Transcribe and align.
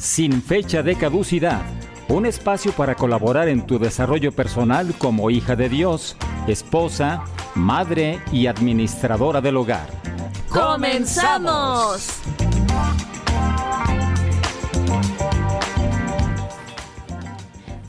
Sin 0.00 0.42
fecha 0.42 0.82
de 0.82 0.96
caducidad. 0.96 1.60
Un 2.08 2.24
espacio 2.24 2.72
para 2.72 2.94
colaborar 2.94 3.50
en 3.50 3.66
tu 3.66 3.78
desarrollo 3.78 4.32
personal 4.32 4.94
como 4.96 5.28
hija 5.28 5.56
de 5.56 5.68
Dios, 5.68 6.16
esposa, 6.48 7.22
madre 7.54 8.18
y 8.32 8.46
administradora 8.46 9.42
del 9.42 9.58
hogar. 9.58 9.90
¡Comenzamos! 10.48 12.14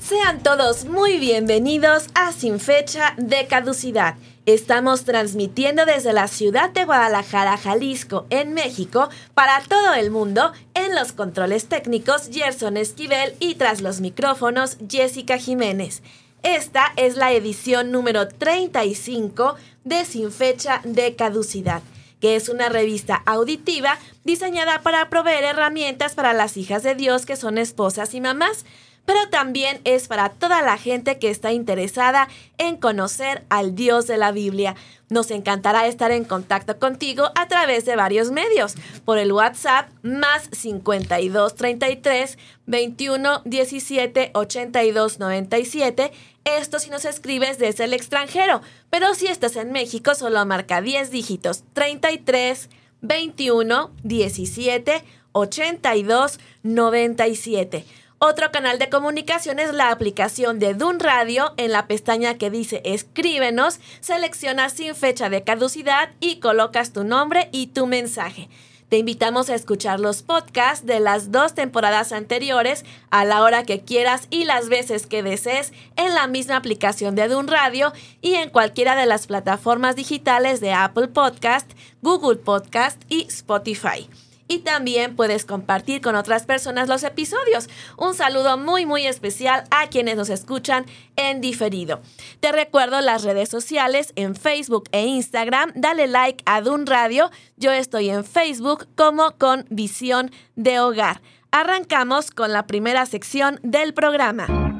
Sean 0.02 0.44
todos 0.44 0.84
muy 0.84 1.18
bienvenidos 1.18 2.10
a 2.14 2.34
Sin 2.34 2.60
Fecha 2.60 3.14
de 3.16 3.48
Caducidad. 3.48 4.16
Estamos 4.48 5.06
transmitiendo 5.06 5.86
desde 5.86 6.14
la 6.14 6.28
ciudad 6.28 6.72
de 6.72 6.84
Guadalajara, 6.84 7.58
Jalisco, 7.58 8.26
en 8.32 8.56
México, 8.56 9.08
para 9.36 9.62
todo 9.62 9.94
el 9.94 10.10
mundo, 10.10 10.52
los 10.96 11.12
controles 11.12 11.66
técnicos 11.66 12.30
Gerson 12.32 12.78
Esquivel 12.78 13.36
y 13.40 13.56
tras 13.56 13.82
los 13.82 14.02
micrófonos 14.02 14.78
Jessica 14.90 15.38
Jiménez. 15.38 16.02
Esta 16.44 16.92
es 16.96 17.18
la 17.18 17.32
edición 17.32 17.92
número 17.92 18.28
35 18.28 19.56
de 19.84 20.06
Sin 20.06 20.32
Fecha 20.32 20.82
de 20.84 21.16
Caducidad 21.16 21.82
que 22.22 22.36
es 22.36 22.48
una 22.48 22.70
revista 22.70 23.22
auditiva 23.26 23.98
diseñada 24.24 24.82
para 24.84 25.10
proveer 25.10 25.44
herramientas 25.44 26.14
para 26.14 26.34
las 26.34 26.56
hijas 26.56 26.84
de 26.84 26.96
Dios 26.96 27.26
que 27.26 27.36
son 27.36 27.58
esposas 27.58 28.14
y 28.14 28.22
mamás, 28.22 28.64
pero 29.12 29.28
también 29.28 29.82
es 29.84 30.08
para 30.08 30.30
toda 30.30 30.62
la 30.62 30.78
gente 30.78 31.20
que 31.20 31.30
está 31.30 31.52
interesada 31.52 32.30
en 32.58 32.78
conocer 32.78 33.44
al 33.50 33.76
Dios 33.76 34.08
de 34.08 34.16
la 34.16 34.32
Biblia. 34.32 34.78
Nos 35.10 35.32
encantará 35.32 35.86
estar 35.86 36.12
en 36.12 36.24
contacto 36.24 36.80
contigo 36.80 37.26
a 37.36 37.50
través 37.50 37.84
de 37.84 37.98
varios 37.98 38.32
medios, 38.32 38.76
por 39.04 39.18
el 39.18 39.34
WhatsApp 39.34 39.90
más 40.02 40.48
52 40.54 41.56
33 41.56 42.38
21 42.68 43.42
17 43.44 44.32
82 44.34 45.20
97 45.20 46.12
esto 46.46 46.80
si 46.80 46.90
nos 46.90 47.04
escribes 47.04 47.60
desde 47.60 47.84
el 47.84 47.94
extranjero, 47.94 48.62
pero 48.90 49.14
si 49.14 49.28
estás 49.28 49.58
en 49.58 49.74
México 49.74 50.16
solo 50.16 50.46
marca 50.46 50.82
10 50.82 51.12
dígitos 51.12 51.66
33 51.74 52.70
21 53.02 53.92
17 54.04 55.04
82 55.34 56.40
97. 56.64 57.86
Otro 58.24 58.52
canal 58.52 58.78
de 58.78 58.88
comunicación 58.88 59.58
es 59.58 59.74
la 59.74 59.90
aplicación 59.90 60.60
de 60.60 60.76
Dun 60.76 61.00
Radio. 61.00 61.56
En 61.58 61.72
la 61.72 61.88
pestaña 61.88 62.38
que 62.38 62.52
dice 62.52 62.80
Escríbenos, 62.86 63.80
seleccionas 64.00 64.74
sin 64.74 64.94
fecha 64.94 65.28
de 65.28 65.44
caducidad 65.44 66.12
y 66.20 66.40
colocas 66.40 66.94
tu 66.94 67.04
nombre 67.04 67.50
y 67.52 67.68
tu 67.68 67.88
mensaje. 67.88 68.48
Te 68.90 69.00
invitamos 69.00 69.50
a 69.50 69.56
escuchar 69.56 70.00
los 70.00 70.22
podcasts 70.22 70.86
de 70.86 71.00
las 71.00 71.32
dos 71.32 71.56
temporadas 71.56 72.12
anteriores 72.12 72.86
a 73.10 73.26
la 73.26 73.42
hora 73.42 73.64
que 73.64 73.82
quieras 73.82 74.28
y 74.30 74.44
las 74.46 74.70
veces 74.70 75.08
que 75.08 75.24
desees 75.24 75.74
en 75.96 76.14
la 76.14 76.28
misma 76.28 76.58
aplicación 76.58 77.16
de 77.16 77.28
Dun 77.28 77.48
Radio 77.48 77.92
y 78.22 78.36
en 78.36 78.52
cualquiera 78.52 78.96
de 78.96 79.08
las 79.08 79.26
plataformas 79.26 79.96
digitales 79.96 80.62
de 80.62 80.74
Apple 80.74 81.08
Podcast, 81.08 81.72
Google 82.04 82.36
Podcast 82.38 83.02
y 83.10 83.24
Spotify. 83.24 84.08
Y 84.52 84.60
también 84.60 85.16
puedes 85.16 85.46
compartir 85.46 86.02
con 86.02 86.18
otras 86.18 86.46
personas 86.46 86.90
los 86.90 87.04
episodios. 87.04 87.70
Un 87.98 88.14
saludo 88.14 88.58
muy 88.58 88.86
muy 88.86 89.08
especial 89.08 89.64
a 89.72 89.88
quienes 89.88 90.18
nos 90.18 90.30
escuchan 90.30 90.86
en 91.16 91.40
diferido. 91.40 92.02
Te 92.42 92.52
recuerdo 92.52 93.00
las 93.00 93.24
redes 93.24 93.48
sociales 93.48 94.12
en 94.18 94.36
Facebook 94.36 94.90
e 94.92 95.06
Instagram. 95.06 95.72
Dale 95.76 96.06
like 96.08 96.44
a 96.46 96.60
Dun 96.60 96.86
Radio. 96.86 97.32
Yo 97.56 97.72
estoy 97.72 98.10
en 98.10 98.26
Facebook 98.26 98.90
como 98.98 99.38
con 99.38 99.66
Visión 99.70 100.32
de 100.58 100.82
Hogar. 100.82 101.22
Arrancamos 101.52 102.32
con 102.32 102.52
la 102.52 102.68
primera 102.68 103.06
sección 103.06 103.58
del 103.64 103.94
programa. 103.94 104.71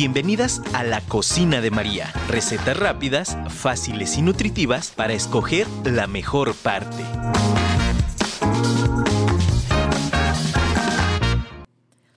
Bienvenidas 0.00 0.62
a 0.72 0.82
la 0.82 1.02
cocina 1.02 1.60
de 1.60 1.70
María. 1.70 2.10
Recetas 2.26 2.74
rápidas, 2.74 3.36
fáciles 3.50 4.16
y 4.16 4.22
nutritivas 4.22 4.92
para 4.96 5.12
escoger 5.12 5.66
la 5.84 6.06
mejor 6.06 6.54
parte. 6.54 7.04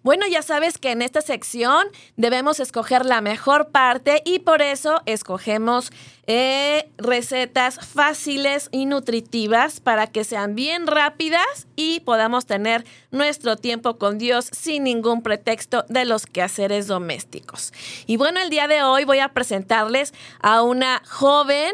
Bueno, 0.03 0.27
ya 0.27 0.41
sabes 0.41 0.77
que 0.77 0.91
en 0.91 1.01
esta 1.01 1.21
sección 1.21 1.87
debemos 2.17 2.59
escoger 2.59 3.05
la 3.05 3.21
mejor 3.21 3.69
parte 3.69 4.21
y 4.25 4.39
por 4.39 4.61
eso 4.61 5.01
escogemos 5.05 5.91
eh, 6.27 6.89
recetas 6.97 7.79
fáciles 7.79 8.67
y 8.71 8.85
nutritivas 8.85 9.79
para 9.79 10.07
que 10.07 10.25
sean 10.25 10.55
bien 10.55 10.87
rápidas 10.87 11.67
y 11.77 12.01
podamos 12.01 12.45
tener 12.45 12.85
nuestro 13.11 13.55
tiempo 13.55 13.97
con 13.97 14.17
Dios 14.17 14.49
sin 14.51 14.83
ningún 14.83 15.21
pretexto 15.21 15.85
de 15.87 16.03
los 16.03 16.25
quehaceres 16.25 16.87
domésticos. 16.87 17.71
Y 18.05 18.17
bueno, 18.17 18.41
el 18.41 18.49
día 18.49 18.67
de 18.67 18.83
hoy 18.83 19.05
voy 19.05 19.19
a 19.19 19.29
presentarles 19.29 20.13
a 20.41 20.63
una 20.63 21.01
joven 21.09 21.73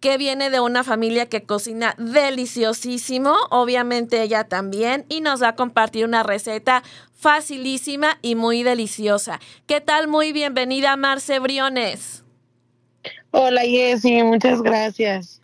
que 0.00 0.16
viene 0.16 0.50
de 0.50 0.60
una 0.60 0.82
familia 0.82 1.28
que 1.28 1.42
cocina 1.42 1.94
deliciosísimo, 1.98 3.34
obviamente 3.50 4.22
ella 4.22 4.44
también, 4.44 5.04
y 5.08 5.20
nos 5.20 5.42
va 5.42 5.48
a 5.48 5.56
compartir 5.56 6.06
una 6.06 6.22
receta 6.22 6.82
facilísima 7.14 8.18
y 8.22 8.34
muy 8.34 8.62
deliciosa. 8.62 9.40
¿Qué 9.66 9.82
tal? 9.82 10.08
Muy 10.08 10.32
bienvenida, 10.32 10.96
Marce 10.96 11.38
Briones. 11.38 12.24
Hola 13.30 13.60
Jessy, 13.62 14.22
muchas 14.22 14.62
gracias. 14.62 15.40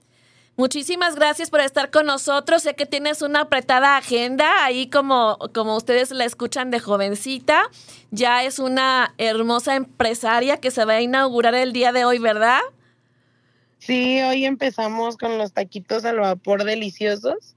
Muchísimas 0.56 1.16
gracias 1.16 1.50
por 1.50 1.60
estar 1.60 1.90
con 1.90 2.06
nosotros. 2.06 2.62
Sé 2.62 2.74
que 2.74 2.86
tienes 2.86 3.20
una 3.20 3.40
apretada 3.40 3.98
agenda, 3.98 4.64
ahí 4.64 4.88
como, 4.88 5.36
como 5.54 5.76
ustedes 5.76 6.10
la 6.12 6.24
escuchan 6.24 6.70
de 6.70 6.80
jovencita. 6.80 7.70
Ya 8.10 8.42
es 8.42 8.58
una 8.58 9.14
hermosa 9.18 9.76
empresaria 9.76 10.56
que 10.56 10.70
se 10.70 10.86
va 10.86 10.94
a 10.94 11.02
inaugurar 11.02 11.54
el 11.54 11.74
día 11.74 11.92
de 11.92 12.06
hoy, 12.06 12.18
¿verdad? 12.18 12.60
Sí, 13.86 14.20
hoy 14.20 14.44
empezamos 14.44 15.16
con 15.16 15.38
los 15.38 15.52
taquitos 15.52 16.04
al 16.04 16.18
vapor 16.18 16.64
deliciosos 16.64 17.54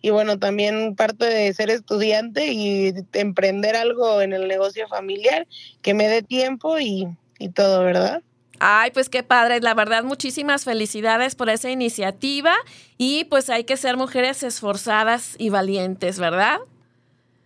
y 0.00 0.08
bueno, 0.08 0.38
también 0.38 0.96
parte 0.96 1.26
de 1.26 1.52
ser 1.52 1.68
estudiante 1.68 2.46
y 2.46 2.92
de 2.92 3.04
emprender 3.12 3.76
algo 3.76 4.22
en 4.22 4.32
el 4.32 4.48
negocio 4.48 4.88
familiar 4.88 5.46
que 5.82 5.92
me 5.92 6.08
dé 6.08 6.22
tiempo 6.22 6.78
y, 6.78 7.06
y 7.38 7.50
todo, 7.50 7.84
¿verdad? 7.84 8.22
Ay, 8.58 8.90
pues 8.90 9.10
qué 9.10 9.22
padre, 9.22 9.60
la 9.60 9.74
verdad, 9.74 10.02
muchísimas 10.02 10.64
felicidades 10.64 11.34
por 11.34 11.50
esa 11.50 11.68
iniciativa 11.68 12.54
y 12.96 13.24
pues 13.24 13.50
hay 13.50 13.64
que 13.64 13.76
ser 13.76 13.98
mujeres 13.98 14.42
esforzadas 14.42 15.34
y 15.38 15.50
valientes, 15.50 16.18
¿verdad? 16.18 16.58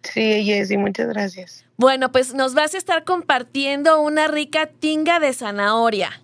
Sí, 0.04 0.44
Jessy, 0.44 0.76
muchas 0.76 1.08
gracias. 1.08 1.64
Bueno, 1.76 2.12
pues 2.12 2.32
nos 2.32 2.54
vas 2.54 2.74
a 2.74 2.78
estar 2.78 3.02
compartiendo 3.02 4.00
una 4.00 4.28
rica 4.28 4.66
tinga 4.66 5.19
de 5.19 5.32
zanahoria. 5.32 6.20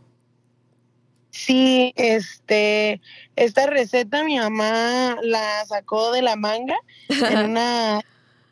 Sí, 1.37 1.93
este, 1.97 3.01
esta 3.37 3.67
receta 3.67 4.25
mi 4.25 4.39
mamá 4.39 5.17
la 5.23 5.67
sacó 5.67 6.11
de 6.11 6.23
la 6.23 6.35
manga 6.35 6.77
en 7.09 7.39
una, 7.51 8.01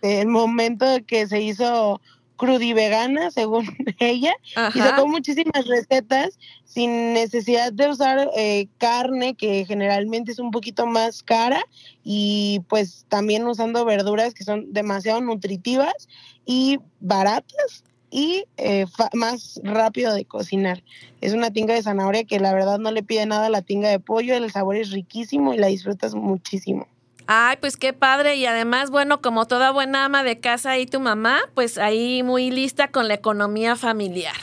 el 0.03 0.29
momento 0.29 0.87
que 1.07 1.27
se 1.27 1.41
hizo 1.41 2.03
crudivegana, 2.37 3.31
según 3.31 3.67
ella, 4.01 4.35
y 4.75 4.79
sacó 4.79 5.09
muchísimas 5.09 5.67
recetas 5.67 6.39
sin 6.67 7.15
necesidad 7.15 7.73
de 7.73 7.89
usar 7.89 8.31
eh, 8.37 8.69
carne, 8.77 9.35
que 9.35 9.65
generalmente 9.65 10.33
es 10.33 10.39
un 10.39 10.51
poquito 10.51 10.85
más 10.85 11.23
cara, 11.23 11.65
y 12.03 12.61
pues 12.69 13.07
también 13.09 13.47
usando 13.47 13.87
verduras 13.87 14.35
que 14.35 14.45
son 14.45 14.73
demasiado 14.75 15.23
nutritivas 15.23 16.07
y 16.45 16.81
baratas 17.01 17.85
y 18.17 18.45
eh, 18.59 18.87
fa- 18.87 19.11
más 19.13 19.61
rápido 19.65 20.15
de 20.15 20.25
cocinar. 20.25 20.85
Es 21.21 21.33
una 21.33 21.51
tinga 21.51 21.75
de 21.75 21.83
zanahoria 21.83 22.23
que 22.23 22.39
la 22.39 22.55
verdad 22.55 22.79
no 22.79 22.93
le 22.93 23.03
pide 23.03 23.27
nada 23.27 23.47
a 23.47 23.51
la 23.51 23.61
tinga 23.61 23.89
de 23.89 23.99
pollo, 23.99 24.37
el 24.37 24.53
sabor 24.53 24.77
es 24.77 24.93
riquísimo 24.93 25.53
y 25.53 25.59
la 25.59 25.67
disfrutas 25.67 26.15
muchísimo. 26.15 26.87
Ay, 27.27 27.57
pues 27.61 27.77
qué 27.77 27.93
padre. 27.93 28.37
Y 28.37 28.47
además, 28.47 28.91
bueno, 28.91 29.21
como 29.21 29.47
toda 29.47 29.73
buena 29.73 30.05
ama 30.05 30.23
de 30.23 30.39
casa 30.39 30.79
y 30.79 30.87
tu 30.87 31.01
mamá, 31.01 31.41
pues 31.55 31.77
ahí 31.77 32.23
muy 32.23 32.53
lista 32.53 32.87
con 32.89 33.09
la 33.09 33.15
economía 33.15 33.75
familiar. 33.75 34.37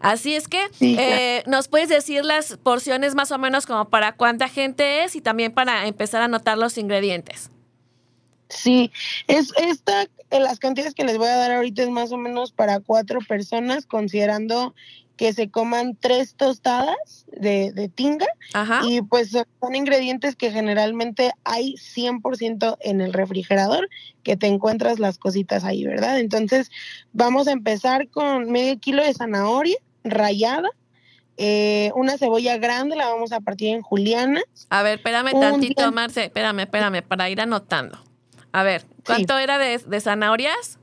Así 0.00 0.34
es 0.34 0.48
que, 0.48 0.60
Sí, 0.72 0.96
claro. 0.96 1.12
eh, 1.12 1.42
¿nos 1.46 1.68
puedes 1.68 1.88
decir 1.88 2.24
las 2.24 2.56
porciones 2.56 3.14
más 3.14 3.30
o 3.30 3.38
menos 3.38 3.66
como 3.66 3.88
para 3.88 4.16
cuánta 4.16 4.48
gente 4.48 5.04
es 5.04 5.14
y 5.14 5.20
también 5.20 5.52
para 5.52 5.86
empezar 5.86 6.22
a 6.22 6.24
anotar 6.24 6.58
los 6.58 6.76
ingredientes? 6.76 7.50
Sí, 8.52 8.92
es 9.28 9.52
esta, 9.56 10.06
las 10.30 10.58
cantidades 10.58 10.94
que 10.94 11.04
les 11.04 11.16
voy 11.16 11.28
a 11.28 11.36
dar 11.36 11.52
ahorita 11.52 11.82
es 11.82 11.90
más 11.90 12.12
o 12.12 12.18
menos 12.18 12.52
para 12.52 12.80
cuatro 12.80 13.20
personas, 13.26 13.86
considerando 13.86 14.74
que 15.16 15.32
se 15.32 15.50
coman 15.50 15.96
tres 15.98 16.34
tostadas 16.34 17.26
de, 17.28 17.72
de 17.72 17.88
tinga 17.88 18.26
Ajá. 18.54 18.80
y 18.84 19.02
pues 19.02 19.30
son 19.30 19.74
ingredientes 19.74 20.36
que 20.36 20.50
generalmente 20.50 21.32
hay 21.44 21.74
100% 21.74 22.76
en 22.80 23.00
el 23.00 23.12
refrigerador, 23.12 23.88
que 24.22 24.36
te 24.36 24.48
encuentras 24.48 24.98
las 24.98 25.18
cositas 25.18 25.64
ahí, 25.64 25.84
¿verdad? 25.84 26.18
Entonces 26.18 26.70
vamos 27.12 27.46
a 27.46 27.52
empezar 27.52 28.08
con 28.08 28.50
medio 28.50 28.78
kilo 28.80 29.02
de 29.02 29.14
zanahoria 29.14 29.76
rallada, 30.04 30.68
eh, 31.36 31.90
una 31.94 32.18
cebolla 32.18 32.58
grande, 32.58 32.96
la 32.96 33.06
vamos 33.06 33.32
a 33.32 33.40
partir 33.40 33.68
en 33.68 33.82
juliana, 33.82 34.42
A 34.68 34.82
ver, 34.82 34.98
espérame 34.98 35.34
Un 35.34 35.40
tantito, 35.40 35.92
Marce. 35.92 36.24
Espérame, 36.24 36.60
espérame, 36.60 37.02
para 37.02 37.30
ir 37.30 37.40
anotando. 37.40 38.11
A 38.52 38.62
ver, 38.62 38.84
¿cuánto 39.04 39.38
era 39.38 39.58
de, 39.58 39.78
de 39.78 40.00
zanahorias? 40.00 40.78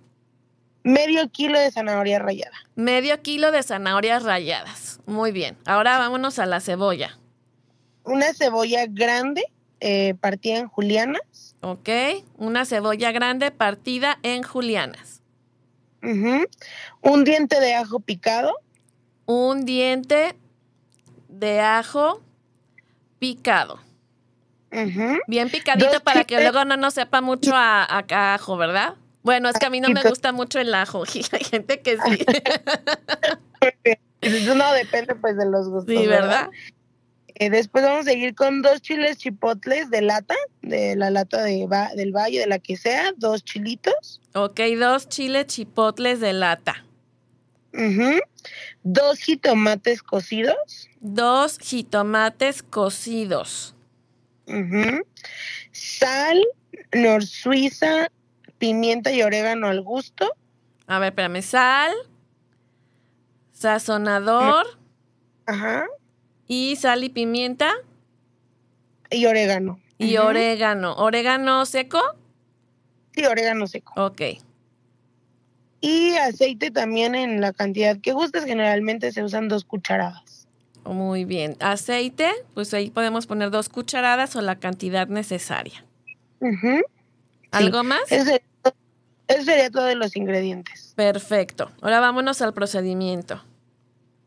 medio 0.81 1.29
kilo 1.29 1.59
de 1.59 1.69
zanahoria 1.71 2.19
rallada. 2.19 2.55
Medio 2.75 3.21
kilo 3.21 3.51
de 3.51 3.61
zanahorias 3.63 4.23
ralladas. 4.23 4.99
Muy 5.05 5.31
bien. 5.31 5.57
Ahora 5.65 5.99
vámonos 5.99 6.39
a 6.39 6.45
la 6.45 6.61
cebolla. 6.61 7.17
una 8.05 8.33
cebolla 8.33 8.85
grande 8.87 9.43
eh, 9.81 10.15
partida 10.19 10.57
en 10.57 10.67
julianas, 10.67 11.55
¿Ok? 11.61 11.89
Una 12.37 12.65
cebolla 12.65 13.11
grande 13.11 13.51
partida 13.51 14.17
en 14.23 14.43
julianas. 14.43 15.21
un 16.01 17.23
diente 17.25 17.59
de 17.59 17.75
ajo 17.75 17.99
picado, 17.99 18.55
Un 19.25 19.65
diente 19.65 20.35
de 21.27 21.59
ajo 21.59 22.21
picado. 23.19 23.79
Bien 25.27 25.49
picadito 25.49 25.91
Dos 25.93 26.01
para 26.01 26.23
que 26.25 26.39
luego 26.39 26.63
no 26.65 26.77
nos 26.77 26.93
sepa 26.93 27.21
mucho 27.21 27.55
a, 27.55 27.83
a- 27.83 28.33
ajo, 28.35 28.55
¿verdad? 28.57 28.95
Bueno, 29.23 29.49
es 29.49 29.57
que 29.59 29.65
a 29.65 29.69
mí 29.69 29.81
no 29.81 29.89
me 29.89 30.01
gusta 30.03 30.31
mucho 30.31 30.59
el 30.59 30.73
ajo. 30.73 31.03
Y 31.13 31.25
hay 31.31 31.43
gente 31.43 31.81
que 31.81 31.97
sí. 31.97 32.25
Eso 34.21 34.55
no 34.55 34.71
depende 34.73 35.15
pues 35.15 35.37
de 35.37 35.45
los 35.49 35.69
gustos. 35.69 35.93
Sí, 35.95 36.07
¿verdad? 36.07 36.49
Eh, 37.35 37.49
después 37.49 37.83
vamos 37.85 38.01
a 38.01 38.09
seguir 38.11 38.35
con 38.35 38.61
dos 38.61 38.81
chiles 38.81 39.17
chipotles 39.17 39.89
de 39.89 40.01
lata, 40.01 40.35
de 40.61 40.95
la 40.97 41.09
lata 41.09 41.41
de 41.43 41.65
va- 41.67 41.91
del 41.95 42.11
valle, 42.11 42.39
de 42.39 42.47
la 42.47 42.59
que 42.59 42.75
sea, 42.75 43.13
dos 43.15 43.43
chilitos, 43.45 44.19
Ok, 44.33 44.59
dos 44.77 45.07
chiles 45.07 45.47
chipotles 45.47 46.19
de 46.19 46.33
lata. 46.33 46.83
ujú, 47.73 48.19
dos 48.83 49.19
jitomates 49.19 50.03
cocidos, 50.03 50.89
Dos 51.01 51.57
jitomates 51.59 52.61
cocidos. 52.61 53.73
Sal, 55.71 56.43
nor 56.93 57.25
suiza, 57.25 58.09
pimienta 58.57 59.11
y 59.11 59.21
orégano 59.21 59.67
al 59.67 59.81
gusto, 59.81 60.33
A 60.87 60.99
ver, 60.99 61.09
espérame. 61.09 61.41
Sal, 61.41 61.93
sazonador 63.51 64.65
ajá, 65.45 65.85
y 66.47 66.75
sal 66.77 67.03
y 67.03 67.09
pimienta 67.09 67.71
y 69.11 69.25
orégano. 69.25 69.79
y 69.97 70.17
orégano. 70.17 70.93
¿Orégano 70.95 71.65
seco? 71.65 71.99
Sí, 73.13 73.25
orégano 73.25 73.67
seco. 73.67 73.93
Ok. 74.03 74.21
Y 75.81 76.15
aceite 76.15 76.71
también 76.71 77.15
en 77.15 77.39
la 77.41 77.53
cantidad 77.53 77.97
que 78.01 78.11
gustes. 78.13 78.45
Generalmente 78.45 79.11
se 79.11 79.23
usan 79.23 79.47
dos 79.47 79.63
cucharadas. 79.65 80.28
Muy 80.85 81.25
bien. 81.25 81.55
Aceite, 81.59 82.31
pues 82.53 82.73
ahí 82.73 82.89
podemos 82.89 83.27
poner 83.27 83.51
dos 83.51 83.69
cucharadas 83.69 84.35
o 84.35 84.41
la 84.41 84.59
cantidad 84.59 85.07
necesaria. 85.07 85.85
¿Algo 87.51 87.83
más? 87.83 88.11
Ese 88.11 88.41
sería, 89.27 89.43
sería 89.43 89.69
todos 89.69 89.95
los 89.95 90.15
ingredientes. 90.15 90.93
Perfecto. 90.95 91.71
Ahora 91.81 91.99
vámonos 91.99 92.41
al 92.41 92.53
procedimiento. 92.53 93.43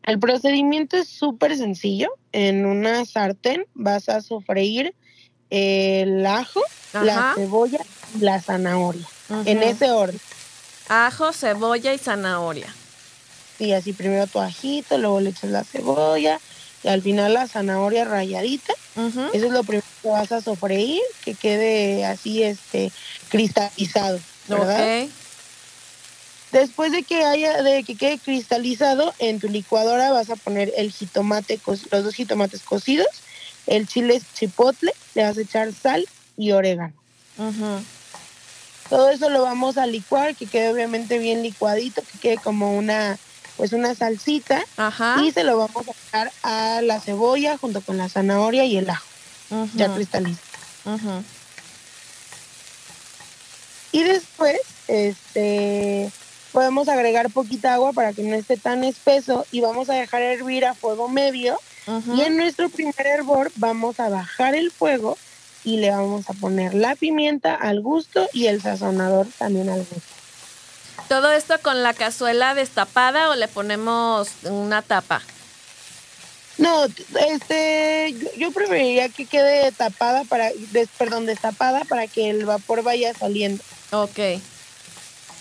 El 0.03 0.19
procedimiento 0.19 0.97
es 0.97 1.07
súper 1.07 1.55
sencillo. 1.55 2.09
En 2.31 2.65
una 2.65 3.05
sartén 3.05 3.65
vas 3.73 4.09
a 4.09 4.21
sofreír 4.21 4.93
el 5.49 6.25
ajo, 6.25 6.61
la 6.93 7.33
cebolla 7.35 7.79
y 8.15 8.19
la 8.19 8.41
zanahoria. 8.41 9.07
En 9.45 9.63
ese 9.63 9.91
orden. 9.91 10.19
Ajo, 10.89 11.31
cebolla 11.31 11.93
y 11.93 11.97
zanahoria. 11.97 12.73
Sí, 13.63 13.71
así 13.71 13.93
primero 13.93 14.27
tu 14.27 14.41
ajito, 14.41 14.97
luego 14.97 15.21
le 15.21 15.29
echas 15.29 15.49
la 15.49 15.63
cebolla 15.63 16.41
y 16.83 16.89
al 16.89 17.01
final 17.01 17.33
la 17.33 17.47
zanahoria 17.47 18.03
rayadita. 18.03 18.73
Eso 18.97 19.45
es 19.45 19.51
lo 19.51 19.63
primero 19.63 19.87
que 20.01 20.09
vas 20.09 20.33
a 20.33 20.41
sofreír, 20.41 21.01
que 21.23 21.33
quede 21.33 22.03
así 22.05 22.43
este 22.43 22.91
cristalizado, 23.29 24.19
¿verdad? 24.49 25.03
Ok. 25.03 25.11
Después 26.51 26.91
de 26.91 27.03
que 27.03 27.23
haya, 27.23 27.63
de 27.63 27.85
que 27.85 27.95
quede 27.95 28.19
cristalizado, 28.19 29.13
en 29.17 29.39
tu 29.39 29.47
licuadora 29.47 30.11
vas 30.11 30.29
a 30.29 30.35
poner 30.35 30.73
el 30.75 30.91
jitomate, 30.91 31.61
los 31.65 31.89
dos 31.89 32.13
jitomates 32.13 32.63
cocidos, 32.63 33.07
el 33.65 33.87
chile 33.87 34.21
chipotle, 34.33 34.93
le 35.15 35.23
vas 35.23 35.37
a 35.37 35.41
echar 35.41 35.71
sal 35.73 36.05
y 36.35 36.51
orégano. 36.51 36.93
Todo 38.89 39.09
eso 39.09 39.29
lo 39.29 39.41
vamos 39.41 39.77
a 39.77 39.85
licuar, 39.85 40.35
que 40.35 40.47
quede 40.47 40.67
obviamente 40.69 41.17
bien 41.17 41.41
licuadito, 41.41 42.01
que 42.01 42.19
quede 42.19 42.37
como 42.37 42.77
una, 42.77 43.17
pues 43.57 43.73
una 43.73 43.95
salsita, 43.95 44.63
Ajá. 44.77 45.17
y 45.23 45.31
se 45.31 45.43
lo 45.43 45.57
vamos 45.57 45.87
a 45.87 45.91
echar 45.91 46.31
a 46.43 46.81
la 46.81 46.99
cebolla 46.99 47.57
junto 47.57 47.81
con 47.81 47.97
la 47.97 48.09
zanahoria 48.09 48.65
y 48.65 48.77
el 48.77 48.89
ajo, 48.89 49.05
ya 49.75 49.93
cristalizado. 49.93 50.41
Ujú. 50.85 51.23
Y 53.91 54.03
después, 54.03 54.59
este, 54.87 56.11
podemos 56.51 56.87
agregar 56.87 57.29
poquita 57.29 57.75
agua 57.75 57.93
para 57.93 58.13
que 58.13 58.23
no 58.23 58.35
esté 58.35 58.57
tan 58.57 58.83
espeso 58.83 59.45
y 59.51 59.61
vamos 59.61 59.89
a 59.89 59.93
dejar 59.93 60.21
hervir 60.21 60.65
a 60.65 60.73
fuego 60.73 61.07
medio. 61.09 61.59
Y 62.15 62.21
en 62.21 62.37
nuestro 62.37 62.69
primer 62.69 63.05
hervor 63.05 63.51
vamos 63.55 63.99
a 63.99 64.07
bajar 64.07 64.55
el 64.55 64.71
fuego 64.71 65.17
y 65.65 65.77
le 65.77 65.91
vamos 65.91 66.29
a 66.29 66.33
poner 66.33 66.73
la 66.73 66.95
pimienta 66.95 67.55
al 67.55 67.81
gusto 67.81 68.29
y 68.31 68.47
el 68.47 68.61
sazonador 68.61 69.27
también 69.37 69.69
al 69.69 69.79
gusto. 69.79 70.22
¿Todo 71.09 71.31
esto 71.31 71.55
con 71.61 71.83
la 71.83 71.93
cazuela 71.93 72.53
destapada 72.55 73.29
o 73.29 73.35
le 73.35 73.47
ponemos 73.47 74.29
una 74.43 74.81
tapa? 74.81 75.21
No, 76.57 76.85
este, 77.29 78.13
yo, 78.17 78.27
yo 78.37 78.51
preferiría 78.51 79.09
que 79.09 79.25
quede 79.25 79.71
tapada 79.71 80.23
para, 80.23 80.51
des- 80.71 80.89
perdón, 80.97 81.25
destapada 81.25 81.83
para 81.85 82.07
que 82.07 82.29
el 82.29 82.45
vapor 82.45 82.83
vaya 82.83 83.13
saliendo. 83.13 83.63
Ok. 83.91 84.39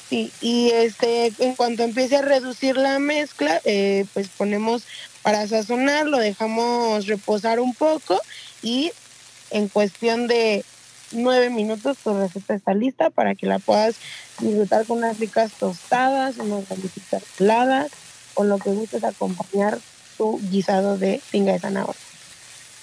Sí, 0.09 0.31
y 0.41 0.71
este, 0.71 1.33
en 1.39 1.55
cuanto 1.55 1.83
empiece 1.85 2.17
a 2.17 2.23
reducir 2.23 2.77
la 2.77 2.99
mezcla, 2.99 3.61
eh, 3.65 4.05
pues 4.15 4.29
ponemos 4.29 4.83
para 5.23 5.47
sazonar, 5.47 6.07
lo 6.07 6.19
dejamos 6.19 7.07
reposar 7.07 7.61
un 7.61 7.75
poco 7.75 8.21
y 8.63 8.93
en 9.51 9.69
cuestión 9.69 10.27
de 10.29 10.65
nueve 11.13 11.51
minutos 11.51 11.99
tu 11.99 12.15
receta 12.15 12.55
está 12.55 12.75
lista 12.75 13.11
para 13.11 13.35
que 13.35 13.47
la 13.47 13.59
puedas 13.59 13.97
disfrutar 14.39 14.87
con 14.87 14.99
unas 14.99 15.19
ricas 15.19 15.53
tostadas, 15.53 16.37
unas 16.39 16.69
galletitas 16.69 17.23
heladas, 17.39 17.91
con 18.35 18.49
lo 18.49 18.59
que 18.59 18.71
gustes 18.71 19.05
acompañar 19.05 19.79
tu 20.17 20.41
guisado 20.51 20.99
de 20.99 21.21
pinga 21.31 21.53
de 21.53 21.61
zanahoria. 21.61 22.01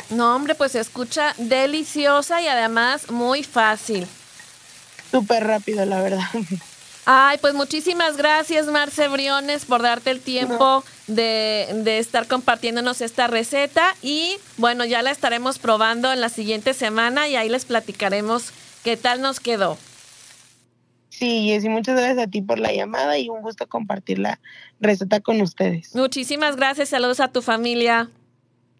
No, 0.09 0.36
hombre, 0.36 0.55
pues 0.55 0.71
se 0.71 0.79
escucha 0.79 1.33
deliciosa 1.38 2.41
y 2.41 2.48
además 2.48 3.12
muy 3.12 3.43
fácil. 3.43 4.07
Súper 5.12 5.45
rápido, 5.45 5.86
la 5.86 6.01
verdad. 6.01 6.25
Ay, 7.05 7.38
pues 7.39 7.53
muchísimas 7.53 8.17
gracias, 8.17 8.67
Marce 8.67 9.07
Briones, 9.07 9.65
por 9.65 9.81
darte 9.81 10.12
el 10.12 10.21
tiempo 10.21 10.83
de, 11.09 11.67
de 11.83 11.99
estar 11.99 12.27
compartiéndonos 12.27 13.01
esta 13.01 13.27
receta. 13.27 13.95
Y 14.01 14.37
bueno, 14.57 14.85
ya 14.85 15.01
la 15.01 15.11
estaremos 15.11 15.59
probando 15.59 16.11
en 16.13 16.21
la 16.21 16.29
siguiente 16.29 16.73
semana 16.73 17.27
y 17.27 17.35
ahí 17.35 17.49
les 17.49 17.65
platicaremos 17.65 18.51
qué 18.83 18.97
tal 18.97 19.21
nos 19.21 19.39
quedó. 19.39 19.77
Sí, 21.09 21.47
Jessy, 21.47 21.67
muchas 21.67 21.97
gracias 21.97 22.17
a 22.17 22.27
ti 22.27 22.41
por 22.41 22.59
la 22.59 22.71
llamada 22.71 23.17
y 23.17 23.27
un 23.27 23.41
gusto 23.41 23.67
compartir 23.67 24.19
la 24.19 24.39
receta 24.79 25.19
con 25.19 25.41
ustedes. 25.41 25.93
Muchísimas 25.93 26.55
gracias, 26.55 26.89
saludos 26.89 27.19
a 27.19 27.27
tu 27.27 27.41
familia. 27.41 28.09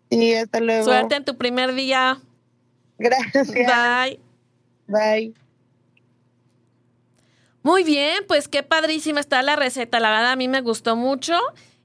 Y 0.10 0.34
hasta 0.36 0.62
luego. 0.62 0.86
Suerte 0.86 1.16
en 1.16 1.26
tu 1.26 1.38
primer 1.38 1.74
día. 1.74 2.20
Gracias. 2.98 3.52
Bye. 3.52 4.20
Bye. 4.88 5.34
Muy 7.62 7.84
bien, 7.84 8.24
pues 8.28 8.48
qué 8.48 8.64
padrísima 8.64 9.20
está 9.20 9.42
la 9.44 9.56
receta. 9.56 10.00
La 10.00 10.10
verdad 10.10 10.32
a 10.32 10.36
mí 10.36 10.48
me 10.48 10.62
gustó 10.62 10.96
mucho. 10.96 11.38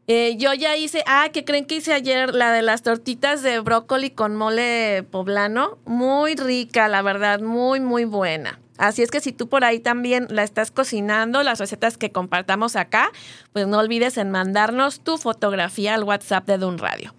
Eh, 0.07 0.37
yo 0.37 0.53
ya 0.53 0.77
hice, 0.77 1.03
ah, 1.07 1.29
¿qué 1.33 1.45
creen 1.45 1.65
que 1.65 1.77
hice 1.77 1.95
ayer? 1.95 2.35
La 2.35 2.53
de 2.53 2.63
las 2.63 2.83
tortitas 2.83 3.43
de 3.43 3.61
brócoli 3.61 4.11
con 4.11 4.37
mole 4.37 5.03
poblano. 5.11 5.79
Muy 5.87 6.35
rica, 6.35 6.89
la 6.89 7.01
verdad, 7.03 7.41
muy, 7.41 7.81
muy 7.81 8.05
buena. 8.05 8.61
Así 8.77 9.03
es 9.03 9.11
que 9.11 9.21
si 9.21 9.33
tú 9.33 9.49
por 9.49 9.65
ahí 9.65 9.79
también 9.79 10.27
la 10.31 10.43
estás 10.43 10.73
cocinando, 10.73 11.43
las 11.45 11.61
recetas 11.61 11.97
que 11.97 12.11
compartamos 12.11 12.75
acá, 12.75 13.11
pues 13.53 13.69
no 13.69 13.79
olvides 13.79 14.19
en 14.19 14.31
mandarnos 14.31 15.01
tu 15.01 15.17
fotografía 15.17 15.95
al 15.95 16.03
WhatsApp 16.03 16.47
de 16.47 16.59
Dun 16.59 16.79
Radio. 16.79 17.15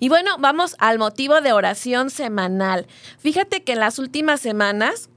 Y 0.00 0.08
bueno, 0.08 0.30
vamos 0.38 0.76
al 0.78 0.98
motivo 0.98 1.42
de 1.42 1.52
oración 1.52 2.08
semanal. 2.08 2.86
Fíjate 3.18 3.62
que 3.62 3.72
en 3.72 3.80
las 3.80 3.98
últimas 3.98 4.40
semanas 4.40 5.10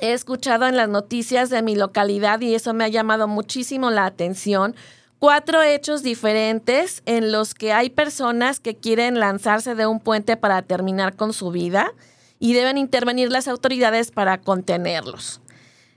he 0.00 0.12
escuchado 0.12 0.66
en 0.66 0.76
las 0.76 0.88
noticias 0.88 1.50
de 1.50 1.62
mi 1.62 1.74
localidad 1.74 2.40
y 2.40 2.54
eso 2.54 2.72
me 2.72 2.84
ha 2.84 2.88
llamado 2.88 3.26
muchísimo 3.26 3.90
la 3.90 4.06
atención. 4.06 4.76
Cuatro 5.18 5.62
hechos 5.62 6.04
diferentes 6.04 7.02
en 7.04 7.32
los 7.32 7.52
que 7.52 7.72
hay 7.72 7.90
personas 7.90 8.60
que 8.60 8.76
quieren 8.76 9.18
lanzarse 9.18 9.74
de 9.74 9.84
un 9.84 9.98
puente 9.98 10.36
para 10.36 10.62
terminar 10.62 11.16
con 11.16 11.32
su 11.32 11.50
vida 11.50 11.92
y 12.38 12.52
deben 12.52 12.78
intervenir 12.78 13.32
las 13.32 13.48
autoridades 13.48 14.12
para 14.12 14.38
contenerlos. 14.38 15.40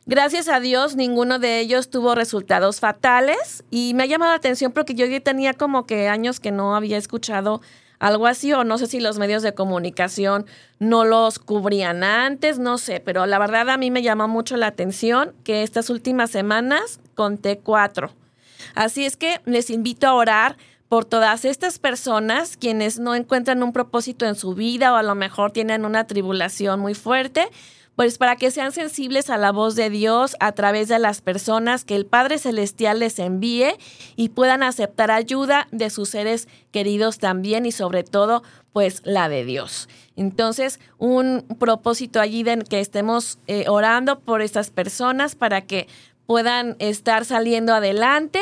Gracias 0.07 0.47
a 0.47 0.59
Dios, 0.59 0.95
ninguno 0.95 1.37
de 1.37 1.59
ellos 1.59 1.91
tuvo 1.91 2.15
resultados 2.15 2.79
fatales 2.79 3.63
y 3.69 3.93
me 3.93 4.03
ha 4.03 4.07
llamado 4.07 4.31
la 4.31 4.37
atención 4.37 4.71
porque 4.71 4.95
yo 4.95 5.05
ya 5.05 5.19
tenía 5.19 5.53
como 5.53 5.85
que 5.85 6.07
años 6.07 6.39
que 6.39 6.49
no 6.49 6.75
había 6.75 6.97
escuchado 6.97 7.61
algo 7.99 8.25
así, 8.25 8.51
o 8.53 8.63
no 8.63 8.79
sé 8.79 8.87
si 8.87 8.99
los 8.99 9.19
medios 9.19 9.43
de 9.43 9.53
comunicación 9.53 10.47
no 10.79 11.05
los 11.05 11.37
cubrían 11.37 12.03
antes, 12.03 12.57
no 12.57 12.79
sé, 12.79 12.99
pero 12.99 13.27
la 13.27 13.37
verdad 13.37 13.69
a 13.69 13.77
mí 13.77 13.91
me 13.91 14.01
llamó 14.01 14.27
mucho 14.27 14.57
la 14.57 14.65
atención 14.65 15.35
que 15.43 15.61
estas 15.61 15.91
últimas 15.91 16.31
semanas 16.31 16.99
conté 17.13 17.59
cuatro. 17.59 18.11
Así 18.75 19.05
es 19.05 19.17
que 19.17 19.41
les 19.45 19.69
invito 19.69 20.07
a 20.07 20.13
orar 20.13 20.57
por 20.89 21.05
todas 21.05 21.45
estas 21.45 21.79
personas 21.79 22.57
quienes 22.57 22.99
no 22.99 23.15
encuentran 23.15 23.63
un 23.63 23.71
propósito 23.71 24.25
en 24.25 24.35
su 24.35 24.55
vida 24.55 24.91
o 24.91 24.97
a 24.97 25.03
lo 25.03 25.15
mejor 25.15 25.51
tienen 25.51 25.85
una 25.85 26.05
tribulación 26.05 26.79
muy 26.79 26.95
fuerte 26.95 27.47
pues 27.95 28.17
para 28.17 28.35
que 28.35 28.51
sean 28.51 28.71
sensibles 28.71 29.29
a 29.29 29.37
la 29.37 29.51
voz 29.51 29.75
de 29.75 29.89
Dios 29.89 30.35
a 30.39 30.53
través 30.53 30.87
de 30.87 30.97
las 30.97 31.21
personas 31.21 31.85
que 31.85 31.95
el 31.95 32.05
Padre 32.05 32.37
Celestial 32.37 32.99
les 32.99 33.19
envíe 33.19 33.75
y 34.15 34.29
puedan 34.29 34.63
aceptar 34.63 35.11
ayuda 35.11 35.67
de 35.71 35.89
sus 35.89 36.09
seres 36.09 36.47
queridos 36.71 37.19
también 37.19 37.65
y 37.65 37.71
sobre 37.71 38.03
todo 38.03 38.43
pues 38.71 39.01
la 39.03 39.27
de 39.27 39.43
Dios. 39.43 39.89
Entonces, 40.15 40.79
un 40.97 41.45
propósito 41.59 42.21
allí 42.21 42.43
de 42.43 42.63
que 42.69 42.79
estemos 42.79 43.37
eh, 43.47 43.65
orando 43.67 44.19
por 44.19 44.41
estas 44.41 44.71
personas 44.71 45.35
para 45.35 45.61
que 45.61 45.87
puedan 46.25 46.75
estar 46.79 47.25
saliendo 47.25 47.73
adelante 47.73 48.39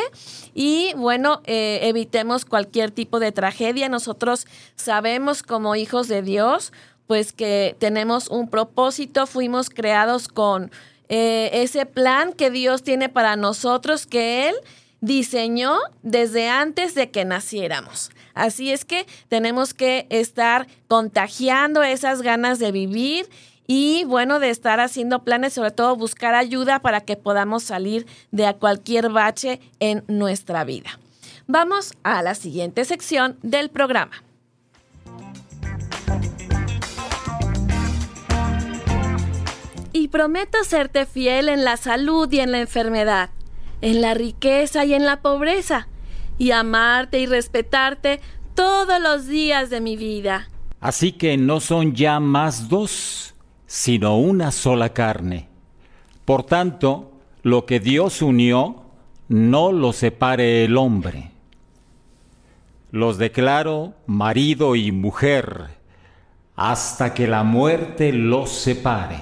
y 0.54 0.94
bueno, 0.96 1.42
eh, 1.46 1.80
evitemos 1.84 2.46
cualquier 2.46 2.92
tipo 2.92 3.20
de 3.20 3.32
tragedia. 3.32 3.90
Nosotros 3.90 4.48
sabemos 4.76 5.44
como 5.44 5.76
hijos 5.76 6.08
de 6.08 6.22
Dios, 6.22 6.72
pues 7.08 7.34
que 7.34 7.76
tenemos 7.80 8.28
un 8.28 8.50
propósito, 8.50 9.26
fuimos 9.26 9.70
creados 9.70 10.28
con 10.28 10.72
eh, 11.10 11.50
ese 11.54 11.86
plan 11.88 12.34
que 12.34 12.52
Dios 12.52 12.84
tiene 12.84 13.10
para 13.10 13.36
nosotros, 13.36 14.06
que 14.06 14.50
Él 14.50 14.56
diseñó 15.02 15.78
desde 16.04 16.50
antes 16.50 16.94
de 16.94 17.10
que 17.10 17.26
naciéramos. 17.26 18.12
Así 18.34 18.72
es 18.72 18.86
que 18.86 19.06
tenemos 19.28 19.74
que 19.74 20.06
estar 20.10 20.68
contagiando 20.88 21.84
esas 21.84 22.22
ganas 22.22 22.60
de 22.60 22.72
vivir 22.72 23.28
y 23.72 24.04
bueno, 24.06 24.40
de 24.40 24.50
estar 24.50 24.80
haciendo 24.80 25.24
planes, 25.24 25.54
sobre 25.54 25.70
todo 25.70 25.96
buscar 25.96 26.34
ayuda 26.34 26.80
para 26.80 27.02
que 27.02 27.18
podamos 27.18 27.62
salir 27.62 28.08
de 28.32 28.52
cualquier 28.56 29.10
bache 29.10 29.60
en 29.80 30.04
nuestra 30.08 30.64
vida. 30.64 31.00
Vamos 31.46 31.94
a 32.02 32.24
la 32.24 32.34
siguiente 32.34 32.84
sección 32.84 33.38
del 33.44 33.70
programa. 33.70 34.24
y 39.92 40.08
prometo 40.08 40.64
serte 40.64 41.06
fiel 41.06 41.50
en 41.50 41.66
la 41.66 41.76
salud 41.76 42.32
y 42.32 42.40
en 42.40 42.52
la 42.52 42.62
enfermedad, 42.62 43.32
en 43.82 44.02
la 44.02 44.14
riqueza 44.14 44.86
y 44.86 44.94
en 44.94 45.04
la 45.04 45.22
pobreza, 45.22 45.88
y 46.38 46.52
amarte 46.52 47.20
y 47.20 47.26
respetarte 47.26 48.22
todos 48.56 49.02
los 49.02 49.28
días 49.28 49.70
de 49.70 49.82
mi 49.82 49.98
vida. 49.98 50.50
Así 50.80 51.12
que 51.12 51.38
no 51.38 51.60
son 51.60 51.96
ya 51.96 52.20
más 52.20 52.70
dos, 52.70 53.36
sino 53.70 54.18
una 54.18 54.52
sola 54.52 54.94
carne. 54.94 55.48
Por 56.26 56.44
tanto, 56.44 57.12
lo 57.44 57.68
que 57.68 57.80
Dios 57.80 58.24
unió, 58.24 58.84
no 59.28 59.72
lo 59.72 59.94
separe 59.94 60.66
el 60.66 60.76
hombre. 60.76 61.32
Los 62.90 63.20
declaro 63.20 63.94
marido 64.08 64.76
y 64.76 64.92
mujer, 64.92 65.68
hasta 66.56 67.14
que 67.14 67.28
la 67.28 67.44
muerte 67.44 68.12
los 68.12 68.50
separe. 68.50 69.20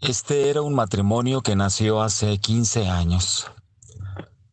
Este 0.00 0.50
era 0.50 0.62
un 0.62 0.74
matrimonio 0.74 1.40
que 1.40 1.56
nació 1.56 2.00
hace 2.00 2.38
15 2.38 2.88
años. 2.88 3.50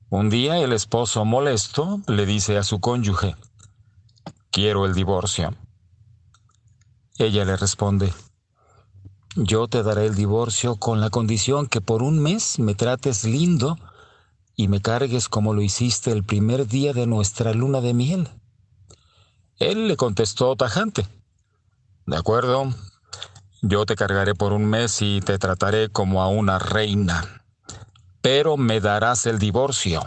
Un 0.09 0.31
día 0.31 0.57
el 0.57 0.73
esposo 0.73 1.25
molesto 1.25 2.01
le 2.07 2.25
dice 2.25 2.57
a 2.57 2.63
su 2.63 2.79
cónyuge, 2.79 3.35
quiero 4.57 4.87
el 4.87 4.95
divorcio. 4.95 5.53
Ella 7.19 7.45
le 7.45 7.57
responde, 7.57 8.11
yo 9.35 9.67
te 9.67 9.83
daré 9.83 10.07
el 10.07 10.15
divorcio 10.15 10.77
con 10.77 10.99
la 10.99 11.11
condición 11.11 11.67
que 11.67 11.79
por 11.79 12.01
un 12.01 12.17
mes 12.17 12.57
me 12.57 12.73
trates 12.73 13.23
lindo 13.23 13.77
y 14.55 14.67
me 14.67 14.81
cargues 14.81 15.29
como 15.29 15.53
lo 15.53 15.61
hiciste 15.61 16.11
el 16.11 16.23
primer 16.23 16.65
día 16.65 16.93
de 16.93 17.05
nuestra 17.05 17.53
luna 17.53 17.81
de 17.81 17.93
miel. 17.93 18.29
Él 19.59 19.87
le 19.87 19.95
contestó 19.95 20.55
tajante, 20.55 21.05
de 22.07 22.17
acuerdo, 22.17 22.73
yo 23.61 23.85
te 23.85 23.95
cargaré 23.95 24.33
por 24.33 24.53
un 24.53 24.65
mes 24.65 25.03
y 25.03 25.19
te 25.21 25.37
trataré 25.37 25.89
como 25.89 26.23
a 26.23 26.29
una 26.29 26.57
reina, 26.57 27.43
pero 28.21 28.57
me 28.57 28.81
darás 28.81 29.27
el 29.27 29.37
divorcio. 29.37 30.01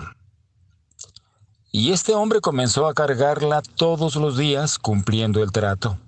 Y 1.72 1.92
este 1.92 2.14
hombre 2.14 2.40
comenzó 2.40 2.88
a 2.88 2.94
cargarla 2.94 3.62
todos 3.62 4.16
los 4.16 4.36
días 4.36 4.78
cumpliendo 4.78 5.42
el 5.42 5.52
trato. 5.52 5.98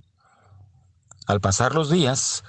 Al 1.27 1.41
pasar 1.41 1.75
los 1.75 1.89
días, 1.89 2.43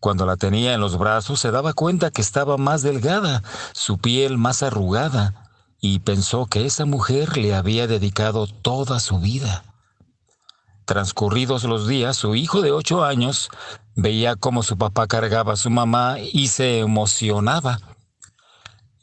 cuando 0.00 0.26
la 0.26 0.36
tenía 0.36 0.74
en 0.74 0.80
los 0.80 0.98
brazos, 0.98 1.40
se 1.40 1.52
daba 1.52 1.72
cuenta 1.74 2.10
que 2.10 2.22
estaba 2.22 2.56
más 2.56 2.82
delgada, 2.82 3.42
su 3.72 3.98
piel 3.98 4.36
más 4.36 4.62
arrugada, 4.62 5.50
y 5.80 6.00
pensó 6.00 6.46
que 6.46 6.66
esa 6.66 6.86
mujer 6.86 7.36
le 7.36 7.54
había 7.54 7.86
dedicado 7.86 8.46
toda 8.46 8.98
su 8.98 9.20
vida. 9.20 9.62
Transcurridos 10.86 11.64
los 11.64 11.86
días, 11.86 12.16
su 12.16 12.34
hijo 12.34 12.62
de 12.62 12.72
ocho 12.72 13.04
años 13.04 13.48
veía 13.94 14.36
cómo 14.36 14.62
su 14.62 14.76
papá 14.76 15.06
cargaba 15.06 15.52
a 15.52 15.56
su 15.56 15.70
mamá 15.70 16.16
y 16.20 16.48
se 16.48 16.80
emocionaba. 16.80 17.78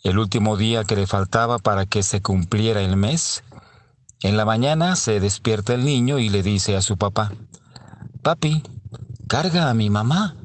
El 0.03 0.19
último 0.19 0.57
día 0.57 0.83
que 0.83 0.95
le 0.95 1.07
faltaba 1.07 1.59
para 1.59 1.85
que 1.85 2.03
se 2.03 2.21
cumpliera 2.21 2.81
el 2.81 2.97
mes, 2.97 3.43
en 4.23 4.37
la 4.37 4.45
mañana 4.45 4.95
se 4.95 5.19
despierta 5.19 5.73
el 5.73 5.83
niño 5.83 6.17
y 6.17 6.29
le 6.29 6.43
dice 6.43 6.77
a 6.77 6.81
su 6.81 6.97
papá, 6.97 7.33
Papi, 8.21 8.63
carga 9.27 9.69
a 9.69 9.73
mi 9.73 9.89
mamá. 9.89 10.37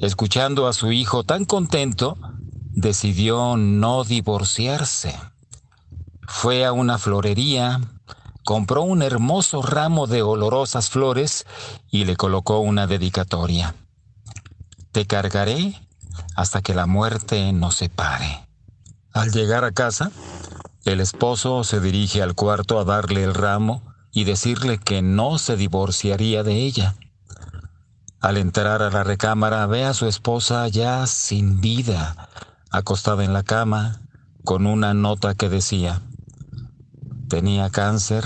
Escuchando 0.00 0.68
a 0.68 0.72
su 0.72 0.92
hijo 0.92 1.24
tan 1.24 1.44
contento, 1.44 2.16
decidió 2.70 3.56
no 3.56 4.04
divorciarse. 4.04 5.18
Fue 6.28 6.64
a 6.64 6.72
una 6.72 6.98
florería, 6.98 7.80
compró 8.44 8.82
un 8.82 9.02
hermoso 9.02 9.60
ramo 9.60 10.06
de 10.06 10.22
olorosas 10.22 10.90
flores 10.90 11.44
y 11.90 12.04
le 12.04 12.16
colocó 12.16 12.60
una 12.60 12.86
dedicatoria. 12.86 13.74
Te 14.92 15.06
cargaré 15.06 15.74
hasta 16.36 16.62
que 16.62 16.72
la 16.72 16.86
muerte 16.86 17.52
nos 17.52 17.74
separe. 17.74 18.46
Al 19.12 19.32
llegar 19.32 19.64
a 19.64 19.72
casa, 19.72 20.12
el 20.92 21.00
esposo 21.00 21.64
se 21.64 21.80
dirige 21.80 22.22
al 22.22 22.34
cuarto 22.34 22.80
a 22.80 22.84
darle 22.84 23.22
el 23.22 23.34
ramo 23.34 23.82
y 24.10 24.24
decirle 24.24 24.78
que 24.78 25.02
no 25.02 25.38
se 25.38 25.56
divorciaría 25.56 26.42
de 26.42 26.54
ella. 26.54 26.94
Al 28.20 28.38
entrar 28.38 28.82
a 28.82 28.90
la 28.90 29.04
recámara 29.04 29.66
ve 29.66 29.84
a 29.84 29.92
su 29.92 30.06
esposa 30.06 30.66
ya 30.68 31.06
sin 31.06 31.60
vida, 31.60 32.28
acostada 32.70 33.22
en 33.24 33.32
la 33.32 33.42
cama, 33.42 34.00
con 34.44 34.66
una 34.66 34.94
nota 34.94 35.34
que 35.34 35.48
decía, 35.48 36.00
Tenía 37.28 37.68
cáncer 37.68 38.24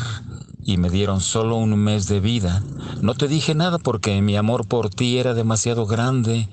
y 0.62 0.76
me 0.76 0.88
dieron 0.88 1.20
solo 1.20 1.56
un 1.56 1.76
mes 1.76 2.06
de 2.06 2.20
vida. 2.20 2.62
No 3.00 3.14
te 3.14 3.26
dije 3.26 3.56
nada 3.56 3.78
porque 3.78 4.22
mi 4.22 4.36
amor 4.36 4.68
por 4.68 4.88
ti 4.88 5.18
era 5.18 5.34
demasiado 5.34 5.86
grande, 5.86 6.48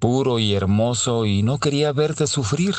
puro 0.00 0.40
y 0.40 0.54
hermoso 0.54 1.24
y 1.24 1.44
no 1.44 1.58
quería 1.58 1.92
verte 1.92 2.26
sufrir. 2.26 2.74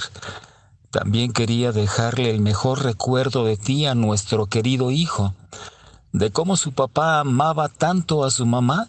También 0.93 1.33
quería 1.33 1.71
dejarle 1.71 2.29
el 2.29 2.39
mejor 2.39 2.83
recuerdo 2.83 3.45
de 3.45 3.57
ti 3.57 3.87
a 3.87 3.95
nuestro 3.95 4.45
querido 4.45 4.91
hijo, 4.91 5.33
de 6.11 6.29
cómo 6.29 6.55
su 6.55 6.71
papá 6.71 7.19
amaba 7.19 7.67
tanto 7.67 8.23
a 8.23 8.29
su 8.29 8.45
mamá 8.45 8.87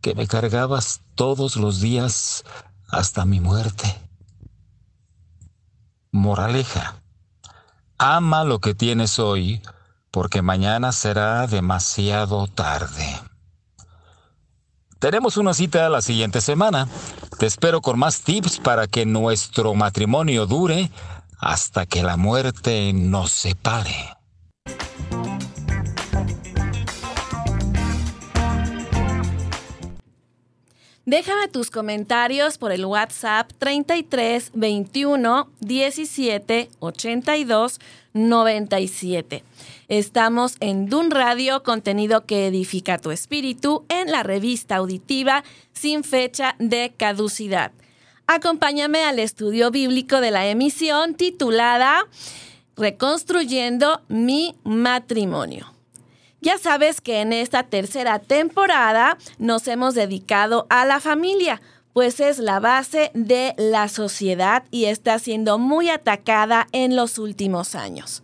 que 0.00 0.14
me 0.14 0.28
cargabas 0.28 1.00
todos 1.16 1.56
los 1.56 1.80
días 1.80 2.44
hasta 2.88 3.24
mi 3.24 3.40
muerte. 3.40 3.92
Moraleja. 6.12 7.02
Ama 7.98 8.44
lo 8.44 8.60
que 8.60 8.76
tienes 8.76 9.18
hoy, 9.18 9.62
porque 10.12 10.42
mañana 10.42 10.92
será 10.92 11.48
demasiado 11.48 12.46
tarde. 12.46 13.20
Tenemos 15.00 15.36
una 15.36 15.54
cita 15.54 15.88
la 15.88 16.02
siguiente 16.02 16.40
semana. 16.40 16.86
Te 17.40 17.46
espero 17.46 17.80
con 17.80 17.98
más 17.98 18.20
tips 18.20 18.60
para 18.60 18.86
que 18.86 19.06
nuestro 19.06 19.74
matrimonio 19.74 20.46
dure 20.46 20.88
hasta 21.42 21.86
que 21.86 22.04
la 22.04 22.16
muerte 22.16 22.92
nos 22.94 23.32
separe. 23.32 24.16
Déjame 31.04 31.48
tus 31.48 31.70
comentarios 31.70 32.58
por 32.58 32.70
el 32.70 32.86
WhatsApp 32.86 33.50
33 33.58 34.52
21 34.54 35.50
17 35.58 36.70
82 36.78 37.80
97. 38.12 39.42
Estamos 39.88 40.56
en 40.60 40.88
Dun 40.88 41.10
Radio, 41.10 41.64
contenido 41.64 42.24
que 42.24 42.46
edifica 42.46 42.98
tu 42.98 43.10
espíritu, 43.10 43.84
en 43.88 44.12
la 44.12 44.22
revista 44.22 44.76
auditiva 44.76 45.42
sin 45.72 46.04
fecha 46.04 46.54
de 46.60 46.94
caducidad. 46.96 47.72
Acompáñame 48.34 49.04
al 49.04 49.18
estudio 49.18 49.70
bíblico 49.70 50.22
de 50.22 50.30
la 50.30 50.46
emisión 50.46 51.16
titulada 51.16 52.06
Reconstruyendo 52.76 54.00
mi 54.08 54.56
matrimonio. 54.64 55.70
Ya 56.40 56.56
sabes 56.56 57.02
que 57.02 57.20
en 57.20 57.34
esta 57.34 57.64
tercera 57.64 58.20
temporada 58.20 59.18
nos 59.36 59.68
hemos 59.68 59.94
dedicado 59.94 60.66
a 60.70 60.86
la 60.86 60.98
familia, 60.98 61.60
pues 61.92 62.20
es 62.20 62.38
la 62.38 62.58
base 62.58 63.10
de 63.12 63.52
la 63.58 63.88
sociedad 63.88 64.64
y 64.70 64.86
está 64.86 65.18
siendo 65.18 65.58
muy 65.58 65.90
atacada 65.90 66.68
en 66.72 66.96
los 66.96 67.18
últimos 67.18 67.74
años. 67.74 68.22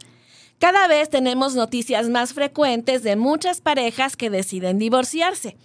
Cada 0.59 0.88
vez 0.88 1.11
tenemos 1.11 1.55
noticias 1.55 2.09
más 2.09 2.33
frecuentes 2.33 3.03
de 3.03 3.17
muchas 3.17 3.61
parejas 3.61 4.17
que 4.17 4.31
deciden 4.31 4.79
divorciarse. 4.79 5.59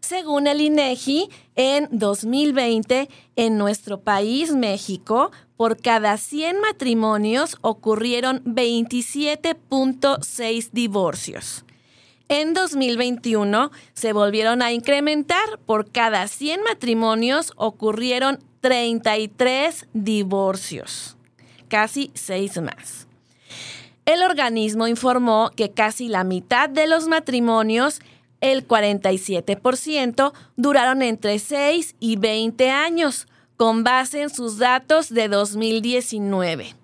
Según 0.00 0.46
el 0.46 0.60
INEGI, 0.60 1.30
en 1.56 1.88
2020, 1.90 3.08
en 3.36 3.58
nuestro 3.58 4.00
país, 4.00 4.52
México, 4.52 5.32
por 5.56 5.80
cada 5.80 6.16
100 6.16 6.60
matrimonios 6.60 7.58
ocurrieron 7.60 8.44
27.6 8.44 10.70
divorcios. 10.72 11.64
En 12.28 12.54
2021 12.54 13.72
se 13.92 14.12
volvieron 14.12 14.62
a 14.62 14.72
incrementar. 14.72 15.58
Por 15.66 15.90
cada 15.90 16.28
100 16.28 16.62
matrimonios 16.62 17.52
ocurrieron 17.56 18.38
33 18.60 19.88
divorcios, 19.92 21.16
casi 21.68 22.12
6 22.14 22.62
más. 22.62 23.08
El 24.06 24.22
organismo 24.22 24.86
informó 24.86 25.50
que 25.54 25.72
casi 25.72 26.08
la 26.08 26.24
mitad 26.24 26.68
de 26.68 26.86
los 26.86 27.06
matrimonios, 27.06 28.00
el 28.40 28.66
47%, 28.66 30.32
duraron 30.56 31.02
entre 31.02 31.38
6 31.38 31.96
y 32.00 32.16
20 32.16 32.70
años, 32.70 33.26
con 33.56 33.84
base 33.84 34.22
en 34.22 34.30
sus 34.30 34.58
datos 34.58 35.12
de 35.12 35.28
2019. 35.28 36.74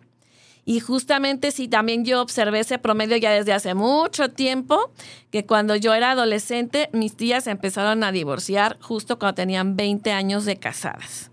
Y 0.69 0.81
justamente 0.81 1.53
sí, 1.53 1.69
también 1.69 2.05
yo 2.05 2.21
observé 2.21 2.59
ese 2.59 2.79
promedio 2.79 3.17
ya 3.17 3.31
desde 3.31 3.53
hace 3.53 3.75
mucho 3.75 4.31
tiempo, 4.31 4.91
que 5.31 5.47
cuando 5.47 5.77
yo 5.77 5.95
era 5.95 6.11
adolescente, 6.11 6.91
mis 6.93 7.17
tías 7.17 7.47
empezaron 7.47 8.03
a 8.03 8.11
divorciar 8.11 8.77
justo 8.81 9.19
cuando 9.19 9.37
tenían 9.37 9.77
20 9.77 10.11
años 10.11 10.45
de 10.45 10.57
casadas. 10.57 11.31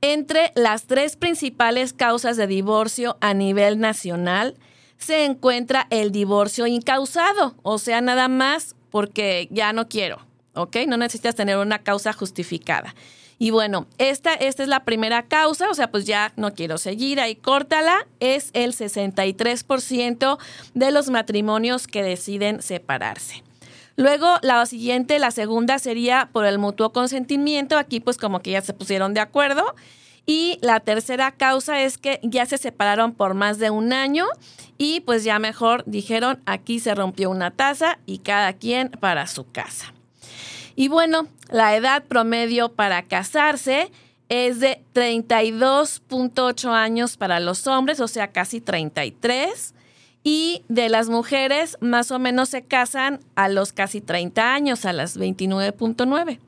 Entre 0.00 0.52
las 0.54 0.86
tres 0.86 1.16
principales 1.16 1.92
causas 1.92 2.36
de 2.36 2.46
divorcio 2.46 3.18
a 3.20 3.34
nivel 3.34 3.80
nacional 3.80 4.56
se 4.98 5.24
encuentra 5.24 5.88
el 5.90 6.12
divorcio 6.12 6.68
incausado, 6.68 7.56
o 7.62 7.78
sea, 7.78 8.00
nada 8.00 8.28
más 8.28 8.76
porque 8.92 9.48
ya 9.50 9.72
no 9.72 9.88
quiero, 9.88 10.24
¿ok? 10.54 10.76
No 10.86 10.96
necesitas 10.96 11.34
tener 11.34 11.56
una 11.56 11.80
causa 11.80 12.12
justificada. 12.12 12.94
Y 13.40 13.50
bueno, 13.50 13.88
esta, 13.98 14.34
esta 14.34 14.62
es 14.62 14.68
la 14.68 14.84
primera 14.84 15.24
causa, 15.24 15.68
o 15.68 15.74
sea, 15.74 15.90
pues 15.90 16.04
ya 16.04 16.32
no 16.36 16.54
quiero 16.54 16.78
seguir, 16.78 17.18
ahí 17.18 17.34
córtala, 17.34 18.06
es 18.20 18.50
el 18.52 18.72
63% 18.72 20.38
de 20.74 20.90
los 20.92 21.10
matrimonios 21.10 21.88
que 21.88 22.04
deciden 22.04 22.62
separarse. 22.62 23.42
Luego, 23.96 24.38
la 24.42 24.64
siguiente, 24.66 25.18
la 25.18 25.30
segunda 25.32 25.78
sería 25.78 26.28
por 26.32 26.46
el 26.46 26.58
mutuo 26.58 26.92
consentimiento. 26.92 27.76
Aquí 27.76 28.00
pues 28.00 28.16
como 28.16 28.40
que 28.40 28.52
ya 28.52 28.62
se 28.62 28.72
pusieron 28.72 29.12
de 29.12 29.20
acuerdo. 29.20 29.74
Y 30.24 30.58
la 30.62 30.80
tercera 30.80 31.32
causa 31.32 31.82
es 31.82 31.98
que 31.98 32.20
ya 32.22 32.46
se 32.46 32.58
separaron 32.58 33.12
por 33.12 33.34
más 33.34 33.58
de 33.58 33.70
un 33.70 33.92
año 33.92 34.26
y 34.78 35.00
pues 35.00 35.24
ya 35.24 35.38
mejor 35.38 35.82
dijeron 35.86 36.40
aquí 36.46 36.78
se 36.78 36.94
rompió 36.94 37.30
una 37.30 37.50
taza 37.50 37.98
y 38.06 38.18
cada 38.18 38.52
quien 38.52 38.90
para 38.90 39.26
su 39.26 39.50
casa. 39.50 39.92
Y 40.76 40.88
bueno, 40.88 41.26
la 41.50 41.76
edad 41.76 42.04
promedio 42.04 42.70
para 42.70 43.02
casarse 43.02 43.90
es 44.28 44.60
de 44.60 44.82
32.8 44.94 46.70
años 46.70 47.16
para 47.16 47.38
los 47.38 47.66
hombres, 47.66 48.00
o 48.00 48.08
sea, 48.08 48.28
casi 48.28 48.60
33. 48.62 49.74
Y 50.24 50.64
de 50.68 50.88
las 50.88 51.08
mujeres, 51.10 51.76
más 51.80 52.10
o 52.12 52.18
menos 52.18 52.48
se 52.48 52.62
casan 52.62 53.20
a 53.34 53.48
los 53.48 53.72
casi 53.72 54.00
30 54.00 54.54
años, 54.54 54.84
a 54.86 54.92
las 54.92 55.18
29.9. 55.18 56.38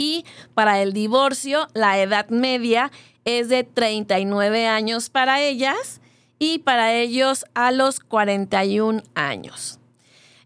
Y 0.00 0.24
para 0.54 0.80
el 0.80 0.94
divorcio, 0.94 1.68
la 1.74 2.00
edad 2.00 2.30
media 2.30 2.90
es 3.26 3.50
de 3.50 3.64
39 3.64 4.66
años 4.66 5.10
para 5.10 5.42
ellas 5.42 6.00
y 6.38 6.60
para 6.60 6.94
ellos 6.94 7.44
a 7.52 7.70
los 7.70 8.00
41 8.00 9.02
años. 9.14 9.78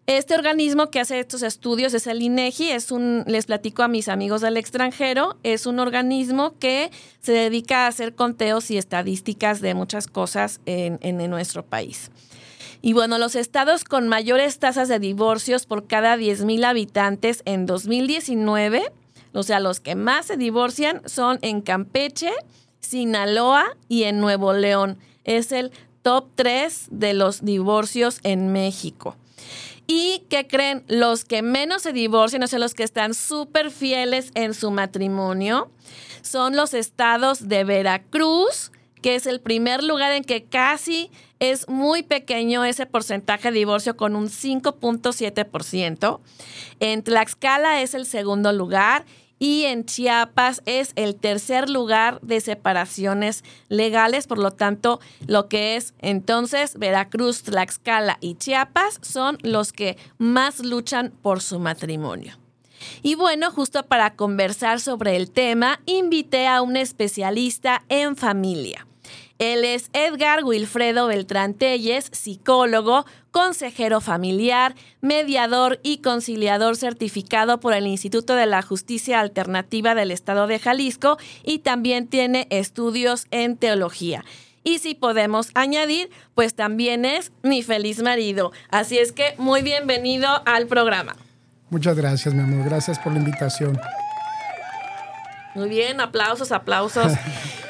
Este 0.06 0.34
organismo 0.34 0.90
que 0.90 0.98
hace 0.98 1.20
estos 1.20 1.44
estudios 1.44 1.94
es 1.94 2.08
el 2.08 2.20
INEGI, 2.20 2.72
es 2.72 2.90
un, 2.90 3.22
les 3.28 3.46
platico 3.46 3.84
a 3.84 3.88
mis 3.88 4.08
amigos 4.08 4.40
del 4.40 4.56
extranjero, 4.56 5.36
es 5.44 5.66
un 5.66 5.78
organismo 5.78 6.58
que 6.58 6.90
se 7.20 7.30
dedica 7.30 7.84
a 7.84 7.86
hacer 7.86 8.16
conteos 8.16 8.72
y 8.72 8.76
estadísticas 8.76 9.60
de 9.60 9.74
muchas 9.74 10.08
cosas 10.08 10.60
en, 10.66 10.98
en 11.00 11.30
nuestro 11.30 11.64
país. 11.64 12.10
Y 12.82 12.92
bueno, 12.92 13.18
los 13.18 13.36
estados 13.36 13.84
con 13.84 14.08
mayores 14.08 14.58
tasas 14.58 14.88
de 14.88 14.98
divorcios 14.98 15.64
por 15.64 15.86
cada 15.86 16.16
10.000 16.16 16.64
habitantes 16.64 17.42
en 17.44 17.66
2019, 17.66 18.92
o 19.34 19.42
sea, 19.42 19.60
los 19.60 19.80
que 19.80 19.96
más 19.96 20.26
se 20.26 20.36
divorcian 20.36 21.02
son 21.06 21.38
en 21.42 21.60
Campeche, 21.60 22.32
Sinaloa 22.80 23.76
y 23.88 24.04
en 24.04 24.20
Nuevo 24.20 24.52
León. 24.52 24.98
Es 25.24 25.52
el 25.52 25.72
top 26.02 26.28
3 26.36 26.88
de 26.90 27.14
los 27.14 27.44
divorcios 27.44 28.20
en 28.22 28.52
México. 28.52 29.16
Y 29.86 30.22
que 30.30 30.46
creen 30.46 30.84
los 30.86 31.24
que 31.24 31.42
menos 31.42 31.82
se 31.82 31.92
divorcian, 31.92 32.42
o 32.42 32.46
sea, 32.46 32.58
los 32.58 32.74
que 32.74 32.84
están 32.84 33.12
súper 33.12 33.70
fieles 33.70 34.30
en 34.34 34.54
su 34.54 34.70
matrimonio, 34.70 35.70
son 36.22 36.56
los 36.56 36.72
estados 36.72 37.48
de 37.48 37.64
Veracruz, 37.64 38.72
que 39.02 39.14
es 39.14 39.26
el 39.26 39.40
primer 39.40 39.84
lugar 39.84 40.12
en 40.12 40.24
que 40.24 40.44
casi 40.44 41.10
es 41.38 41.68
muy 41.68 42.02
pequeño 42.02 42.64
ese 42.64 42.86
porcentaje 42.86 43.50
de 43.50 43.58
divorcio 43.58 43.96
con 43.96 44.16
un 44.16 44.28
5.7%. 44.28 46.20
En 46.80 47.02
Tlaxcala 47.02 47.82
es 47.82 47.92
el 47.92 48.06
segundo 48.06 48.52
lugar 48.52 49.04
y 49.38 49.64
en 49.64 49.84
Chiapas 49.84 50.62
es 50.66 50.92
el 50.96 51.16
tercer 51.16 51.68
lugar 51.68 52.20
de 52.22 52.40
separaciones 52.40 53.44
legales, 53.68 54.26
por 54.26 54.38
lo 54.38 54.50
tanto, 54.50 55.00
lo 55.26 55.48
que 55.48 55.76
es 55.76 55.94
entonces 55.98 56.78
Veracruz, 56.78 57.42
Tlaxcala 57.42 58.18
y 58.20 58.36
Chiapas 58.36 58.98
son 59.02 59.38
los 59.42 59.72
que 59.72 59.96
más 60.18 60.60
luchan 60.60 61.12
por 61.22 61.40
su 61.40 61.58
matrimonio. 61.58 62.38
Y 63.02 63.14
bueno, 63.14 63.50
justo 63.50 63.84
para 63.84 64.14
conversar 64.14 64.80
sobre 64.80 65.16
el 65.16 65.30
tema, 65.30 65.80
invité 65.86 66.46
a 66.46 66.62
un 66.62 66.76
especialista 66.76 67.82
en 67.88 68.16
familia. 68.16 68.86
Él 69.38 69.64
es 69.64 69.90
Edgar 69.92 70.44
Wilfredo 70.44 71.08
Beltrán 71.08 71.54
Telles, 71.54 72.08
psicólogo, 72.12 73.04
consejero 73.32 74.00
familiar, 74.00 74.76
mediador 75.00 75.80
y 75.82 75.98
conciliador 75.98 76.76
certificado 76.76 77.58
por 77.58 77.74
el 77.74 77.86
Instituto 77.86 78.36
de 78.36 78.46
la 78.46 78.62
Justicia 78.62 79.18
Alternativa 79.18 79.96
del 79.96 80.12
Estado 80.12 80.46
de 80.46 80.60
Jalisco 80.60 81.18
y 81.42 81.58
también 81.58 82.06
tiene 82.06 82.46
estudios 82.50 83.26
en 83.32 83.56
teología. 83.56 84.24
Y 84.62 84.78
si 84.78 84.94
podemos 84.94 85.50
añadir, 85.54 86.10
pues 86.34 86.54
también 86.54 87.04
es 87.04 87.32
mi 87.42 87.62
feliz 87.62 88.02
marido. 88.02 88.52
Así 88.70 88.98
es 88.98 89.12
que 89.12 89.34
muy 89.36 89.62
bienvenido 89.62 90.28
al 90.46 90.66
programa. 90.68 91.16
Muchas 91.70 91.96
gracias, 91.96 92.32
mi 92.32 92.40
amor. 92.40 92.64
Gracias 92.64 92.98
por 92.98 93.12
la 93.12 93.18
invitación. 93.18 93.78
Muy 95.54 95.68
bien, 95.68 96.00
aplausos, 96.00 96.52
aplausos. 96.52 97.12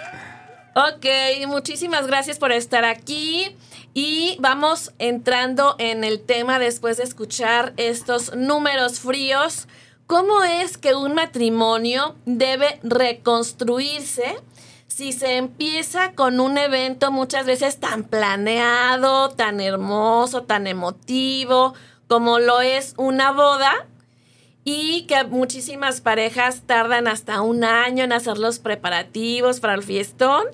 Ok, 0.76 1.06
muchísimas 1.46 2.08
gracias 2.08 2.40
por 2.40 2.50
estar 2.50 2.84
aquí. 2.84 3.54
Y 3.94 4.36
vamos 4.40 4.92
entrando 4.98 5.76
en 5.78 6.02
el 6.02 6.20
tema 6.20 6.58
después 6.58 6.96
de 6.96 7.04
escuchar 7.04 7.74
estos 7.76 8.34
números 8.34 8.98
fríos. 8.98 9.68
¿Cómo 10.08 10.42
es 10.42 10.76
que 10.76 10.96
un 10.96 11.14
matrimonio 11.14 12.16
debe 12.26 12.80
reconstruirse 12.82 14.34
si 14.88 15.12
se 15.12 15.36
empieza 15.36 16.12
con 16.14 16.40
un 16.40 16.58
evento 16.58 17.12
muchas 17.12 17.46
veces 17.46 17.78
tan 17.78 18.02
planeado, 18.02 19.28
tan 19.30 19.60
hermoso, 19.60 20.42
tan 20.42 20.66
emotivo, 20.66 21.74
como 22.08 22.40
lo 22.40 22.60
es 22.60 22.94
una 22.96 23.30
boda? 23.30 23.86
Y 24.64 25.06
que 25.06 25.24
muchísimas 25.24 26.00
parejas 26.00 26.62
tardan 26.66 27.06
hasta 27.06 27.42
un 27.42 27.64
año 27.64 28.02
en 28.02 28.12
hacer 28.12 28.38
los 28.38 28.58
preparativos 28.58 29.60
para 29.60 29.74
el 29.74 29.82
fiestón 29.82 30.44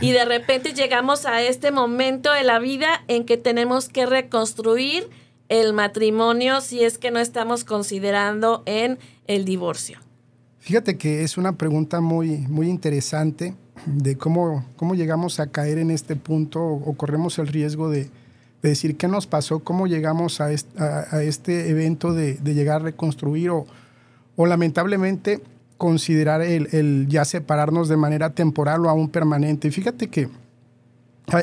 y 0.00 0.10
de 0.10 0.24
repente 0.24 0.72
llegamos 0.74 1.24
a 1.24 1.40
este 1.42 1.70
momento 1.70 2.32
de 2.32 2.42
la 2.42 2.58
vida 2.58 3.04
en 3.06 3.24
que 3.24 3.36
tenemos 3.36 3.88
que 3.88 4.06
reconstruir 4.06 5.08
el 5.48 5.72
matrimonio 5.72 6.60
si 6.60 6.82
es 6.82 6.98
que 6.98 7.10
no 7.10 7.20
estamos 7.20 7.64
considerando 7.64 8.62
en 8.66 8.98
el 9.26 9.44
divorcio. 9.44 9.98
Fíjate 10.58 10.98
que 10.98 11.22
es 11.22 11.38
una 11.38 11.56
pregunta 11.56 12.00
muy, 12.00 12.38
muy 12.38 12.68
interesante 12.68 13.54
de 13.86 14.16
cómo, 14.16 14.64
cómo 14.76 14.94
llegamos 14.94 15.40
a 15.40 15.46
caer 15.46 15.78
en 15.78 15.90
este 15.90 16.16
punto 16.16 16.62
o, 16.62 16.94
corremos 16.94 17.38
el 17.38 17.48
riesgo 17.48 17.88
de, 17.88 18.10
decir 18.68 18.96
qué 18.96 19.08
nos 19.08 19.26
pasó, 19.26 19.60
cómo 19.60 19.86
llegamos 19.86 20.40
a, 20.40 20.52
este 20.52 21.70
evento 21.70 22.12
de, 22.12 22.38
llegar 22.42 22.82
a 22.82 22.84
reconstruir 22.84 23.50
o, 23.50 23.66
lamentablemente 24.36 25.40
considerar 25.76 26.42
el, 26.42 27.06
ya 27.08 27.24
separarnos 27.24 27.88
de 27.88 27.96
manera 27.96 28.30
temporal 28.30 28.84
o 28.84 28.90
aún 28.90 29.08
permanente. 29.08 29.70
Fíjate 29.70 30.08
que 30.08 30.28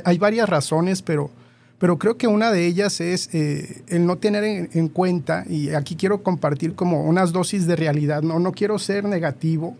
hay, 0.04 0.18
varias 0.18 0.50
razones, 0.50 1.02
pero, 1.02 1.32
pero 1.80 1.98
creo 1.98 2.18
que 2.18 2.28
una 2.28 2.52
de 2.52 2.66
ellas 2.66 3.00
es 3.02 3.34
eh, 3.34 3.84
el 3.88 4.06
no 4.06 4.18
tener 4.18 4.44
en, 4.44 4.88
cuenta, 4.90 5.44
y 5.48 5.70
aquí 5.70 5.96
quiero 5.96 6.24
compartir 6.24 6.76
como 6.76 7.04
unas 7.04 7.32
dosis 7.32 7.68
de 7.68 7.76
realidad, 7.76 8.22
no, 8.22 8.40
no 8.40 8.52
quiero 8.52 8.78
ser 8.80 9.06
negativo 9.06 9.76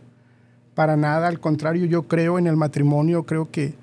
para 0.76 0.96
nada, 0.96 1.28
al 1.28 1.40
contrario, 1.40 1.86
yo 1.86 2.04
creo 2.04 2.38
en 2.38 2.46
el 2.46 2.56
matrimonio, 2.56 3.24
creo 3.24 3.50
que, 3.50 3.74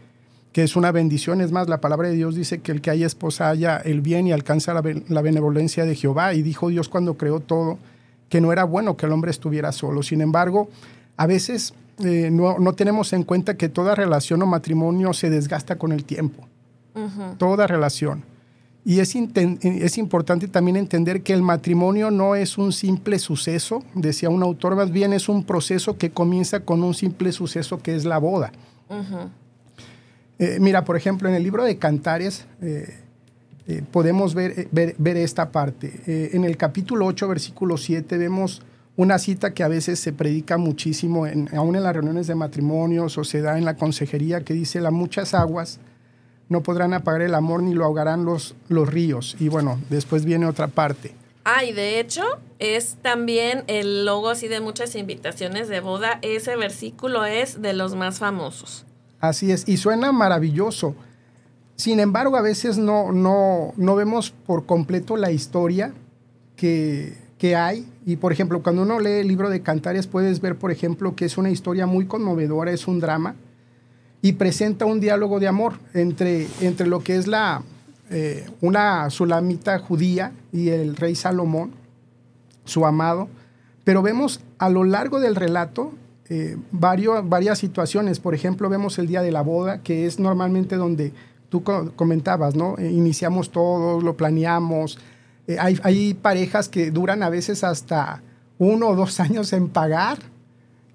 que 0.54 0.62
es 0.62 0.76
una 0.76 0.92
bendición, 0.92 1.42
es 1.42 1.52
más, 1.52 1.68
la 1.68 1.80
palabra 1.80 2.08
de 2.08 2.14
Dios 2.14 2.36
dice 2.36 2.60
que 2.60 2.72
el 2.72 2.80
que 2.80 2.90
haya 2.90 3.06
esposa 3.06 3.50
haya 3.50 3.76
el 3.76 4.00
bien 4.00 4.26
y 4.28 4.32
alcanza 4.32 4.72
la, 4.72 4.82
la 5.08 5.20
benevolencia 5.20 5.84
de 5.84 5.96
Jehová, 5.96 6.32
y 6.32 6.42
dijo 6.42 6.68
Dios 6.68 6.88
cuando 6.88 7.18
creó 7.18 7.40
todo, 7.40 7.76
que 8.28 8.40
no 8.40 8.52
era 8.52 8.64
bueno 8.64 8.96
que 8.96 9.06
el 9.06 9.12
hombre 9.12 9.32
estuviera 9.32 9.72
solo. 9.72 10.02
Sin 10.02 10.20
embargo, 10.20 10.68
a 11.16 11.26
veces 11.26 11.74
eh, 11.98 12.30
no, 12.30 12.72
tenemos 12.74 13.12
en 13.12 13.24
cuenta 13.24 13.56
que 13.56 13.68
toda 13.68 13.96
relación 13.96 14.42
o 14.42 14.46
matrimonio 14.46 15.12
se 15.12 15.28
desgasta 15.28 15.76
con 15.76 15.92
el 15.92 16.04
tiempo. 16.04 16.46
Toda 17.38 17.66
relación. 17.66 18.22
Y 18.84 19.00
es, 19.00 19.16
es, 19.16 19.98
importante 19.98 20.46
también 20.46 20.76
entender 20.76 21.22
que 21.22 21.32
el 21.32 21.42
matrimonio 21.42 22.12
no 22.12 22.36
es 22.36 22.58
un 22.58 22.72
simple 22.72 23.18
suceso, 23.18 23.82
decía 23.94 24.30
un 24.30 24.44
autor, 24.44 24.76
más 24.76 24.92
bien 24.92 25.12
es 25.12 25.28
un 25.28 25.42
proceso 25.42 25.98
que 25.98 26.10
comienza 26.10 26.60
con 26.60 26.84
un 26.84 26.94
simple 26.94 27.32
suceso 27.32 27.78
que 27.78 27.96
es 27.96 28.04
la 28.04 28.18
boda. 28.18 28.52
Eh, 30.38 30.58
mira, 30.60 30.84
por 30.84 30.96
ejemplo, 30.96 31.28
en 31.28 31.34
el 31.34 31.42
libro 31.42 31.64
de 31.64 31.78
Cantares, 31.78 32.46
eh, 32.60 32.98
eh, 33.66 33.82
podemos 33.90 34.34
ver, 34.34 34.68
ver, 34.72 35.16
esta 35.16 35.50
parte. 35.50 36.30
En 36.34 36.44
el 36.44 36.56
capítulo 36.56 37.06
8, 37.06 37.28
versículo 37.28 37.76
7, 37.76 38.18
vemos 38.18 38.62
una 38.96 39.18
cita 39.18 39.54
que 39.54 39.62
a 39.62 39.68
veces 39.68 39.98
se 39.98 40.12
predica 40.12 40.56
muchísimo, 40.56 41.26
en, 41.26 41.48
aún 41.56 41.76
en 41.76 41.82
las 41.82 41.94
reuniones 41.94 42.26
de 42.26 42.34
matrimonios 42.34 43.16
o 43.18 43.24
se 43.24 43.40
da 43.40 43.58
en 43.58 43.64
la 43.64 43.76
consejería, 43.76 44.44
que 44.44 44.54
dice, 44.54 44.80
las 44.80 44.92
muchas 44.92 45.34
aguas 45.34 45.80
no 46.48 46.62
podrán 46.62 46.92
apagar 46.92 47.22
el 47.22 47.34
amor 47.34 47.62
ni 47.62 47.74
lo 47.74 47.84
ahogarán 47.84 48.24
los, 48.24 48.54
los 48.68 48.88
ríos. 48.88 49.36
Y 49.40 49.48
bueno, 49.48 49.80
después 49.88 50.24
viene 50.24 50.46
otra 50.46 50.68
parte. 50.68 51.14
Ah, 51.44 51.62
de 51.62 52.00
hecho 52.00 52.22
es 52.58 52.96
también 53.02 53.64
el 53.66 54.06
logo 54.06 54.30
así 54.30 54.48
de 54.48 54.60
muchas 54.60 54.94
invitaciones 54.94 55.68
de 55.68 55.80
boda. 55.80 56.18
Ese 56.22 56.56
versículo 56.56 57.24
es 57.24 57.60
de 57.60 57.72
los 57.74 57.94
más 57.94 58.18
famosos. 58.18 58.86
Así 59.28 59.52
es, 59.52 59.66
y 59.66 59.78
suena 59.78 60.12
maravilloso. 60.12 60.94
Sin 61.76 61.98
embargo, 61.98 62.36
a 62.36 62.42
veces 62.42 62.76
no, 62.76 63.10
no, 63.10 63.72
no 63.78 63.96
vemos 63.96 64.30
por 64.30 64.66
completo 64.66 65.16
la 65.16 65.32
historia 65.32 65.94
que, 66.56 67.16
que, 67.38 67.56
hay. 67.56 67.88
Y, 68.04 68.16
por 68.16 68.32
ejemplo, 68.32 68.62
cuando 68.62 68.82
uno 68.82 69.00
lee 69.00 69.20
el 69.20 69.28
libro 69.28 69.48
de 69.48 69.62
Cantares, 69.62 70.06
puedes 70.06 70.42
ver, 70.42 70.56
por 70.56 70.70
ejemplo, 70.70 71.16
que 71.16 71.24
es 71.24 71.38
una 71.38 71.48
historia 71.48 71.86
muy 71.86 72.04
conmovedora, 72.04 72.70
es 72.70 72.86
un 72.86 73.00
drama, 73.00 73.34
y 74.20 74.34
presenta 74.34 74.84
un 74.84 75.00
diálogo 75.00 75.40
de 75.40 75.48
amor 75.48 75.78
entre, 75.94 76.46
entre 76.60 76.86
lo 76.86 77.02
que 77.02 77.16
es 77.16 77.26
la, 77.26 77.62
eh, 78.10 78.46
una 78.60 79.08
sulamita 79.08 79.78
judía 79.78 80.32
y 80.52 80.68
el 80.68 80.96
rey 80.96 81.14
Salomón, 81.14 81.70
su 82.66 82.84
amado. 82.84 83.28
Pero 83.84 84.02
vemos 84.02 84.40
a 84.58 84.68
lo 84.68 84.84
largo 84.84 85.18
del 85.18 85.34
relato 85.34 85.92
eh, 86.28 86.56
varias 86.70 87.58
situaciones. 87.58 88.20
Por 88.20 88.34
ejemplo, 88.34 88.68
vemos 88.68 88.98
el 88.98 89.06
día 89.06 89.22
de 89.22 89.32
la 89.32 89.42
boda, 89.42 89.82
que 89.82 90.06
es 90.06 90.18
normalmente 90.18 90.76
donde 90.76 91.12
tú 91.54 91.62
comentabas, 91.94 92.56
¿no? 92.56 92.76
Eh, 92.78 92.90
iniciamos 92.90 93.50
todo, 93.50 94.00
lo 94.00 94.16
planeamos. 94.16 94.98
Eh, 95.46 95.56
hay, 95.60 96.14
parejas 96.14 96.68
que 96.68 96.90
duran 96.90 97.22
a 97.22 97.28
veces 97.28 97.62
hasta 97.62 98.22
uno 98.58 98.88
o 98.88 98.96
dos 98.96 99.20
años 99.26 99.52
en 99.52 99.68
pagar 99.68 100.18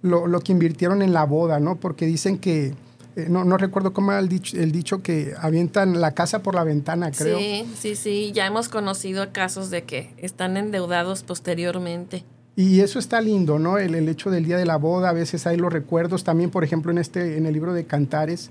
lo, 0.01 0.39
que 0.41 0.51
invirtieron 0.51 1.01
en 1.01 1.13
la 1.13 1.23
boda, 1.25 1.59
¿no? 1.61 1.77
Porque 1.77 2.05
dicen 2.05 2.39
que, 2.39 2.73
eh, 3.15 3.27
no, 3.29 3.45
no, 3.45 3.57
recuerdo 3.57 3.93
cómo 3.93 4.11
era 4.11 4.19
el 4.19 4.27
dicho, 4.27 4.57
el 4.57 4.71
dicho 4.71 5.01
que 5.01 5.33
avientan 5.39 6.01
la 6.01 6.11
casa 6.11 6.43
por 6.43 6.55
la 6.55 6.65
ventana, 6.65 7.11
creo. 7.11 7.37
Sí, 7.37 7.65
sí, 7.77 7.95
sí, 7.95 8.31
ya 8.33 8.45
hemos 8.45 8.67
conocido 8.67 9.31
casos 9.31 9.69
de 9.69 9.83
que 9.83 10.13
están 10.17 10.57
endeudados 10.57 11.23
posteriormente. 11.23 12.25
Y 12.59 12.81
eso 12.81 12.99
está 12.99 13.21
lindo, 13.21 13.57
¿no? 13.57 13.77
El, 13.77 13.95
el, 13.95 14.09
hecho 14.09 14.29
del 14.29 14.43
día 14.43 14.57
de 14.57 14.65
la 14.65 14.75
boda, 14.75 15.07
a 15.07 15.13
veces 15.13 15.47
hay 15.47 15.55
los 15.55 15.71
recuerdos, 15.71 16.25
también, 16.25 16.49
por 16.49 16.65
ejemplo, 16.65 16.91
en, 16.91 16.97
este, 16.97 17.37
en 17.37 17.45
el 17.45 17.53
libro 17.53 17.71
de 17.71 17.85
Cantares, 17.85 18.49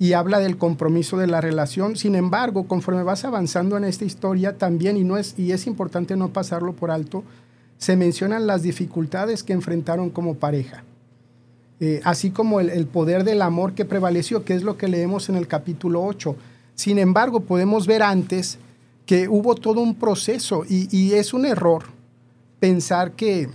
y 0.00 0.14
habla 0.14 0.40
del 0.40 0.56
compromiso 0.56 1.16
de 1.16 1.28
la 1.28 1.40
relación. 1.40 1.94
Sin 1.94 2.16
embargo, 2.16 2.66
conforme 2.66 3.04
vas 3.04 3.24
avanzando 3.24 3.76
en 3.76 3.84
esta 3.84 4.04
historia 4.04 4.58
también, 4.58 4.96
y, 4.96 5.04
no 5.04 5.16
es, 5.16 5.38
y 5.38 5.52
es 5.52 5.68
importante 5.68 6.16
no 6.16 6.30
pasarlo 6.30 6.72
por 6.72 6.90
alto, 6.90 7.22
se 7.78 7.94
mencionan 7.94 8.48
las 8.48 8.64
dificultades 8.64 9.44
que 9.44 9.52
enfrentaron 9.52 10.10
como 10.10 10.34
pareja, 10.34 10.82
eh, 11.78 12.00
así 12.02 12.30
como 12.30 12.58
el, 12.58 12.86
poder 12.88 13.22
del 13.22 13.42
amor 13.42 13.74
que 13.74 13.84
prevaleció, 13.84 14.44
que 14.44 14.56
es 14.56 14.64
lo 14.64 14.76
que 14.76 14.88
leemos 14.88 15.28
en 15.28 15.36
el 15.36 15.46
capítulo 15.46 16.02
8. 16.04 16.34
Sin 16.74 16.98
embargo, 16.98 17.38
podemos 17.38 17.86
ver 17.86 18.02
antes 18.02 18.58
que 19.06 19.28
hubo 19.28 19.54
todo 19.54 19.82
un 19.82 19.94
proceso 19.94 20.64
y, 20.68 21.12
es 21.12 21.32
un 21.32 21.46
error 21.46 21.94
pensar 22.58 23.12
que, 23.12 23.48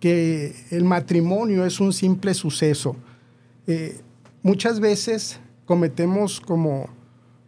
que 0.00 0.54
el 0.70 0.84
matrimonio 0.84 1.64
es 1.64 1.80
un 1.80 1.92
simple 1.92 2.34
suceso. 2.34 2.96
Eh, 3.66 4.00
muchas 4.42 4.80
veces 4.80 5.40
cometemos 5.64 6.40
como 6.40 6.88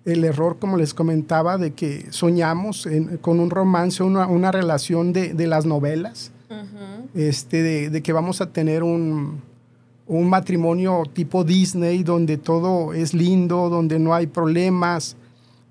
el 0.05 0.25
error, 0.25 0.59
como 0.59 0.77
les 0.77 0.95
comentaba, 0.95 1.59
de 1.59 1.73
que 1.73 2.07
soñamos 2.11 2.89
con 3.21 3.41
un 3.41 3.51
romance, 3.51 4.03
una, 4.03 4.27
una 4.29 4.53
relación 4.53 5.13
de, 5.13 5.35
de, 5.35 5.47
las 5.49 5.67
novelas, 5.67 6.31
este, 7.15 7.91
de, 7.91 8.03
que 8.03 8.13
vamos 8.13 8.41
a 8.41 8.53
tener 8.53 8.85
un, 8.85 9.43
un, 10.07 10.29
matrimonio 10.29 11.03
tipo 11.13 11.43
Disney, 11.43 12.05
donde 12.05 12.37
todo 12.37 12.95
es 12.95 13.15
lindo, 13.15 13.69
donde 13.69 13.99
no 13.99 14.15
hay 14.15 14.29
problemas. 14.29 15.17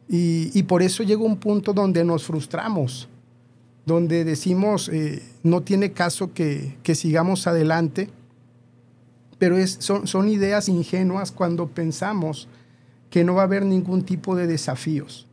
Y, 0.09 0.51
y 0.53 0.63
por 0.63 0.81
eso 0.83 1.01
llega 1.01 1.23
un 1.23 1.37
punto 1.37 1.71
donde 1.71 2.03
nos 2.03 2.25
frustramos, 2.25 3.07
donde 3.85 4.23
decimos, 4.23 4.89
eh, 4.89 5.21
no 5.43 5.61
tiene 5.61 5.91
caso 5.91 6.33
que, 6.33 6.77
que 6.83 6.95
sigamos 6.95 7.47
adelante 7.47 8.09
pero 9.37 9.57
es, 9.57 9.77
son, 9.79 10.07
son 10.07 10.29
ideas 10.29 10.69
ingenuas 10.69 11.31
cuando 11.31 11.67
pensamos 11.67 12.47
que 13.09 13.23
no 13.23 13.35
va 13.35 13.41
a 13.41 13.45
haber 13.45 13.65
ningún 13.65 14.03
tipo 14.03 14.35
de 14.35 14.47
desafíos, 14.47 15.27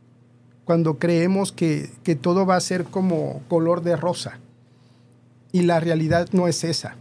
cuando 0.65 0.99
creemos 0.99 1.51
que, 1.51 1.89
que 2.03 2.15
todo 2.15 2.45
va 2.45 2.55
a 2.55 2.61
ser 2.61 2.85
como 2.85 3.41
color 3.47 3.81
de 3.81 3.95
rosa. 3.95 4.39
Y 5.51 5.63
la 5.63 5.79
realidad 5.79 6.29
no 6.31 6.47
es 6.47 6.63
esa. 6.63 6.95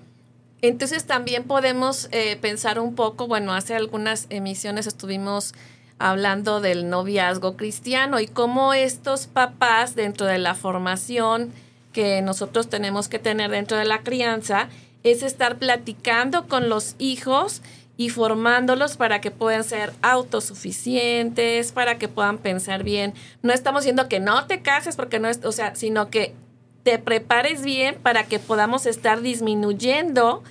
Entonces 0.60 1.04
también 1.04 1.44
podemos 1.44 2.08
eh, 2.12 2.36
pensar 2.40 2.78
un 2.78 2.94
poco, 2.94 3.26
bueno, 3.26 3.52
hace 3.52 3.74
algunas 3.74 4.26
emisiones 4.30 4.86
estuvimos 4.86 5.54
hablando 5.98 6.60
del 6.60 6.88
noviazgo 6.88 7.56
cristiano 7.56 8.20
y 8.20 8.26
cómo 8.26 8.74
estos 8.74 9.26
papás 9.26 9.94
dentro 9.94 10.26
de 10.26 10.38
la 10.38 10.54
formación 10.54 11.52
que 11.92 12.22
nosotros 12.22 12.68
tenemos 12.68 13.08
que 13.08 13.18
tener 13.18 13.50
dentro 13.50 13.76
de 13.76 13.84
la 13.84 14.02
crianza, 14.02 14.68
es 15.02 15.22
estar 15.22 15.58
platicando 15.58 16.48
con 16.48 16.68
los 16.68 16.94
hijos 16.98 17.62
y 17.96 18.08
formándolos 18.08 18.96
para 18.96 19.20
que 19.20 19.30
puedan 19.30 19.64
ser 19.64 19.92
autosuficientes, 20.00 21.72
para 21.72 21.98
que 21.98 22.08
puedan 22.08 22.38
pensar 22.38 22.82
bien. 22.82 23.14
No 23.42 23.52
estamos 23.52 23.82
diciendo 23.82 24.08
que 24.08 24.20
no 24.20 24.46
te 24.46 24.62
cases 24.62 24.96
porque 24.96 25.18
no 25.18 25.28
es, 25.28 25.44
o 25.44 25.52
sea, 25.52 25.74
sino 25.74 26.08
que 26.08 26.34
te 26.82 26.98
prepares 26.98 27.62
bien 27.62 27.96
para 28.02 28.24
que 28.24 28.38
podamos 28.38 28.86
estar 28.86 29.20
disminuyendo 29.20 30.42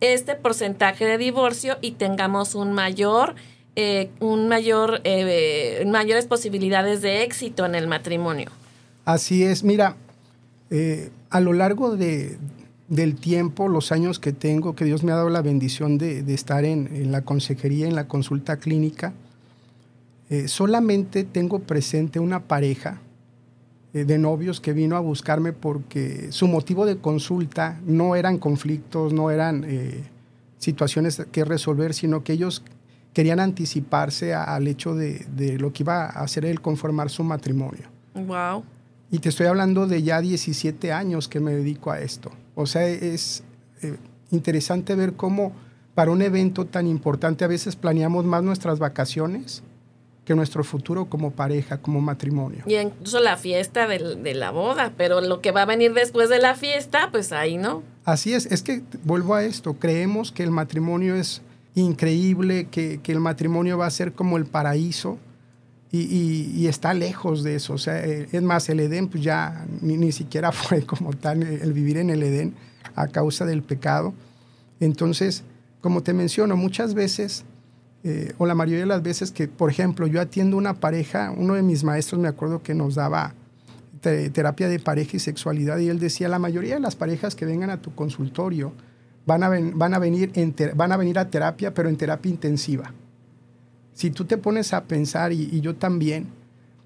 este 0.00 0.34
porcentaje 0.34 1.04
de 1.04 1.18
divorcio 1.18 1.78
y 1.80 1.92
tengamos 1.92 2.54
un 2.54 2.72
mayor, 2.72 3.34
eh, 3.74 4.10
un 4.20 4.48
mayor, 4.48 5.00
eh, 5.04 5.82
mayores 5.86 6.26
posibilidades 6.26 7.00
de 7.00 7.22
éxito 7.22 7.64
en 7.64 7.74
el 7.74 7.86
matrimonio. 7.86 8.50
Así 9.04 9.44
es, 9.44 9.64
mira, 9.64 9.96
eh, 10.70 11.10
a 11.30 11.40
lo 11.40 11.54
largo 11.54 11.96
de, 11.96 12.36
del 12.88 13.16
tiempo, 13.16 13.68
los 13.68 13.90
años 13.90 14.18
que 14.18 14.32
tengo, 14.32 14.74
que 14.76 14.84
Dios 14.84 15.02
me 15.02 15.12
ha 15.12 15.16
dado 15.16 15.30
la 15.30 15.42
bendición 15.42 15.96
de, 15.96 16.20
estar 16.34 16.64
en, 16.64 17.10
la 17.10 17.22
consejería, 17.22 17.88
en 17.88 17.94
la 17.94 18.08
consulta 18.08 18.58
clínica, 18.58 19.14
eh, 20.28 20.48
solamente 20.48 21.24
tengo 21.24 21.60
presente 21.60 22.20
una 22.20 22.40
pareja 22.44 23.00
de 23.92 24.16
novios 24.16 24.62
que 24.62 24.72
vino 24.72 24.96
a 24.96 25.00
buscarme 25.00 25.52
porque 25.52 26.32
su 26.32 26.48
motivo 26.48 26.86
de 26.86 26.96
consulta 26.96 27.78
no 27.84 28.16
eran 28.16 28.38
conflictos, 28.38 29.12
no 29.12 29.30
eran 29.30 29.66
situaciones 30.56 31.22
que 31.30 31.44
resolver, 31.44 31.92
sino 31.92 32.24
que 32.24 32.32
ellos 32.32 32.62
querían 33.12 33.40
anticiparse 33.40 34.34
al 34.34 34.66
hecho 34.66 34.94
de, 34.94 35.26
de, 35.34 35.58
lo 35.58 35.72
que 35.72 35.82
iba 35.82 36.04
a 36.06 36.22
hacer 36.22 36.44
el 36.44 36.60
conformar 36.60 37.10
su 37.10 37.24
matrimonio. 37.24 37.88
Wow. 38.14 38.64
Y 39.10 39.18
te 39.18 39.28
estoy 39.28 39.46
hablando 39.46 39.86
de 39.86 40.02
ya 40.02 40.20
17 40.20 40.92
años 40.92 41.28
que 41.28 41.40
me 41.40 41.52
dedico 41.52 41.90
a 41.90 42.00
esto. 42.00 42.30
O 42.54 42.66
sea, 42.66 42.86
es... 42.86 43.44
Eh, 43.82 43.96
interesante 44.32 44.94
ver 44.94 45.12
cómo 45.12 45.52
para 45.94 46.10
un 46.10 46.22
evento 46.22 46.64
tan 46.66 46.86
importante 46.86 47.44
a 47.44 47.48
veces 47.48 47.76
planeamos 47.76 48.24
más 48.24 48.42
nuestras 48.42 48.78
vacaciones 48.78 49.62
que 50.24 50.34
nuestro 50.34 50.62
futuro 50.64 51.06
como 51.06 51.32
pareja, 51.32 51.78
como 51.78 52.00
matrimonio. 52.00 52.62
Y 52.66 52.76
incluso 52.76 53.20
la 53.20 53.36
fiesta 53.36 53.86
de, 53.88 54.34
la 54.34 54.50
boda, 54.52 54.92
pero 54.96 55.20
lo 55.20 55.40
que 55.40 55.50
va 55.50 55.62
a 55.62 55.66
venir 55.66 55.92
después 55.94 56.28
de 56.28 56.38
la 56.38 56.54
fiesta, 56.54 57.08
pues 57.10 57.32
ahí 57.32 57.58
no. 57.58 57.82
Así 58.04 58.32
es, 58.32 58.46
es 58.46 58.62
que 58.62 58.82
vuelvo 59.04 59.34
a 59.34 59.44
esto, 59.44 59.74
creemos 59.74 60.30
que 60.30 60.44
el 60.44 60.50
matrimonio 60.50 61.16
es 61.16 61.42
increíble, 61.74 62.68
que, 62.70 63.00
el 63.04 63.20
matrimonio 63.20 63.78
va 63.78 63.86
a 63.86 63.90
ser 63.90 64.12
como 64.12 64.36
el 64.36 64.46
paraíso 64.46 65.18
y, 65.90 66.66
está 66.66 66.94
lejos 66.94 67.42
de 67.42 67.56
eso. 67.56 67.74
O 67.74 67.78
sea, 67.78 68.04
eh, 68.04 68.28
es 68.32 68.42
más, 68.42 68.68
el 68.68 68.80
Edén 68.80 69.08
pues 69.08 69.22
ya 69.22 69.66
ni, 69.80 69.96
ni 69.96 70.12
siquiera 70.12 70.52
fue 70.52 70.82
como 70.84 71.12
tal 71.12 71.42
el 71.42 71.72
vivir 71.72 71.98
en 71.98 72.10
el 72.10 72.22
Edén 72.22 72.54
a 72.94 73.08
causa 73.08 73.44
del 73.44 73.62
pecado. 73.62 74.14
Entonces, 74.80 75.44
como 75.80 76.02
te 76.02 76.12
menciono, 76.12 76.56
muchas 76.56 76.94
veces 76.94 77.44
eh, 78.04 78.32
o 78.38 78.46
la 78.46 78.54
mayoría 78.54 78.80
de 78.80 78.86
las 78.86 79.02
veces 79.02 79.30
que, 79.30 79.46
por 79.46 79.70
ejemplo, 79.70 80.08
yo 80.08 80.20
atiendo 80.20 80.56
una 80.56 80.74
pareja, 80.74 81.32
uno 81.36 81.54
de 81.54 81.62
mis 81.62 81.84
maestros 81.84 82.20
me 82.20 82.28
acuerdo 82.28 82.62
que 82.62 82.74
nos 82.74 82.96
daba 82.96 83.34
terapia 84.00 84.68
de 84.68 84.80
pareja 84.80 85.16
y 85.16 85.20
sexualidad 85.20 85.78
y 85.78 85.88
él 85.88 86.00
decía, 86.00 86.28
la 86.28 86.40
mayoría 86.40 86.74
de 86.74 86.80
las 86.80 86.96
parejas 86.96 87.36
que 87.36 87.44
vengan 87.44 87.70
a 87.70 87.80
tu 87.80 87.94
consultorio 87.94 88.72
van 89.26 89.42
a, 89.42 89.48
van 89.48 89.94
a, 89.94 89.98
venir, 89.98 90.32
van 90.74 90.92
a 90.92 90.96
venir 90.96 91.18
a 91.18 91.30
terapia, 91.30 91.72
pero 91.72 91.88
en 91.88 91.96
terapia 91.96 92.30
intensiva. 92.30 92.92
Si 93.94 94.10
tú 94.10 94.24
te 94.24 94.38
pones 94.38 94.72
a 94.72 94.84
pensar, 94.84 95.32
y, 95.32 95.60
yo 95.60 95.76
también, 95.76 96.26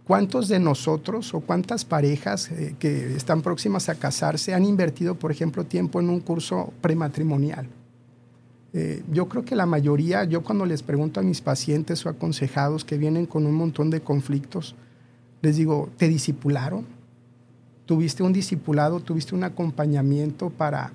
¿cuántos 0.04 0.48
de 0.48 0.58
nosotros 0.58 1.32
o 1.34 1.40
cuántas 1.40 1.84
parejas 1.84 2.50
eh, 2.50 2.74
que 2.78 3.14
están 3.14 3.42
próximas 3.42 3.88
a 3.88 3.94
casarse 3.94 4.54
han 4.54 4.64
invertido, 4.64 5.14
por 5.14 5.30
ejemplo, 5.30 5.64
tiempo 5.64 6.00
en 6.00 6.10
un 6.10 6.20
curso 6.20 6.72
prematrimonial? 6.80 7.68
Eh, 8.72 9.02
yo 9.10 9.28
creo 9.28 9.44
que 9.44 9.56
la 9.56 9.64
mayoría, 9.64 10.24
yo 10.24 10.42
cuando 10.42 10.66
les 10.66 10.82
pregunto 10.82 11.20
a 11.20 11.22
mis 11.22 11.40
pacientes 11.40 12.04
o 12.04 12.10
aconsejados 12.10 12.84
que 12.84 12.98
vienen 12.98 13.24
con 13.24 13.46
un 13.46 13.54
montón 13.54 13.88
de 13.88 14.00
conflictos, 14.00 14.74
les 15.40 15.56
digo, 15.56 15.88
¿te 15.96 16.08
disipularon? 16.08 16.84
¿Tuviste 17.86 18.22
un 18.22 18.32
discipulado? 18.32 19.00
¿Tuviste 19.00 19.34
un 19.34 19.44
acompañamiento 19.44 20.50
para, 20.50 20.92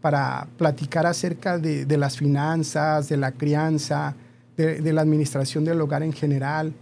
para 0.00 0.46
platicar 0.56 1.06
acerca 1.06 1.58
de, 1.58 1.96
las 1.96 2.16
finanzas, 2.16 3.08
de 3.08 3.16
la 3.16 3.32
crianza, 3.32 4.14
de, 4.56 4.92
la 4.92 5.00
administración 5.00 5.64
del 5.64 5.80
hogar 5.80 6.02
en 6.02 6.12
general? 6.12 6.72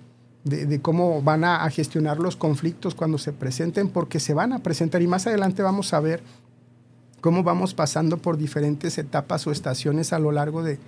De, 0.44 0.80
cómo 0.80 1.22
van 1.22 1.44
a, 1.44 1.68
gestionar 1.70 2.18
los 2.18 2.36
conflictos 2.36 2.94
cuando 2.94 3.16
se 3.16 3.32
presenten, 3.32 3.88
porque 3.88 4.20
se 4.20 4.34
van 4.34 4.52
a 4.52 4.58
presentar 4.58 5.00
y 5.00 5.06
más 5.06 5.26
adelante 5.26 5.62
vamos 5.62 5.94
a 5.94 6.00
ver 6.00 6.22
cómo 7.24 7.42
vamos 7.42 7.72
pasando 7.72 8.18
por 8.18 8.36
diferentes 8.36 8.98
etapas 8.98 9.46
o 9.46 9.50
estaciones 9.50 10.12
a 10.12 10.18
lo 10.18 10.30
largo 10.30 10.62
de, 10.62 10.78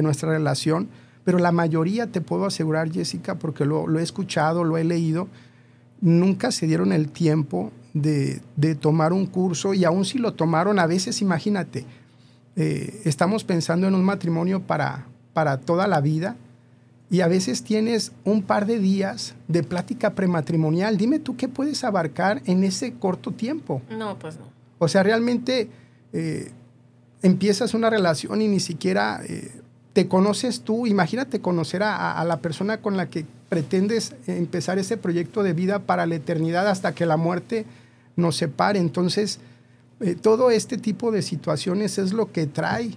nuestra 0.00 0.30
relación. 0.30 0.88
Pero 1.24 1.38
la 1.38 1.52
mayoría, 1.52 2.06
te 2.06 2.22
puedo 2.22 2.46
asegurar, 2.46 2.90
Jessica, 2.90 3.34
porque 3.34 3.66
lo, 3.66 3.98
he 3.98 4.02
escuchado, 4.02 4.64
lo 4.64 4.78
he 4.78 4.84
leído, 4.84 5.28
nunca 6.00 6.52
se 6.52 6.66
dieron 6.66 6.92
el 6.92 7.10
tiempo 7.10 7.70
de, 7.94 8.42
tomar 8.80 9.12
un 9.12 9.24
curso 9.26 9.72
y 9.72 9.84
aún 9.84 10.04
si 10.04 10.18
lo 10.18 10.34
tomaron, 10.34 10.78
a 10.78 10.86
veces, 10.86 11.22
imagínate, 11.22 11.86
eh, 12.56 13.00
estamos 13.04 13.44
pensando 13.44 13.86
en 13.86 13.94
un 13.94 14.04
matrimonio 14.04 14.60
para, 14.60 15.06
para 15.32 15.58
toda 15.58 15.86
la 15.86 16.00
vida 16.00 16.36
y 17.10 17.20
a 17.20 17.28
veces 17.28 17.62
tienes 17.62 18.12
un 18.24 18.42
par 18.42 18.66
de 18.66 18.78
días 18.78 19.34
de 19.48 19.62
plática 19.62 20.14
prematrimonial. 20.14 20.96
Dime 20.96 21.20
tú 21.20 21.36
qué 21.36 21.48
puedes 21.48 21.84
abarcar 21.84 22.42
en 22.44 22.64
ese 22.64 22.94
corto 22.94 23.30
tiempo. 23.30 23.82
No, 23.90 24.18
pues 24.18 24.36
no. 24.36 24.46
O 24.78 24.88
sea, 24.88 25.02
realmente 25.02 25.68
eh, 26.12 26.50
empiezas 27.22 27.74
una 27.74 27.90
relación 27.90 28.42
y 28.42 28.48
ni 28.48 28.58
siquiera 28.58 29.20
eh, 29.26 29.52
te 29.92 30.08
conoces 30.08 30.62
tú. 30.62 30.86
Imagínate 30.86 31.40
conocer 31.40 31.82
a, 31.84 32.22
la 32.24 32.38
persona 32.38 32.78
con 32.78 32.96
la 32.96 33.06
que 33.06 33.24
pretendes 33.48 34.14
empezar 34.26 34.78
ese 34.78 34.96
proyecto 34.96 35.44
de 35.44 35.52
vida 35.52 35.78
para 35.78 36.06
la 36.06 36.16
eternidad 36.16 36.66
hasta 36.66 36.94
que 36.94 37.06
la 37.06 37.16
muerte 37.16 37.64
nos 38.16 38.36
separe. 38.36 38.78
Entonces, 38.78 39.40
eh, 40.00 40.14
todo 40.14 40.50
este 40.50 40.78
tipo 40.78 41.12
de 41.12 41.22
situaciones 41.22 41.98
es 41.98 42.12
lo 42.12 42.32
que 42.32 42.46
trae 42.46 42.96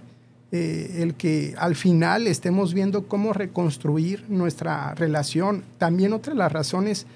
el 0.50 1.14
que 1.14 1.54
al 1.58 1.76
final 1.76 2.26
estemos 2.26 2.72
viendo 2.72 3.06
cómo 3.06 3.34
reconstruir 3.34 4.24
nuestra 4.30 4.94
relación. 4.94 5.62
También 5.76 6.14
otra 6.14 6.32
de 6.32 6.38
las 6.38 6.50
razones 6.50 7.06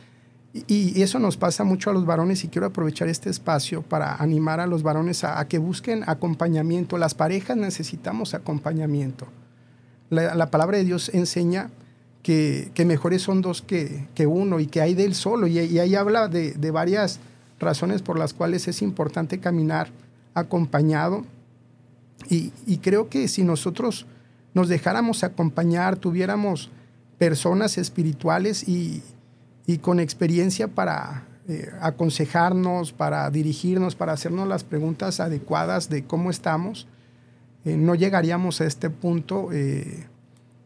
y 0.55 1.01
eso 1.01 1.19
nos 1.19 1.38
pasa 1.38 1.65
mucho 1.65 1.88
a 1.88 1.95
los 1.95 2.05
varones 2.05 2.45
y 2.45 2.49
quiero 2.49 2.67
aprovechar 2.67 3.09
este 3.09 3.31
espacio 3.31 3.81
para 3.81 4.17
animar 4.17 4.61
a 4.61 4.67
los 4.67 4.83
varones 4.83 5.25
a, 5.25 5.43
que 5.49 5.57
busquen 5.57 6.05
acompañamiento. 6.07 6.99
Las 6.99 7.15
parejas 7.15 7.57
necesitamos 7.57 8.35
acompañamiento. 8.35 9.29
La, 10.11 10.51
palabra 10.51 10.77
de 10.77 10.85
Dios 10.85 11.11
enseña 11.15 11.71
que, 12.23 12.71
mejores 12.85 13.23
son 13.23 13.41
dos 13.41 13.62
que, 13.62 14.27
uno 14.27 14.61
y 14.61 14.67
que 14.67 14.83
hay 14.83 14.93
de 14.93 15.05
él 15.05 15.15
solo. 15.15 15.47
Y, 15.47 15.59
ahí 15.59 15.95
habla 15.95 16.29
de, 16.29 16.71
varias 16.71 17.19
razones 17.62 18.03
por 18.03 18.18
las 18.18 18.35
cuales 18.35 18.68
es 18.68 18.83
importante 18.83 19.38
caminar 19.38 19.88
acompañado. 20.35 21.25
Y, 22.29 22.53
y 22.66 22.79
creo 22.79 23.09
que 23.09 23.29
si 23.29 23.42
nosotros 23.42 24.07
nos 24.55 24.68
dejáramos 24.68 25.25
acompañar, 25.25 25.96
tuviéramos 25.96 26.70
personas 27.18 27.79
espirituales 27.79 28.68
y, 28.68 29.03
y 29.66 29.79
con 29.79 30.01
experiencia 30.01 30.68
para 30.68 31.27
eh, 31.48 31.70
aconsejarnos, 31.81 32.92
para 32.92 33.31
dirigirnos, 33.31 33.94
para 33.94 34.12
hacernos 34.12 34.46
las 34.48 34.64
preguntas 34.64 35.20
adecuadas 35.20 35.88
de 35.88 36.05
cómo 36.05 36.31
estamos, 36.31 36.87
eh, 37.64 37.77
no 37.77 37.94
llegaríamos 37.94 38.61
a 38.61 38.66
este 38.66 38.90
punto 38.90 39.51
eh, 39.53 40.07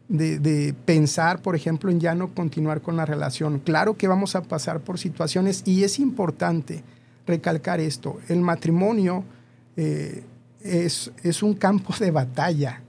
de, 0.09 0.73
pensar, 0.85 1.41
por 1.41 1.55
ejemplo, 1.55 1.91
en 1.91 1.99
ya 1.99 2.15
no 2.15 2.33
continuar 2.33 2.81
con 2.81 2.95
la 2.95 3.05
relación. 3.05 3.59
Claro 3.59 3.97
que 3.97 4.07
vamos 4.07 4.35
a 4.35 4.43
pasar 4.43 4.79
por 4.79 4.99
situaciones 4.99 5.63
y 5.65 5.83
es 5.83 5.99
importante 5.99 6.83
recalcar 7.25 7.79
esto. 7.79 8.17
El 8.29 8.41
matrimonio 8.41 9.23
es, 9.75 11.11
es, 11.23 11.43
un 11.43 11.53
campo 11.53 11.93
de 11.99 12.11
batalla 12.11 12.81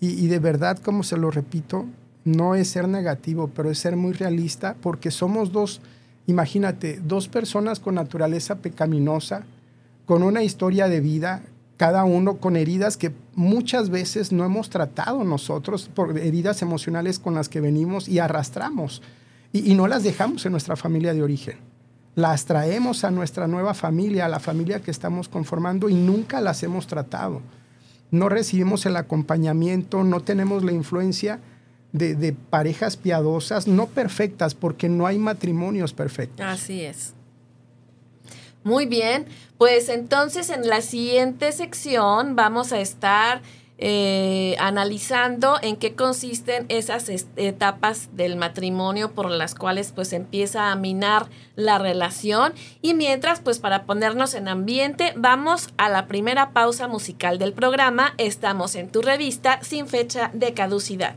y 0.00 0.28
de 0.28 0.38
verdad, 0.38 0.78
como 0.78 1.02
se 1.02 1.16
lo 1.16 1.30
repito, 1.30 1.86
no 2.24 2.54
es 2.54 2.68
ser 2.68 2.88
negativo, 2.88 3.48
pero 3.48 3.70
es 3.70 3.78
ser 3.78 3.96
muy 3.96 4.12
realista 4.12 4.76
porque 4.80 5.10
somos 5.10 5.50
dos, 5.50 5.80
imagínate, 6.26 7.00
dos 7.02 7.28
personas 7.28 7.80
con 7.80 7.94
naturaleza 7.94 8.56
pecaminosa, 8.56 9.44
con 10.06 10.22
una 10.22 10.42
historia 10.42 10.88
de 10.88 11.00
vida, 11.00 11.42
cada 11.76 12.04
uno 12.04 12.36
con 12.36 12.56
heridas 12.56 12.96
que 12.96 13.12
muchas 13.38 13.88
veces 13.88 14.32
no 14.32 14.44
hemos 14.44 14.68
tratado 14.68 15.22
nosotros, 15.22 15.88
por 15.94 16.18
heridas 16.18 16.60
emocionales 16.60 17.18
con 17.18 17.34
las 17.34 17.48
que 17.48 17.60
venimos 17.60 18.08
y 18.08 18.18
arrastramos, 18.18 19.00
y, 19.52 19.74
no 19.74 19.86
las 19.86 20.02
dejamos 20.02 20.44
en 20.44 20.52
nuestra 20.52 20.76
familia 20.76 21.14
de 21.14 21.22
origen. 21.22 21.56
Las 22.16 22.44
traemos 22.44 23.04
a 23.04 23.10
nuestra 23.10 23.46
nueva 23.46 23.72
familia, 23.72 24.26
a 24.26 24.28
la 24.28 24.40
familia 24.40 24.82
que 24.82 24.90
estamos 24.90 25.28
conformando 25.28 25.88
y 25.88 25.94
nunca 25.94 26.40
las 26.40 26.62
hemos 26.62 26.86
tratado. 26.86 27.40
No 28.10 28.28
recibimos 28.28 28.84
el 28.84 28.96
acompañamiento, 28.96 30.04
no 30.04 30.20
tenemos 30.20 30.64
la 30.64 30.72
influencia 30.72 31.38
de, 31.92 32.36
parejas 32.50 32.96
piadosas, 32.96 33.66
no 33.66 33.86
perfectas, 33.86 34.54
porque 34.54 34.88
no 34.88 35.06
hay 35.06 35.18
matrimonios 35.18 35.94
perfectos. 35.94 36.44
Así 36.44 36.82
es. 36.82 37.14
Muy 38.68 38.84
bien, 38.84 39.24
pues 39.56 39.88
entonces 39.88 40.50
en 40.50 40.68
la 40.68 40.82
siguiente 40.82 41.52
sección 41.52 42.36
vamos 42.36 42.70
a 42.74 42.80
estar 42.80 43.40
eh, 43.78 44.56
analizando 44.58 45.56
en 45.62 45.76
qué 45.76 45.94
consisten 45.94 46.66
esas 46.68 47.08
etapas 47.08 48.10
del 48.12 48.36
matrimonio 48.36 49.14
por 49.14 49.30
las 49.30 49.54
cuales 49.54 49.92
pues 49.92 50.12
empieza 50.12 50.70
a 50.70 50.76
minar 50.76 51.30
la 51.56 51.78
relación. 51.78 52.52
Y 52.82 52.92
mientras 52.92 53.40
pues 53.40 53.58
para 53.58 53.86
ponernos 53.86 54.34
en 54.34 54.48
ambiente 54.48 55.14
vamos 55.16 55.70
a 55.78 55.88
la 55.88 56.06
primera 56.06 56.50
pausa 56.50 56.88
musical 56.88 57.38
del 57.38 57.54
programa, 57.54 58.12
estamos 58.18 58.74
en 58.74 58.90
tu 58.90 59.00
revista 59.00 59.60
sin 59.62 59.86
fecha 59.86 60.30
de 60.34 60.52
caducidad. 60.52 61.16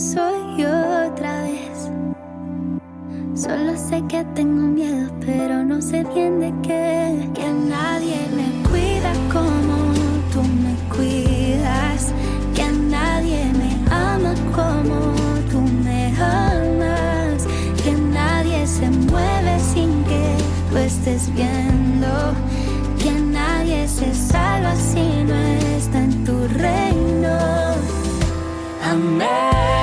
soy 0.00 0.64
otra 0.64 1.42
vez. 1.42 1.90
Solo 3.34 3.76
sé 3.76 4.02
que 4.08 4.24
tengo 4.34 4.62
miedo, 4.62 5.10
pero 5.20 5.62
no 5.62 5.82
sé 5.82 6.04
bien 6.14 6.40
de 6.40 6.52
qué. 6.62 7.28
Que 7.34 7.52
nadie 7.52 8.16
me 8.34 8.68
cuida 8.68 9.12
como 9.30 9.76
tú 10.32 10.42
me 10.64 10.74
cuidas. 10.94 12.12
Que 12.54 12.66
nadie 12.72 13.44
me 13.60 13.70
ama 13.94 14.34
como 14.56 15.12
tú 15.50 15.60
me 15.84 16.06
amas. 16.16 17.46
Que 17.84 17.92
nadie 17.92 18.66
se 18.66 18.88
mueve 18.88 19.58
sin 19.58 20.02
que 20.04 20.34
tú 20.70 20.78
estés 20.78 21.32
viendo. 21.34 22.10
Que 22.98 23.12
nadie 23.12 23.86
se 23.86 24.14
salva 24.14 24.74
si 24.76 25.24
no 25.24 25.34
está 25.76 25.98
en 25.98 26.24
tu 26.24 26.48
reino. 26.48 27.38
Amén. 28.82 29.79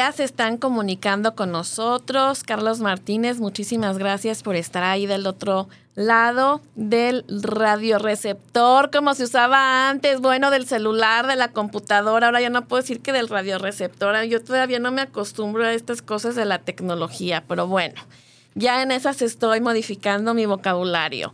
Ya 0.00 0.12
se 0.12 0.24
están 0.24 0.56
comunicando 0.56 1.34
con 1.34 1.52
nosotros. 1.52 2.42
Carlos 2.42 2.80
Martínez, 2.80 3.38
muchísimas 3.38 3.98
gracias 3.98 4.42
por 4.42 4.56
estar 4.56 4.82
ahí 4.82 5.04
del 5.04 5.26
otro 5.26 5.68
lado 5.94 6.62
del 6.74 7.22
radioreceptor, 7.28 8.90
como 8.90 9.12
se 9.12 9.24
usaba 9.24 9.90
antes, 9.90 10.22
bueno, 10.22 10.50
del 10.50 10.66
celular, 10.66 11.26
de 11.26 11.36
la 11.36 11.48
computadora. 11.48 12.28
Ahora 12.28 12.40
ya 12.40 12.48
no 12.48 12.66
puedo 12.66 12.80
decir 12.80 13.00
que 13.00 13.12
del 13.12 13.28
radioreceptor. 13.28 14.24
Yo 14.24 14.42
todavía 14.42 14.78
no 14.78 14.90
me 14.90 15.02
acostumbro 15.02 15.66
a 15.66 15.74
estas 15.74 16.00
cosas 16.00 16.34
de 16.34 16.46
la 16.46 16.60
tecnología, 16.60 17.44
pero 17.46 17.66
bueno, 17.66 18.00
ya 18.54 18.80
en 18.80 18.92
esas 18.92 19.20
estoy 19.20 19.60
modificando 19.60 20.32
mi 20.32 20.46
vocabulario. 20.46 21.30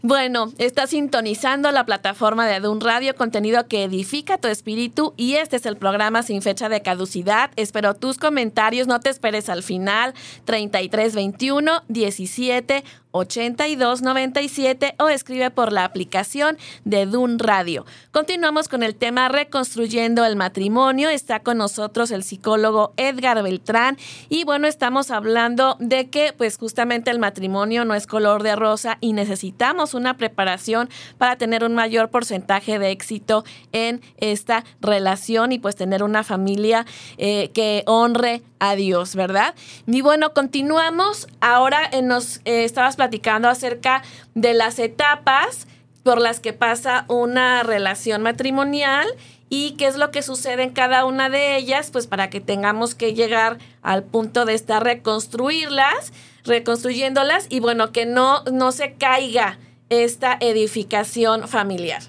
Bueno, 0.00 0.52
está 0.58 0.86
sintonizando 0.86 1.72
la 1.72 1.84
plataforma 1.84 2.46
de 2.46 2.54
Adun 2.54 2.80
Radio, 2.80 3.16
contenido 3.16 3.66
que 3.66 3.82
edifica 3.82 4.38
tu 4.38 4.46
espíritu 4.46 5.12
y 5.16 5.34
este 5.34 5.56
es 5.56 5.66
el 5.66 5.76
programa 5.76 6.22
sin 6.22 6.40
fecha 6.40 6.68
de 6.68 6.82
caducidad. 6.82 7.50
Espero 7.56 7.94
tus 7.94 8.16
comentarios, 8.16 8.86
no 8.86 9.00
te 9.00 9.10
esperes 9.10 9.48
al 9.48 9.64
final. 9.64 10.14
3321 10.44 11.82
17 11.88 12.84
82 13.12 14.02
97 14.02 14.94
o 14.98 15.08
escribe 15.08 15.50
por 15.50 15.72
la 15.72 15.84
aplicación 15.84 16.58
de 16.84 17.06
Dun 17.06 17.38
Radio. 17.38 17.86
Continuamos 18.12 18.68
con 18.68 18.82
el 18.82 18.94
tema 18.94 19.28
Reconstruyendo 19.28 20.24
el 20.24 20.36
matrimonio. 20.36 21.08
Está 21.08 21.40
con 21.40 21.58
nosotros 21.58 22.10
el 22.10 22.22
psicólogo 22.22 22.92
Edgar 22.96 23.42
Beltrán 23.42 23.96
y 24.28 24.44
bueno, 24.44 24.66
estamos 24.66 25.10
hablando 25.10 25.76
de 25.80 26.08
que 26.08 26.32
pues 26.36 26.58
justamente 26.58 27.10
el 27.10 27.18
matrimonio 27.18 27.84
no 27.84 27.94
es 27.94 28.06
color 28.06 28.42
de 28.42 28.56
rosa 28.56 28.98
y 29.00 29.12
necesitamos 29.12 29.94
una 29.94 30.16
preparación 30.16 30.88
para 31.18 31.36
tener 31.36 31.64
un 31.64 31.74
mayor 31.74 32.10
porcentaje 32.10 32.78
de 32.78 32.90
éxito 32.90 33.44
en 33.72 34.00
esta 34.18 34.64
relación 34.80 35.52
y 35.52 35.58
pues 35.58 35.76
tener 35.76 36.02
una 36.02 36.24
familia 36.24 36.86
eh, 37.16 37.50
que 37.54 37.82
honre 37.86 38.42
a 38.58 38.74
Dios, 38.74 39.14
¿verdad? 39.14 39.54
Y 39.86 40.00
bueno, 40.00 40.32
continuamos. 40.34 41.28
Ahora 41.40 41.88
eh, 41.92 42.02
nos 42.02 42.38
eh, 42.44 42.64
estabas 42.64 42.96
platicando 42.98 43.48
acerca 43.48 44.02
de 44.34 44.52
las 44.52 44.78
etapas 44.78 45.66
por 46.02 46.20
las 46.20 46.40
que 46.40 46.52
pasa 46.52 47.06
una 47.08 47.62
relación 47.62 48.20
matrimonial 48.22 49.06
y 49.48 49.76
qué 49.78 49.86
es 49.86 49.96
lo 49.96 50.10
que 50.10 50.22
sucede 50.22 50.62
en 50.64 50.70
cada 50.70 51.06
una 51.06 51.30
de 51.30 51.56
ellas, 51.56 51.90
pues 51.90 52.06
para 52.06 52.28
que 52.28 52.40
tengamos 52.40 52.94
que 52.94 53.14
llegar 53.14 53.58
al 53.80 54.04
punto 54.04 54.44
de 54.44 54.54
estar 54.54 54.84
reconstruirlas, 54.84 56.12
reconstruyéndolas 56.44 57.46
y 57.48 57.60
bueno, 57.60 57.92
que 57.92 58.04
no, 58.04 58.42
no 58.52 58.72
se 58.72 58.92
caiga 58.94 59.58
esta 59.88 60.36
edificación 60.40 61.48
familiar. 61.48 62.02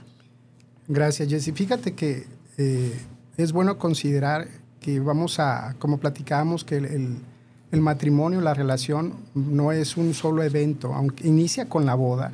Gracias, 0.87 1.29
Jessy. 1.29 1.51
Fíjate 1.53 1.95
que 1.95 2.27
eh, 2.57 2.99
es 3.37 3.53
bueno 3.53 3.77
considerar 3.77 4.47
que 4.81 4.99
vamos 4.99 5.39
a, 5.39 5.75
como 5.79 5.99
platicábamos, 5.99 6.63
que 6.63 6.77
el, 6.77 6.85
el, 6.85 7.17
matrimonio, 7.81 8.41
la 8.41 8.53
relación, 8.53 9.13
no 9.35 9.71
es 9.71 9.95
un 9.97 10.13
solo 10.13 10.43
evento, 10.43 10.93
aunque 10.93 11.27
inicia 11.27 11.69
con 11.69 11.85
la 11.85 11.95
boda, 11.95 12.31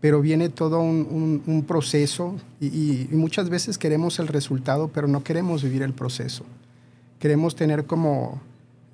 pero 0.00 0.20
viene 0.20 0.48
todo 0.48 0.80
un, 0.80 1.64
proceso 1.66 2.36
y, 2.60 3.08
muchas 3.10 3.48
veces 3.48 3.78
queremos 3.78 4.18
el 4.18 4.28
resultado, 4.28 4.88
pero 4.88 5.08
no 5.08 5.24
queremos 5.24 5.62
vivir 5.62 5.82
el 5.82 5.94
proceso. 5.94 6.44
Queremos 7.18 7.56
tener 7.56 7.86
como, 7.86 8.40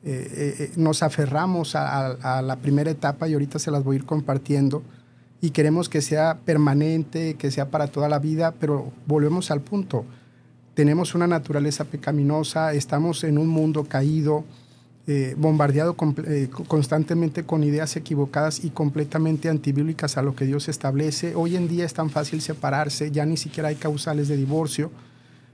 eh, 0.04 0.28
eh, 0.32 0.54
eh 0.58 0.72
nos 0.76 1.02
aferramos 1.02 1.74
a, 1.74 2.06
a, 2.06 2.38
a, 2.38 2.42
la 2.42 2.56
primera 2.56 2.90
etapa 2.90 3.28
y 3.28 3.32
ahorita 3.34 3.58
se 3.58 3.70
las 3.70 3.82
voy 3.84 3.96
a 3.96 3.98
ir 3.98 4.06
compartiendo 4.06 4.82
y 5.40 5.50
queremos 5.50 5.88
que 5.88 6.00
sea 6.00 6.38
permanente, 6.44 7.34
que 7.34 7.50
sea 7.50 7.70
para 7.70 7.88
toda 7.88 8.08
la 8.08 8.18
vida, 8.18 8.54
pero 8.60 8.92
volvemos 9.06 9.50
al 9.50 9.62
punto. 9.62 10.04
Tenemos 10.74 11.14
una 11.14 11.26
naturaleza 11.26 11.84
pecaminosa, 11.84 12.72
estamos 12.72 13.24
en 13.24 13.38
un 13.38 13.48
mundo 13.48 13.84
caído, 13.84 14.44
eh, 15.06 15.34
bombardeado 15.36 15.96
eh, 16.26 16.48
constantemente 16.68 17.44
con 17.44 17.64
ideas 17.64 17.96
equivocadas 17.96 18.62
y 18.64 18.70
completamente 18.70 19.48
antibíblicas 19.48 20.16
a 20.16 20.22
lo 20.22 20.36
que 20.36 20.44
Dios 20.44 20.68
establece. 20.68 21.34
Hoy 21.34 21.56
en 21.56 21.68
día 21.68 21.84
es 21.84 21.94
tan 21.94 22.10
fácil 22.10 22.40
separarse, 22.42 23.10
ya 23.10 23.24
ni 23.24 23.36
siquiera 23.36 23.70
hay 23.70 23.76
causales 23.76 24.28
de 24.28 24.36
divorcio. 24.36 24.90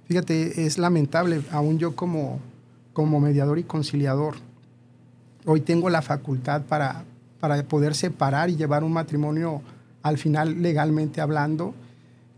Fíjate, 0.08 0.66
es 0.66 0.78
lamentable, 0.78 1.42
aún 1.52 1.78
yo 1.78 1.94
como, 1.96 2.40
como 2.92 3.20
mediador 3.20 3.58
y 3.58 3.64
conciliador, 3.64 4.34
hoy 5.44 5.60
tengo 5.60 5.90
la 5.90 6.02
facultad 6.02 6.62
para, 6.62 7.04
para 7.40 7.62
poder 7.62 7.94
separar 7.94 8.50
y 8.50 8.56
llevar 8.56 8.84
un 8.84 8.92
matrimonio 8.92 9.62
al 10.02 10.18
final 10.18 10.60
legalmente 10.60 11.20
hablando. 11.20 11.74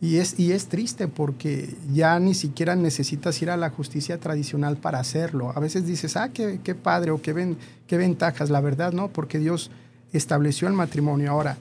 Y 0.01 0.19
es, 0.19 0.39
y 0.39 0.53
es 0.53 0.69
triste 0.69 1.09
porque 1.09 1.75
ya 1.93 2.21
ni 2.21 2.35
siquiera 2.35 2.77
necesitas 2.77 3.41
ir 3.43 3.51
a 3.51 3.57
la 3.57 3.71
justicia 3.71 4.19
tradicional 4.19 4.77
para 4.77 5.01
hacerlo. 5.01 5.53
A 5.55 5.61
veces 5.61 5.87
dices, 5.87 6.17
ah, 6.17 6.31
qué, 6.33 6.61
qué 6.63 6.75
padre 6.77 7.11
o 7.11 7.21
qué, 7.21 7.33
ven, 7.33 7.57
qué 7.89 7.97
ventajas. 7.97 8.49
La 8.49 8.61
verdad, 8.61 8.93
no, 8.93 9.09
porque 9.09 9.41
Dios 9.41 9.71
estableció 10.13 10.69
el 10.69 10.75
matrimonio. 10.75 11.33
Ahora, 11.33 11.59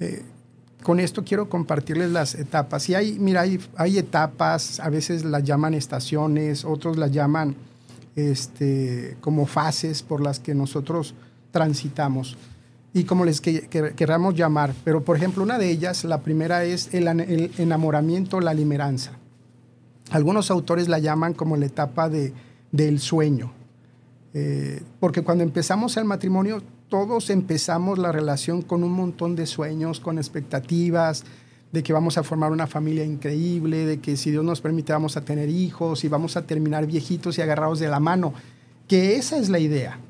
eh, 0.00 0.22
con 0.82 0.98
esto 0.98 1.24
quiero 1.24 1.48
compartirles 1.48 2.10
las 2.10 2.34
etapas. 2.34 2.88
Y 2.88 2.94
hay, 2.94 3.18
mira, 3.18 3.42
hay, 3.42 3.60
hay, 3.76 3.98
etapas, 3.98 4.80
a 4.80 4.88
veces 4.88 5.24
las 5.24 5.44
llaman 5.44 5.74
estaciones, 5.74 6.64
otros 6.64 6.96
las 6.96 7.12
llaman 7.12 7.54
este, 8.16 9.16
como 9.20 9.46
fases 9.46 10.02
por 10.02 10.20
las 10.20 10.40
que 10.40 10.54
nosotros 10.54 11.14
transitamos 11.52 12.36
y 12.92 13.04
como 13.04 13.24
les 13.24 13.40
que, 13.40 13.68
queramos 13.96 14.34
llamar. 14.34 14.74
Pero, 14.84 15.04
por 15.04 15.16
ejemplo, 15.16 15.42
una 15.42 15.58
de 15.58 15.70
ellas, 15.70 16.04
la 16.04 16.22
primera 16.22 16.64
es 16.64 16.92
el, 16.92 17.06
enamoramiento, 17.58 18.40
la 18.40 18.54
limeranza. 18.54 19.12
Algunos 20.10 20.50
autores 20.50 20.88
la 20.88 20.98
llaman 20.98 21.34
como 21.34 21.56
la 21.56 21.66
etapa 21.66 22.08
de, 22.08 22.32
del 22.72 22.98
sueño. 22.98 23.52
Eh, 24.34 24.82
porque 24.98 25.22
cuando 25.22 25.44
empezamos 25.44 25.96
el 25.96 26.04
matrimonio, 26.04 26.62
todos 26.88 27.30
empezamos 27.30 27.98
la 27.98 28.10
relación 28.10 28.62
con 28.62 28.82
un 28.82 28.92
montón 28.92 29.36
de 29.36 29.46
sueños, 29.46 30.00
con 30.00 30.18
expectativas, 30.18 31.24
de 31.72 31.84
que 31.84 31.92
vamos 31.92 32.18
a 32.18 32.24
formar 32.24 32.50
una 32.50 32.66
familia 32.66 33.04
increíble, 33.04 33.86
de 33.86 34.00
que 34.00 34.16
si 34.16 34.32
Dios 34.32 34.44
nos 34.44 34.60
permite 34.60 34.92
vamos 34.92 35.16
a 35.16 35.24
tener 35.24 35.48
hijos 35.48 36.02
y 36.02 36.08
vamos 36.08 36.36
a 36.36 36.42
terminar 36.42 36.86
viejitos 36.86 37.38
y 37.38 37.42
agarrados 37.42 37.78
de 37.78 37.88
la 37.88 38.00
mano, 38.00 38.34
que 38.88 39.14
esa 39.14 39.38
es 39.38 39.48
la 39.48 39.60
idea. 39.60 40.00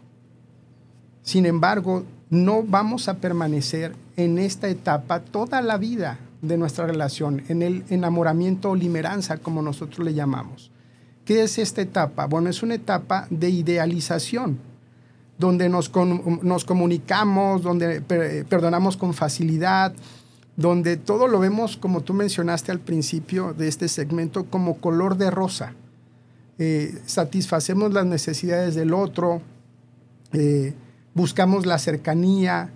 Sin 1.23 1.45
embargo, 1.45 2.05
no 2.31 2.63
vamos 2.63 3.09
a 3.09 3.19
permanecer 3.19 3.95
en 4.17 4.39
esta 4.39 4.69
etapa 4.69 5.21
toda 5.21 5.61
la 5.61 5.77
vida 5.77 6.19
de 6.43 6.57
nuestra 6.57 6.87
relación, 6.87 7.43
en 7.49 7.63
el 7.63 7.85
enamoramiento 7.91 8.71
o 8.71 8.77
limeranza, 8.77 9.39
como 9.39 9.61
nosotros 9.61 10.05
le 10.05 10.15
llamamos. 10.15 10.71
¿Qué 11.25 11.43
es 11.43 11.59
esta 11.59 11.83
etapa? 11.83 12.27
Bueno, 12.27 12.49
es 12.49 12.63
una 12.63 12.75
etapa 12.75 13.27
de 13.31 13.51
idealización, 13.51 14.59
donde 15.39 15.69
nos, 15.69 15.91
nos 16.43 16.65
comunicamos, 16.65 17.63
donde 17.63 18.01
perdonamos 18.01 18.97
con 18.97 19.13
facilidad, 19.13 19.93
donde 20.57 20.97
todo 20.97 21.27
lo 21.27 21.41
vemos, 21.41 21.77
como 21.77 22.03
tú 22.03 22.15
mencionaste 22.15 22.71
al 22.73 22.81
principio 22.81 23.55
de 23.55 23.69
este 23.69 23.89
segmento, 23.89 24.45
como 24.45 24.79
color 24.79 25.17
de 25.17 25.31
rosa. 25.31 25.75
Eh, 26.59 26.99
satisfacemos 27.07 27.93
las 27.93 28.05
necesidades 28.05 28.75
del 28.75 28.93
otro, 28.93 29.41
eh, 30.33 30.75
buscamos 31.15 31.67
la 31.67 31.79
cercanía 31.79 32.71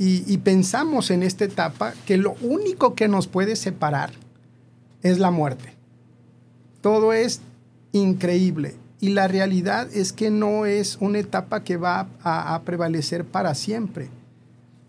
y, 0.00 0.38
pensamos 0.38 1.10
en 1.10 1.24
esta 1.24 1.44
etapa 1.44 1.92
que 2.06 2.16
lo 2.16 2.36
único 2.40 2.94
que 2.94 3.08
nos 3.08 3.26
puede 3.26 3.56
separar 3.56 4.12
es 5.02 5.18
la 5.18 5.32
muerte. 5.32 5.74
Todo 6.80 7.12
es 7.12 7.40
increíble 7.90 8.76
y 9.00 9.08
la 9.08 9.26
realidad 9.26 9.88
es 9.92 10.12
que 10.12 10.30
no 10.30 10.66
es 10.66 10.98
una 11.00 11.18
etapa 11.18 11.64
que 11.64 11.76
va 11.76 12.08
a, 12.22 12.54
a 12.54 12.62
prevalecer 12.62 13.24
para 13.24 13.56
siempre. 13.56 14.08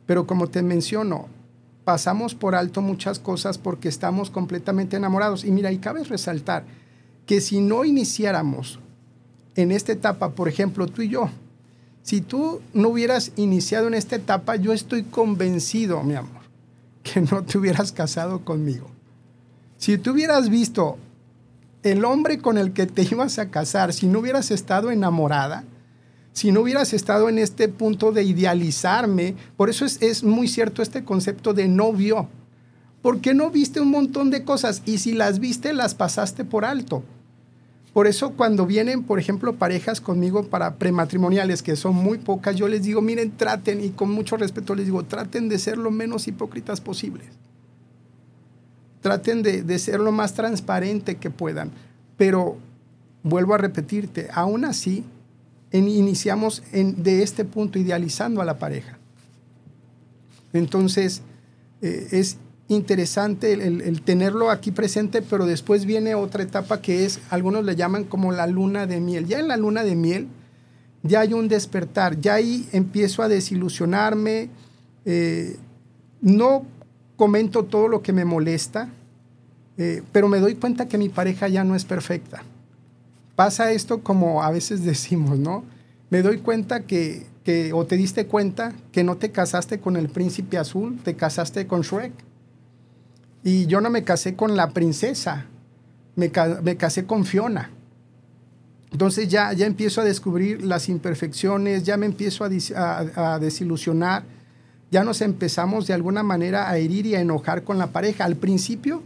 Pero 0.05 0.27
como 0.27 0.45
te 0.45 0.61
menciono, 0.61 1.27
pasamos 1.83 2.35
por 2.35 2.53
alto 2.53 2.81
muchas 2.81 3.17
cosas 3.17 3.57
porque 3.57 3.89
estamos 3.89 4.29
completamente 4.29 4.97
enamorados. 4.97 5.43
Y 5.43 5.49
mira, 5.49 5.71
y 5.71 5.79
cabe 5.79 6.03
resaltar 6.03 6.65
que 7.25 7.41
si 7.41 7.61
no 7.61 7.83
iniciáramos 7.83 8.79
en 9.55 9.71
esta 9.71 9.91
etapa, 9.91 10.31
por 10.35 10.47
ejemplo, 10.47 10.85
tú 10.85 11.01
y 11.01 11.09
yo, 11.09 11.31
si 12.09 12.21
tú 12.21 12.59
no 12.73 12.89
hubieras 12.89 13.33
iniciado 13.35 13.87
en 13.87 13.93
esta 13.93 14.15
etapa, 14.15 14.55
yo 14.55 14.73
estoy 14.73 15.03
convencido, 15.03 16.01
mi 16.01 16.15
amor, 16.15 16.41
que 17.03 17.21
no 17.21 17.43
te 17.43 17.59
hubieras 17.59 17.91
casado 17.91 18.43
conmigo. 18.43 18.89
Si 19.77 19.95
tú 19.99 20.13
hubieras 20.13 20.49
visto 20.49 20.97
el 21.83 22.03
hombre 22.05 22.39
con 22.39 22.57
el 22.57 22.73
que 22.73 22.87
te 22.87 23.03
ibas 23.03 23.37
a 23.37 23.51
casar, 23.51 23.93
si 23.93 24.07
no 24.07 24.21
hubieras 24.21 24.49
estado 24.49 24.89
enamorada, 24.89 25.65
si 26.33 26.51
no 26.51 26.61
hubieras 26.61 26.93
estado 26.93 27.29
en 27.29 27.37
este 27.37 27.67
punto 27.67 28.11
de 28.11 28.23
idealizarme, 28.23 29.35
por 29.55 29.69
eso 29.69 29.85
es, 29.85 30.23
muy 30.23 30.47
cierto 30.47 30.81
este 30.81 31.03
concepto 31.03 31.53
de 31.53 31.67
novio, 31.67 32.27
porque 33.03 33.35
no 33.35 33.51
viste 33.51 33.81
un 33.81 33.91
montón 33.91 34.31
de 34.31 34.43
cosas 34.43 34.81
y 34.83 34.97
si 34.97 35.13
las 35.13 35.37
viste 35.37 35.73
las 35.73 35.93
pasaste 35.93 36.43
por 36.43 36.65
alto. 36.65 37.03
Por 37.93 38.05
eso 38.05 38.31
cuando 38.31 38.65
vienen, 38.65 39.03
por 39.03 39.19
ejemplo, 39.19 39.55
parejas 39.55 39.99
conmigo 39.99 40.43
para 40.43 40.75
prematrimoniales, 40.75 41.63
que 41.63 41.75
son 41.75 41.95
muy 41.95 42.19
pocas, 42.19 42.55
yo 42.55 42.67
les 42.67 42.83
digo, 42.83 43.01
miren, 43.01 43.31
traten, 43.31 43.83
y 43.83 43.89
con 43.89 44.11
mucho 44.11 44.37
respeto 44.37 44.75
les 44.75 44.85
digo, 44.85 45.03
traten 45.03 45.49
de 45.49 45.57
ser 45.57 45.77
lo 45.77 45.89
menos 45.89 46.27
hipócritas 46.27 46.81
posibles. 46.81 47.27
Traten 49.01 49.41
de, 49.41 49.79
ser 49.79 49.99
lo 49.99 50.11
más 50.11 50.33
transparente 50.33 51.15
que 51.15 51.31
puedan. 51.31 51.71
Pero 52.15 52.57
vuelvo 53.23 53.55
a 53.55 53.57
repetirte, 53.57 54.27
aún 54.33 54.65
así, 54.65 55.03
iniciamos 55.71 56.61
de 56.71 57.23
este 57.23 57.43
punto 57.43 57.79
idealizando 57.79 58.41
a 58.41 58.45
la 58.45 58.59
pareja. 58.59 58.99
Entonces, 60.53 61.21
eh, 61.81 62.07
es 62.11 62.37
interesante 62.69 63.53
el, 63.53 64.01
tenerlo 64.03 64.51
aquí 64.51 64.71
presente, 64.71 65.23
pero 65.23 65.45
después 65.45 65.85
viene 65.85 66.13
otra 66.13 66.43
etapa 66.43 66.81
que 66.81 67.03
es, 67.03 67.19
algunos 67.31 67.65
le 67.65 67.75
llaman 67.75 68.03
como 68.03 68.31
la 68.31 68.45
luna 68.45 68.85
de 68.85 69.01
miel. 69.01 69.25
Ya 69.25 69.39
en 69.39 69.47
la 69.47 69.57
luna 69.57 69.83
de 69.83 69.95
miel 69.95 70.27
ya 71.01 71.21
hay 71.21 71.33
un 71.33 71.47
despertar, 71.47 72.21
ya 72.21 72.35
ahí 72.35 72.69
empiezo 72.71 73.23
a 73.23 73.27
desilusionarme, 73.27 74.49
eh, 75.05 75.57
no 76.21 76.63
comento 77.15 77.65
todo 77.65 77.87
lo 77.87 78.03
que 78.03 78.13
me 78.13 78.23
molesta, 78.23 78.89
eh, 79.77 80.03
pero 80.11 80.27
me 80.27 80.39
doy 80.39 80.55
cuenta 80.55 80.87
que 80.87 80.99
mi 80.99 81.09
pareja 81.09 81.47
ya 81.47 81.63
no 81.63 81.75
es 81.75 81.85
perfecta. 81.85 82.43
Pasa 83.35 83.71
esto 83.71 84.03
como 84.03 84.43
a 84.43 84.51
veces 84.51 84.83
decimos, 84.85 85.39
¿no? 85.39 85.63
Me 86.11 86.21
doy 86.21 86.37
cuenta 86.37 86.81
que, 86.81 87.25
que, 87.43 87.73
o 87.73 87.87
te 87.87 87.97
diste 87.97 88.27
cuenta 88.27 88.73
que 88.91 89.03
no 89.03 89.17
te 89.17 89.31
casaste 89.31 89.79
con 89.79 89.95
el 89.95 90.09
príncipe 90.09 90.59
azul, 90.59 90.99
te 91.03 91.15
casaste 91.15 91.65
con 91.65 91.81
Shrek 91.81 92.28
y 93.43 93.65
yo 93.67 93.81
no 93.81 93.89
me 93.89 94.03
casé 94.03 94.35
con 94.35 94.55
la 94.55 94.69
princesa, 94.71 95.45
me, 96.15 96.29
casé 96.31 97.05
con 97.05 97.25
Fiona. 97.25 97.71
Entonces 98.91 99.29
ya, 99.29 99.53
ya 99.53 99.65
empiezo 99.65 100.01
a 100.01 100.03
descubrir 100.03 100.63
las 100.63 100.89
imperfecciones, 100.89 101.83
ya 101.83 101.95
me 101.95 102.05
empiezo 102.05 102.43
a, 102.43 103.39
desilusionar, 103.39 104.23
ya 104.91 105.03
nos 105.03 105.21
empezamos 105.21 105.87
de 105.87 105.93
alguna 105.93 106.23
manera 106.23 106.69
a 106.69 106.77
herir 106.77 107.05
y 107.05 107.15
a 107.15 107.21
enojar 107.21 107.63
con 107.63 107.77
la 107.77 107.87
pareja. 107.87 108.25
Al 108.25 108.35
principio, 108.35 109.03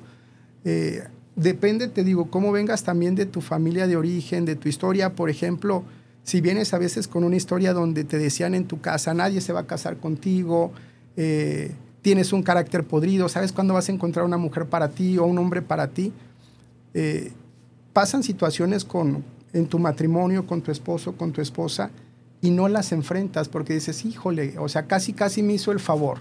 eh, 0.64 1.04
depende, 1.36 1.90
te 1.90 2.04
digo, 2.04 2.32
cómo 2.32 2.52
vengas 2.52 2.84
también 2.84 3.16
de 3.16 3.26
tu 3.26 3.42
familia 3.42 3.86
de 3.86 3.98
origen, 3.98 4.46
de 4.46 4.56
tu 4.56 4.70
historia. 4.70 5.14
Por 5.14 5.30
ejemplo, 5.30 5.84
si 6.24 6.40
vienes 6.40 6.74
a 6.74 6.78
veces 6.78 7.08
con 7.08 7.26
una 7.26 7.36
historia 7.36 7.74
donde 7.74 8.06
te 8.06 8.18
decían 8.18 8.56
en 8.56 8.66
tu 8.66 8.80
casa, 8.80 9.14
nadie 9.14 9.42
se 9.42 9.52
va 9.52 9.62
a 9.62 9.68
casar 9.68 9.98
contigo, 9.98 10.72
eh, 11.18 11.72
tienes 12.04 12.34
un 12.34 12.44
carácter 12.44 12.84
podrido, 12.84 13.30
sabes 13.30 13.52
cuándo 13.52 13.74
vas 13.74 13.90
a 13.90 13.94
encontrar 13.94 14.26
una 14.26 14.38
mujer 14.38 14.68
para 14.68 14.90
ti 14.90 15.18
o 15.18 15.24
un 15.24 15.40
hombre 15.40 15.64
para 15.64 15.88
ti. 15.88 16.12
Eh, 16.94 17.32
pasan 17.94 18.22
situaciones 18.22 18.84
con, 18.84 19.24
en 19.54 19.68
tu 19.68 19.80
matrimonio, 19.80 20.46
con 20.46 20.62
tu 20.62 20.72
esposo, 20.72 21.14
con 21.14 21.32
tu 21.32 21.42
esposa, 21.42 21.90
y 22.42 22.52
no 22.52 22.68
las 22.68 22.92
enfrentas 22.92 23.48
porque 23.48 23.74
dices, 23.74 24.04
híjole, 24.04 24.56
o 24.60 24.68
sea, 24.68 24.86
casi, 24.86 25.14
casi 25.14 25.42
me 25.42 25.54
hizo 25.54 25.72
el 25.72 25.80
favor. 25.80 26.20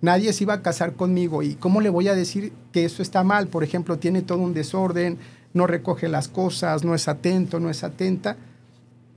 nadie 0.00 0.32
se 0.32 0.44
iba 0.44 0.54
a 0.54 0.62
casar 0.62 0.92
conmigo 0.92 1.42
y 1.42 1.54
cómo 1.54 1.80
le 1.80 1.88
voy 1.90 2.08
a 2.08 2.14
decir 2.14 2.52
que 2.72 2.84
eso 2.84 3.02
está 3.02 3.24
mal, 3.24 3.48
por 3.48 3.64
ejemplo, 3.64 3.98
tiene 3.98 4.22
todo 4.22 4.38
un 4.38 4.54
desorden, 4.54 5.18
no 5.54 5.66
recoge 5.66 6.08
las 6.08 6.28
cosas, 6.28 6.84
no 6.84 6.94
es 6.94 7.08
atento, 7.08 7.58
no 7.58 7.68
es 7.68 7.82
atenta 7.82 8.36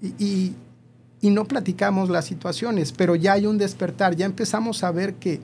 y, 0.01 0.53
y, 1.21 1.29
no 1.29 1.45
platicamos 1.45 2.09
las 2.09 2.25
situaciones, 2.25 2.93
pero 2.93 3.15
ya 3.15 3.33
hay 3.33 3.45
un 3.45 3.57
despertar, 3.57 4.15
ya 4.15 4.25
empezamos 4.25 4.83
a 4.83 4.91
ver 4.91 5.15
que, 5.15 5.41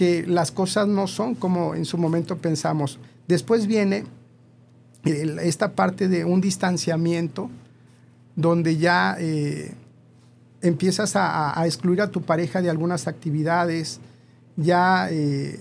que 0.00 0.26
las 0.26 0.50
cosas 0.50 0.88
no 0.88 1.06
son 1.06 1.34
como 1.34 1.74
en 1.74 1.84
su 1.84 1.98
momento 1.98 2.38
pensamos. 2.38 2.98
Después 3.28 3.66
viene 3.66 4.06
esta 5.04 5.72
parte 5.72 6.08
de 6.08 6.24
un 6.24 6.40
distanciamiento 6.40 7.50
donde 8.34 8.78
ya 8.78 9.18
eh, 9.20 9.74
empiezas 10.62 11.16
a, 11.16 11.62
excluir 11.66 12.00
a 12.00 12.10
tu 12.10 12.22
pareja 12.22 12.62
de 12.62 12.70
algunas 12.70 13.08
actividades, 13.08 14.00
ya 14.56 15.08
eh, 15.10 15.60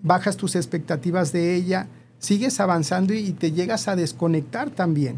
bajas 0.00 0.36
tus 0.36 0.54
expectativas 0.54 1.32
de 1.32 1.56
ella, 1.56 1.88
sigues 2.20 2.60
avanzando 2.60 3.14
y 3.14 3.32
te 3.32 3.50
llegas 3.50 3.88
a 3.88 3.96
desconectar 3.96 4.70
también. 4.70 5.16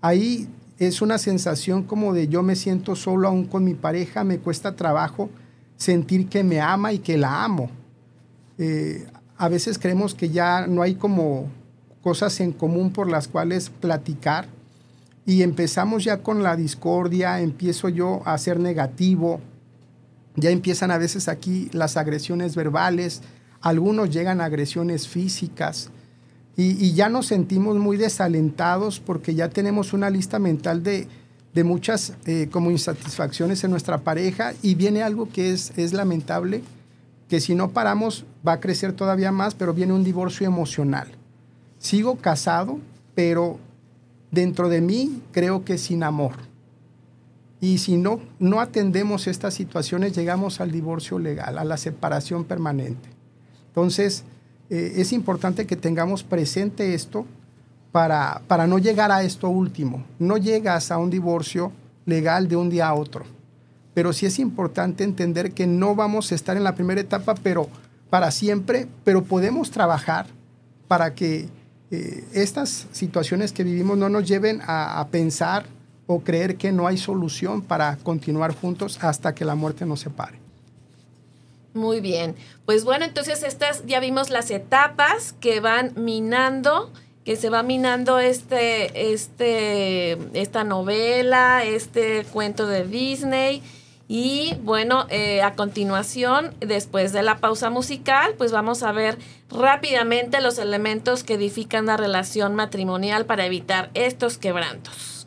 Ahí 0.00 0.46
es 0.78 1.02
una 1.02 1.18
sensación 1.18 1.82
como 1.82 2.14
de 2.14 2.28
yo 2.28 2.44
me 2.44 2.54
siento 2.54 2.94
solo 2.94 3.26
aún 3.26 3.46
con 3.46 3.64
mi 3.64 3.74
pareja, 3.74 4.22
me 4.22 4.38
cuesta 4.38 4.76
trabajo 4.76 5.30
sentir 5.76 6.28
que 6.28 6.44
me 6.44 6.60
ama 6.60 6.92
y 6.92 7.00
que 7.00 7.18
la 7.18 7.42
amo. 7.42 7.72
Eh, 8.58 9.06
a 9.36 9.48
veces 9.48 9.78
creemos 9.78 10.14
que 10.14 10.30
ya 10.30 10.66
no 10.66 10.82
hay 10.82 10.96
como 10.96 11.48
cosas 12.02 12.40
en 12.40 12.52
común 12.52 12.92
por 12.92 13.08
las 13.08 13.28
cuales 13.28 13.70
platicar 13.70 14.46
y 15.24 15.42
empezamos 15.42 16.04
ya 16.04 16.22
con 16.22 16.42
la 16.42 16.56
discordia, 16.56 17.40
empiezo 17.40 17.88
yo 17.88 18.22
a 18.24 18.36
ser 18.38 18.58
negativo, 18.58 19.40
ya 20.34 20.50
empiezan 20.50 20.90
a 20.90 20.98
veces 20.98 21.28
aquí 21.28 21.68
las 21.72 21.96
agresiones 21.96 22.56
verbales, 22.56 23.22
algunos 23.60 24.10
llegan 24.10 24.40
a 24.40 24.46
agresiones 24.46 25.06
físicas 25.06 25.90
y, 26.56 26.92
ya 26.94 27.08
nos 27.08 27.26
sentimos 27.26 27.76
muy 27.76 27.96
desalentados 27.96 28.98
porque 28.98 29.34
ya 29.34 29.48
tenemos 29.48 29.92
una 29.92 30.10
lista 30.10 30.38
mental 30.38 30.82
de, 30.82 31.06
muchas 31.62 32.14
eh, 32.24 32.48
como 32.52 32.70
insatisfacciones 32.70 33.64
en 33.64 33.72
nuestra 33.72 33.98
pareja 33.98 34.54
y 34.62 34.76
viene 34.76 35.02
algo 35.02 35.28
que 35.28 35.52
es, 35.52 35.72
es 35.76 35.92
lamentable, 35.92 36.62
que 37.28 37.40
si 37.40 37.54
no 37.54 37.70
paramos 37.70 38.24
va 38.46 38.54
a 38.54 38.60
crecer 38.60 38.92
todavía 38.92 39.32
más, 39.32 39.54
pero 39.54 39.74
viene 39.74 39.92
un 39.92 40.04
divorcio 40.04 40.46
emocional. 40.46 41.08
Sigo 41.78 42.16
casado, 42.16 42.78
pero 43.14 43.58
dentro 44.30 44.68
de 44.68 44.80
mí 44.80 45.22
creo 45.32 45.64
que 45.64 45.78
sin 45.78 46.02
amor. 46.02 46.32
Y 47.60 47.78
si 47.78 47.96
no, 47.96 48.20
no 48.38 48.60
atendemos 48.60 49.26
estas 49.26 49.54
situaciones, 49.54 50.14
llegamos 50.14 50.60
al 50.60 50.70
divorcio 50.70 51.18
legal, 51.18 51.58
a 51.58 51.64
la 51.64 51.76
separación 51.76 52.44
permanente. 52.44 53.08
Entonces, 53.68 54.24
eh, 54.70 54.94
es 54.96 55.12
importante 55.12 55.66
que 55.66 55.76
tengamos 55.76 56.22
presente 56.22 56.94
esto 56.94 57.26
para, 57.90 58.42
para 58.46 58.66
no 58.66 58.78
llegar 58.78 59.10
a 59.10 59.22
esto 59.22 59.48
último. 59.48 60.04
No 60.18 60.36
llegas 60.36 60.90
a 60.90 60.98
un 60.98 61.10
divorcio 61.10 61.72
legal 62.06 62.48
de 62.48 62.56
un 62.56 62.70
día 62.70 62.88
a 62.88 62.94
otro. 62.94 63.24
Pero 63.98 64.12
sí 64.12 64.26
es 64.26 64.38
importante 64.38 65.02
entender 65.02 65.50
que 65.50 65.66
no 65.66 65.96
vamos 65.96 66.30
a 66.30 66.36
estar 66.36 66.56
en 66.56 66.62
la 66.62 66.76
primera 66.76 67.00
etapa, 67.00 67.34
pero 67.34 67.68
para 68.10 68.30
siempre, 68.30 68.86
pero 69.02 69.24
podemos 69.24 69.72
trabajar 69.72 70.26
para 70.86 71.16
que 71.16 71.48
eh, 71.90 72.24
estas 72.32 72.86
situaciones 72.92 73.50
que 73.50 73.64
vivimos 73.64 73.98
no 73.98 74.08
nos 74.08 74.28
lleven 74.28 74.60
a, 74.64 75.04
pensar 75.10 75.66
o 76.06 76.20
creer 76.20 76.54
que 76.54 76.70
no 76.70 76.86
hay 76.86 76.96
solución 76.96 77.60
para 77.60 77.96
continuar 77.96 78.54
juntos 78.54 79.02
hasta 79.02 79.34
que 79.34 79.44
la 79.44 79.56
muerte 79.56 79.84
nos 79.84 79.98
separe. 79.98 80.38
Muy 81.74 82.00
bien. 82.00 82.36
Pues 82.66 82.84
bueno, 82.84 83.04
entonces 83.04 83.42
estas 83.42 83.84
ya 83.84 83.98
vimos 83.98 84.30
las 84.30 84.52
etapas 84.52 85.34
que 85.40 85.58
van 85.58 85.92
minando, 85.96 86.92
que 87.24 87.34
se 87.34 87.50
va 87.50 87.64
minando 87.64 88.20
este, 88.20 89.12
este, 89.12 90.12
esta 90.40 90.62
novela, 90.62 91.64
este 91.64 92.24
cuento 92.26 92.68
de 92.68 92.86
Disney. 92.86 93.60
Y 94.08 94.54
bueno, 94.62 95.06
eh, 95.10 95.42
a 95.42 95.54
continuación, 95.54 96.54
después 96.60 97.12
de 97.12 97.22
la 97.22 97.36
pausa 97.36 97.68
musical, 97.68 98.34
pues 98.38 98.52
vamos 98.52 98.82
a 98.82 98.90
ver 98.90 99.18
rápidamente 99.50 100.40
los 100.40 100.58
elementos 100.58 101.24
que 101.24 101.34
edifican 101.34 101.84
la 101.84 101.98
relación 101.98 102.54
matrimonial 102.54 103.26
para 103.26 103.44
evitar 103.44 103.90
estos 103.92 104.38
quebrantos. 104.38 105.17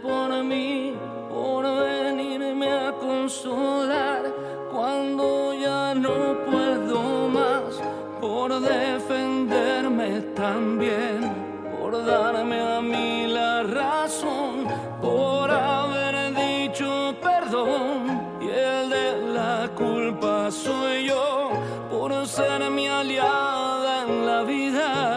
Por 0.00 0.44
mí, 0.44 0.94
por 1.28 1.64
venirme 1.64 2.70
a 2.70 2.92
consolar 2.92 4.22
cuando 4.70 5.54
ya 5.54 5.92
no 5.92 6.38
puedo 6.48 7.28
más, 7.28 7.82
por 8.20 8.60
defenderme 8.60 10.20
también, 10.36 11.34
por 11.80 12.04
darme 12.04 12.60
a 12.60 12.80
mí 12.80 13.26
la 13.26 13.64
razón, 13.64 14.68
por 15.00 15.50
haber 15.50 16.32
dicho 16.34 17.16
perdón 17.20 18.20
y 18.40 18.48
el 18.48 18.88
de 18.88 19.32
la 19.34 19.68
culpa 19.74 20.48
soy 20.48 21.08
yo, 21.08 21.50
por 21.90 22.24
ser 22.28 22.70
mi 22.70 22.86
aliada 22.86 24.04
en 24.04 24.26
la 24.26 24.42
vida. 24.42 25.16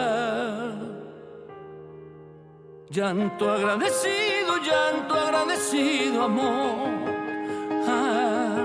Llanto 2.90 3.48
agradecido, 3.48 4.39
llanto 4.70 5.14
agradecido, 5.14 6.22
amor. 6.24 6.88
Ah, 7.88 8.56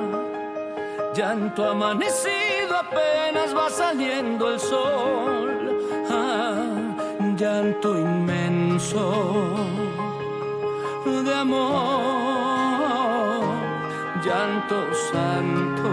llanto 1.15 1.69
amanecido, 1.69 2.75
apenas 2.85 3.55
va 3.55 3.69
saliendo 3.69 4.51
el 4.53 4.59
sol. 4.59 5.79
Ah, 6.09 6.65
llanto 7.37 7.97
inmenso 7.97 9.03
de 11.05 11.33
amor. 11.33 12.25
Llanto 14.23 14.77
santo 15.11 15.89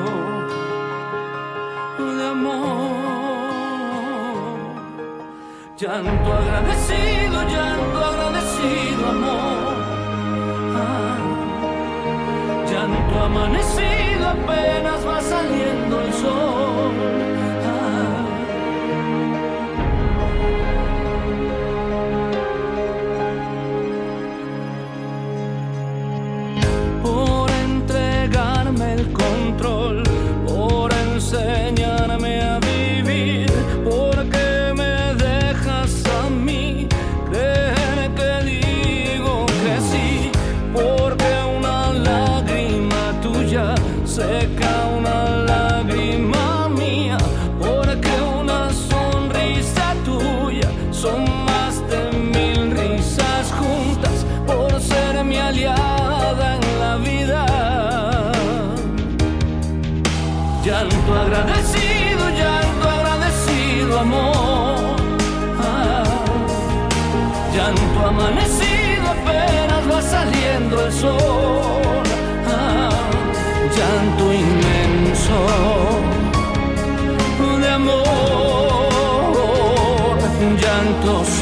de 2.16 2.26
amor 2.26 3.02
Llanto 5.82 6.32
agradecido, 6.32 7.42
llanto 7.48 8.04
agradecido, 8.04 9.08
amor. 9.08 9.81
Llanto 12.70 13.20
amanecido, 13.20 14.28
apenas 14.28 15.06
va 15.06 15.20
saliendo 15.20 16.00
el 16.00 16.12
sol. 16.12 17.41
Santo 81.02 81.41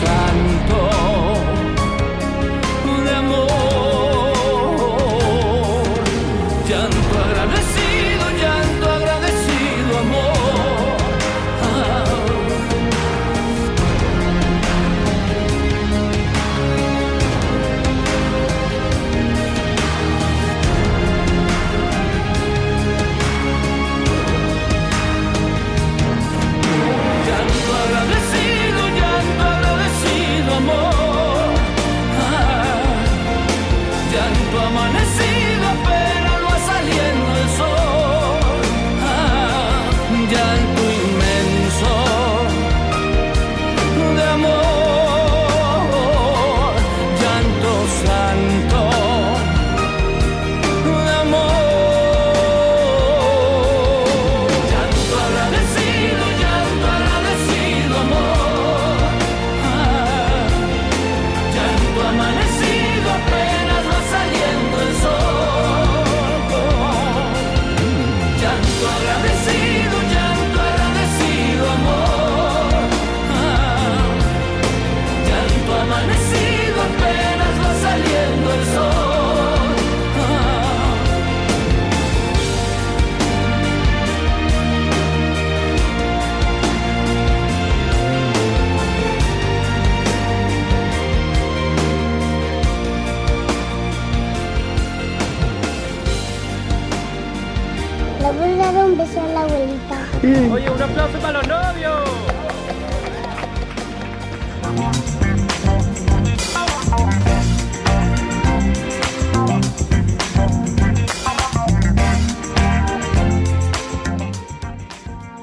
Oye, 100.23 100.69
un 100.69 100.83
aplauso 100.83 101.19
para 101.19 101.39
los 101.39 101.49
novios. 101.49 102.11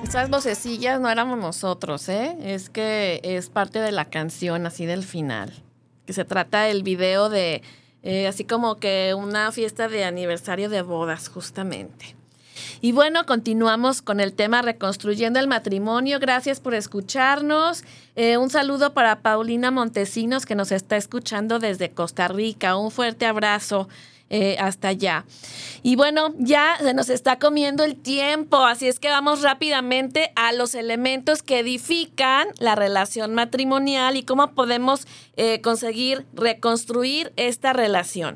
Esas 0.03 0.29
vocecillas 0.29 0.99
no 0.99 1.09
éramos 1.09 1.39
nosotros, 1.39 2.07
¿eh? 2.09 2.37
Es 2.43 2.69
que 2.69 3.19
es 3.23 3.49
parte 3.49 3.79
de 3.79 3.91
la 3.91 4.05
canción, 4.05 4.67
así 4.67 4.85
del 4.85 5.03
final. 5.03 5.53
Que 6.05 6.13
se 6.13 6.23
trata 6.23 6.63
del 6.63 6.83
video 6.83 7.29
de, 7.29 7.63
eh, 8.03 8.27
así 8.27 8.45
como 8.45 8.75
que 8.75 9.15
una 9.17 9.51
fiesta 9.51 9.87
de 9.87 10.05
aniversario 10.05 10.69
de 10.69 10.83
bodas, 10.83 11.29
justamente. 11.29 12.16
Y 12.81 12.91
bueno, 12.91 13.25
continuamos 13.25 14.01
con 14.01 14.19
el 14.19 14.33
tema 14.33 14.61
Reconstruyendo 14.61 15.39
el 15.39 15.47
Matrimonio. 15.47 16.19
Gracias 16.19 16.59
por 16.59 16.75
escucharnos. 16.75 17.83
Eh, 18.15 18.37
un 18.37 18.49
saludo 18.49 18.93
para 18.93 19.21
Paulina 19.21 19.71
Montesinos, 19.71 20.45
que 20.45 20.55
nos 20.55 20.71
está 20.71 20.95
escuchando 20.95 21.59
desde 21.59 21.89
Costa 21.89 22.27
Rica. 22.27 22.77
Un 22.77 22.91
fuerte 22.91 23.25
abrazo. 23.25 23.87
Eh, 24.29 24.57
hasta 24.59 24.89
allá. 24.89 25.23
Y 25.83 25.95
bueno, 25.95 26.33
ya 26.37 26.75
se 26.81 26.93
nos 26.93 27.09
está 27.09 27.39
comiendo 27.39 27.85
el 27.85 27.95
tiempo, 27.95 28.57
así 28.65 28.85
es 28.89 28.99
que 28.99 29.07
vamos 29.07 29.41
rápidamente 29.41 30.33
a 30.35 30.51
los 30.51 30.75
elementos 30.75 31.41
que 31.41 31.59
edifican 31.59 32.49
la 32.59 32.75
relación 32.75 33.33
matrimonial 33.33 34.17
y 34.17 34.23
cómo 34.23 34.51
podemos 34.51 35.07
eh, 35.37 35.61
conseguir 35.61 36.25
reconstruir 36.33 37.31
esta 37.37 37.71
relación. 37.71 38.35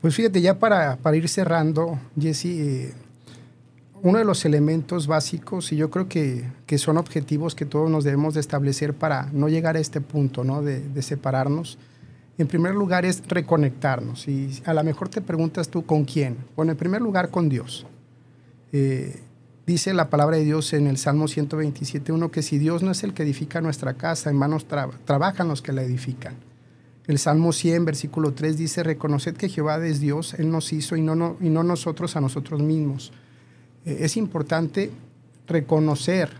Pues 0.00 0.14
fíjate, 0.14 0.40
ya 0.40 0.60
para, 0.60 0.96
para 0.98 1.16
ir 1.16 1.28
cerrando, 1.28 1.98
Jesse, 2.16 2.94
uno 4.02 4.18
de 4.18 4.24
los 4.24 4.44
elementos 4.44 5.06
básicos, 5.06 5.72
y 5.72 5.76
yo 5.76 5.90
creo 5.90 6.08
que, 6.08 6.44
que, 6.66 6.78
son 6.78 6.98
objetivos 6.98 7.54
que 7.54 7.64
todos 7.64 7.90
nos 7.90 8.04
debemos 8.04 8.34
de 8.34 8.40
establecer 8.40 8.94
para 8.94 9.28
no 9.32 9.48
llegar 9.48 9.76
a 9.76 9.80
este 9.80 10.00
punto 10.00 10.44
¿no? 10.44 10.62
de, 10.62 11.02
separarnos, 11.02 11.78
en 12.38 12.46
primer 12.46 12.74
lugar 12.74 13.04
es 13.04 13.22
reconectarnos. 13.26 14.28
Y 14.28 14.62
a 14.64 14.72
lo 14.72 14.84
mejor 14.84 15.08
te 15.08 15.20
preguntas 15.20 15.68
tú, 15.68 15.84
¿con 15.84 16.04
quién? 16.04 16.36
Bueno, 16.54 16.72
en 16.72 16.78
primer 16.78 17.02
lugar, 17.02 17.30
con 17.30 17.48
Dios. 17.48 17.86
Eh, 18.72 19.20
dice 19.66 19.92
la 19.92 20.08
palabra 20.08 20.36
de 20.36 20.44
Dios 20.44 20.72
en 20.72 20.86
el 20.86 20.98
Salmo 20.98 21.24
127.1 21.24 22.30
que 22.30 22.42
si 22.42 22.58
Dios 22.58 22.82
no 22.82 22.92
es 22.92 23.02
el 23.02 23.12
que 23.12 23.24
edifica 23.24 23.60
nuestra 23.60 23.94
casa, 23.94 24.30
en 24.30 24.36
manos 24.36 24.66
trabajan 25.04 25.48
los 25.48 25.62
que 25.62 25.72
la 25.72 25.82
edifican. 25.82 26.36
El 27.08 27.18
Salmo 27.18 27.52
100, 27.52 27.86
versículo 27.86 28.34
3 28.34 28.56
dice, 28.56 28.82
reconoced 28.82 29.34
que 29.34 29.48
Jehová 29.48 29.84
es 29.84 29.98
Dios, 29.98 30.34
Él 30.34 30.50
nos 30.50 30.72
hizo 30.72 30.94
y 30.94 31.00
no, 31.00 31.36
y 31.40 31.48
no 31.48 31.62
nosotros 31.64 32.14
a 32.16 32.20
nosotros 32.20 32.60
mismos. 32.60 33.12
Eh, 33.88 34.04
es 34.04 34.16
importante 34.16 34.90
reconocer 35.46 36.30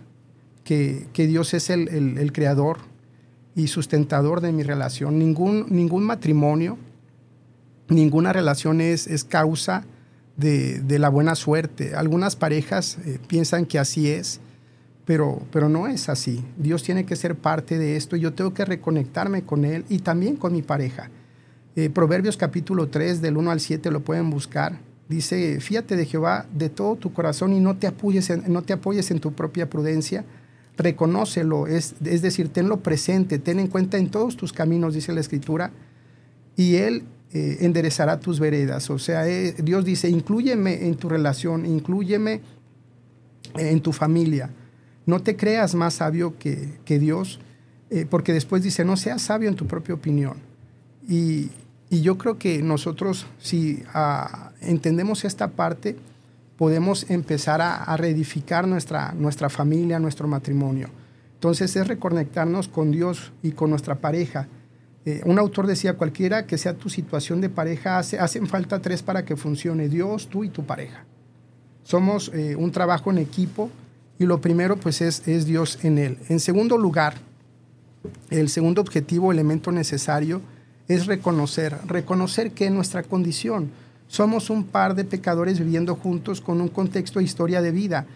que, 0.65 1.07
que 1.15 1.27
Dios 1.27 1.55
es 1.55 1.71
el, 1.71 1.89
el, 1.89 2.33
creador, 2.33 2.79
y 3.55 3.67
sustentador 3.67 4.41
de 4.41 4.53
mi 4.53 4.63
relación. 4.63 5.19
Ningún, 5.19 5.67
ningún 5.69 6.05
matrimonio, 6.05 6.79
ninguna 7.89 8.33
relación 8.33 8.81
es, 8.81 9.07
es 9.09 9.25
causa 9.25 9.85
de, 10.37 10.81
de, 10.81 10.99
la 11.01 11.09
buena 11.09 11.35
suerte. 11.35 11.97
Algunas 11.97 12.37
parejas 12.37 12.99
eh, 13.05 13.19
piensan 13.27 13.67
que 13.67 13.81
así 13.81 14.11
es, 14.11 14.41
pero, 15.05 15.43
pero 15.51 15.69
no 15.69 15.89
es 15.89 16.09
así. 16.09 16.45
Dios 16.57 16.85
tiene 16.85 17.05
que 17.05 17.17
ser 17.17 17.35
parte 17.35 17.79
de 17.79 17.97
esto 17.97 18.15
y 18.15 18.21
yo 18.21 18.35
tengo 18.35 18.55
que 18.55 18.65
reconectarme 18.65 19.43
con 19.43 19.65
Él 19.65 19.85
y 19.89 20.01
también 20.01 20.37
con 20.37 20.53
mi 20.53 20.63
pareja. 20.63 21.11
Eh, 21.75 21.91
Proverbios 21.91 22.37
capítulo 22.37 22.89
3, 22.89 23.21
del 23.21 23.39
1 23.39 23.51
al 23.51 23.61
7, 23.61 23.91
lo 23.91 24.01
pueden 24.01 24.31
buscar. 24.31 24.79
Dice, 25.09 25.61
fíjate 25.61 25.97
de 25.97 26.05
Jehová 26.05 26.47
de 26.53 26.69
todo 26.69 26.97
tu 26.97 27.13
corazón 27.13 27.53
y 27.53 27.61
no 27.61 27.77
te 27.77 27.87
apoyes 27.87 28.29
en, 28.31 28.45
no 28.53 28.63
te 28.63 28.75
apoyes 28.75 29.11
en 29.11 29.21
tu 29.21 29.33
propia 29.33 29.71
prudencia 29.71 30.25
reconócelo, 30.79 31.67
es, 31.67 31.97
es 32.05 32.23
decir, 32.23 32.49
tenlo 32.51 32.81
presente, 32.81 33.39
ten 33.39 33.59
en 33.59 33.67
cuenta 33.67 33.99
en 33.99 34.11
todos 34.11 34.37
tus 34.37 34.53
caminos, 34.53 34.95
dice 34.95 35.13
la 35.13 35.21
Escritura, 35.21 35.73
y 36.57 36.77
Él 36.77 37.03
eh, 37.33 37.59
enderezará 37.61 38.21
tus 38.21 38.39
veredas. 38.39 38.89
O 38.89 38.99
sea, 38.99 39.29
eh, 39.29 39.55
Dios 39.59 39.85
dice, 39.85 40.09
inclúyeme 40.09 40.87
en 40.87 40.95
tu 40.95 41.09
relación, 41.09 41.67
inclúyeme 41.67 42.41
en 43.57 43.81
tu 43.81 43.93
familia. 43.93 44.51
No 45.05 45.21
te 45.21 45.37
creas 45.37 45.75
más 45.75 45.95
sabio 45.95 46.39
que, 46.39 46.79
que 46.85 46.99
Dios, 47.01 47.41
eh, 47.91 48.07
porque 48.09 48.33
después 48.33 48.63
dice, 48.63 48.85
no 48.85 48.97
seas 48.97 49.21
sabio 49.21 49.49
en 49.49 49.57
tu 49.57 49.67
propia 49.67 49.97
opinión. 49.97 50.37
Y, 51.09 51.51
y 51.91 52.03
yo 52.03 52.18
creo 52.18 52.39
que 52.39 52.62
nosotros, 52.62 53.26
si 53.39 53.82
ah, 53.95 54.51
entendemos 54.61 55.24
esta 55.24 55.49
parte, 55.49 55.97
podemos 56.59 57.09
empezar 57.09 57.62
a, 57.62 57.97
reedificar 57.97 58.66
nuestra, 58.66 59.12
nuestra 59.12 59.49
familia, 59.49 59.99
nuestro 59.99 60.26
matrimonio. 60.26 60.91
Entonces 61.34 61.74
es 61.76 61.86
reconectarnos 61.86 62.66
con 62.66 62.91
Dios 62.91 63.32
y 63.43 63.53
con 63.53 63.70
nuestra 63.70 63.95
pareja. 63.95 64.49
Eh, 65.07 65.22
un 65.24 65.39
autor 65.39 65.68
decía, 65.68 65.97
cualquiera 65.97 66.47
que 66.47 66.59
sea 66.59 66.74
tu 66.74 66.91
situación 66.91 67.41
de 67.41 67.49
pareja, 67.49 67.99
hace, 67.99 68.18
hacen 68.18 68.49
falta 68.49 68.82
tres 68.82 69.03
para 69.03 69.24
que 69.24 69.36
funcione, 69.36 69.89
Dios, 69.89 70.28
tú 70.28 70.43
y 70.43 70.49
tu 70.49 70.64
pareja. 70.64 71.05
Somos 71.84 72.30
eh, 72.34 72.57
un 72.57 72.72
trabajo 72.72 73.11
en 73.12 73.18
equipo 73.18 73.70
y 74.18 74.26
lo 74.26 74.41
primero 74.41 74.76
pues 74.76 75.01
es, 75.01 75.26
es 75.28 75.47
Dios 75.47 75.78
en 75.84 75.97
él. 75.97 76.18
En 76.28 76.41
segundo 76.41 76.76
lugar, 76.76 77.14
el 78.30 78.49
segundo 78.49 78.80
objetivo, 78.82 79.30
elemento 79.30 79.70
necesario, 79.70 80.43
es 80.89 81.07
reconocer, 81.07 81.76
reconocer 81.86 82.53
que 82.53 82.70
nuestra 82.70 83.03
condición, 83.03 83.70
somos 84.09 84.49
un 84.49 84.64
par 84.64 84.95
de 84.95 85.05
pecadores 85.05 85.59
viviendo 85.59 85.95
juntos 85.95 86.41
con 86.41 86.61
un 86.61 86.68
contexto 86.68 87.20
e 87.20 87.24
historia 87.24 87.61
de 87.61 87.70
vida. 87.70 88.07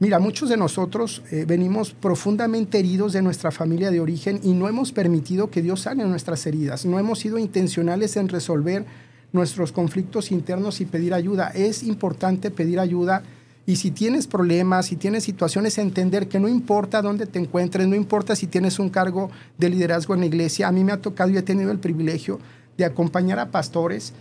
Mira, 0.00 0.18
muchos 0.18 0.48
de 0.48 0.56
nosotros 0.56 1.22
eh, 1.30 1.44
venimos 1.46 1.92
profundamente 1.92 2.78
heridos 2.78 3.12
de 3.12 3.22
nuestra 3.22 3.50
familia 3.50 3.90
de 3.90 4.00
origen 4.00 4.40
y 4.42 4.52
no 4.54 4.68
hemos 4.68 4.90
permitido 4.90 5.50
que 5.50 5.62
Dios 5.62 5.82
sane 5.82 6.04
nuestras 6.04 6.46
heridas. 6.46 6.84
No 6.86 6.98
hemos 6.98 7.20
sido 7.20 7.38
intencionales 7.38 8.16
en 8.16 8.28
resolver 8.28 8.84
nuestros 9.32 9.70
conflictos 9.70 10.32
internos 10.32 10.80
y 10.80 10.86
pedir 10.86 11.12
ayuda. 11.12 11.48
Es 11.54 11.82
importante 11.82 12.50
pedir 12.50 12.80
ayuda 12.80 13.22
y 13.66 13.76
si 13.76 13.90
tienes 13.90 14.26
problemas, 14.26 14.86
si 14.86 14.96
tienes 14.96 15.24
situaciones, 15.24 15.78
entender 15.78 16.28
que 16.28 16.38
no 16.38 16.48
importa 16.48 17.00
dónde 17.00 17.26
te 17.26 17.38
encuentres, 17.38 17.88
no 17.88 17.96
importa 17.96 18.36
si 18.36 18.46
tienes 18.46 18.78
un 18.78 18.90
cargo 18.90 19.30
de 19.56 19.70
liderazgo 19.70 20.12
en 20.14 20.20
la 20.20 20.26
iglesia. 20.26 20.68
A 20.68 20.72
mí 20.72 20.84
me 20.84 20.92
ha 20.92 21.00
tocado 21.00 21.30
y 21.30 21.38
he 21.38 21.42
tenido 21.42 21.70
el 21.70 21.78
privilegio 21.78 22.40
de 22.76 22.84
acompañar 22.84 23.38
a 23.38 23.50
pastores 23.50 24.12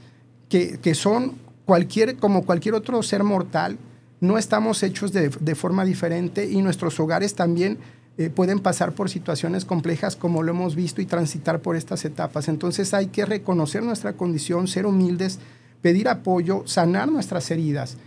que, 0.50 0.96
son 0.96 1.34
cualquier, 1.66 2.18
como 2.18 2.46
cualquier 2.46 2.76
otro 2.76 3.02
ser 3.02 3.24
mortal, 3.24 3.78
no 4.22 4.38
estamos 4.38 4.84
hechos 4.84 5.12
de, 5.12 5.56
forma 5.56 5.84
diferente 5.84 6.50
y 6.50 6.62
nuestros 6.62 7.00
hogares 7.00 7.34
también 7.34 7.80
eh, 8.18 8.30
pueden 8.30 8.60
pasar 8.60 8.94
por 8.94 9.10
situaciones 9.10 9.66
complejas 9.66 10.16
como 10.16 10.44
lo 10.44 10.52
hemos 10.52 10.76
visto 10.76 11.02
y 11.02 11.06
transitar 11.06 11.60
por 11.60 11.76
estas 11.76 12.06
etapas. 12.06 12.48
Entonces 12.48 12.94
hay 12.94 13.08
que 13.08 13.26
reconocer 13.26 13.82
nuestra 13.82 14.14
condición, 14.14 14.68
ser 14.68 14.86
humildes, 14.86 15.40
pedir 15.82 16.08
apoyo, 16.08 16.62
sanar 16.66 17.12
nuestras 17.12 17.50
heridas, 17.50 17.98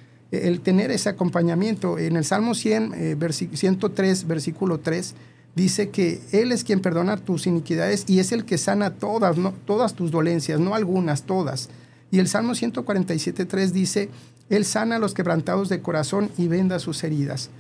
el 0.45 0.61
tener 0.61 0.91
ese 0.91 1.09
acompañamiento. 1.09 1.99
En 1.99 2.17
el 2.17 2.25
Salmo 2.25 2.55
100, 2.55 3.19
103, 3.53 4.23
eh, 4.23 4.27
versículo 4.27 4.81
3, 4.81 5.15
dice 5.55 5.89
que 5.89 6.21
Él 6.33 6.53
es 6.53 6.65
quien 6.65 6.81
perdona 6.81 7.17
tus 7.17 7.47
iniquidades 7.47 8.05
y 8.07 8.21
es 8.21 8.31
el 8.33 8.45
que 8.45 8.59
sana 8.59 8.95
todas, 8.95 9.39
no, 9.39 9.53
todas 9.65 9.95
tus 9.95 10.11
dolencias, 10.11 10.61
no 10.61 10.75
algunas, 10.75 11.23
todas. 11.25 11.71
Y 12.11 12.19
el 12.19 12.29
Salmo 12.29 12.53
147.3 12.53 13.71
dice, 13.71 14.11
Él 14.49 14.65
sana 14.65 14.97
a 14.97 14.99
los 14.99 15.15
quebrantados 15.15 15.69
de 15.69 15.81
corazón 15.81 16.31
y 16.37 16.47
venda 16.47 16.79
sus 16.79 17.03
heridas. 17.03 17.51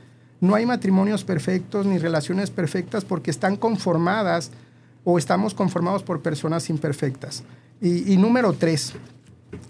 No 0.41 0.55
hay 0.55 0.66
matrimonios 0.66 1.24
perfectos 1.24 1.87
ni 1.87 1.99
relaciones 1.99 2.51
perfectas 2.51 3.05
porque 3.05 3.31
están 3.31 3.57
conformadas 3.57 4.51
o 5.05 5.18
estamos 5.18 5.55
conformados 5.55 6.03
por 6.03 6.20
personas 6.20 6.68
imperfectas. 6.68 7.45
Y, 7.81 8.16
número 8.16 8.53
tres, 8.55 8.93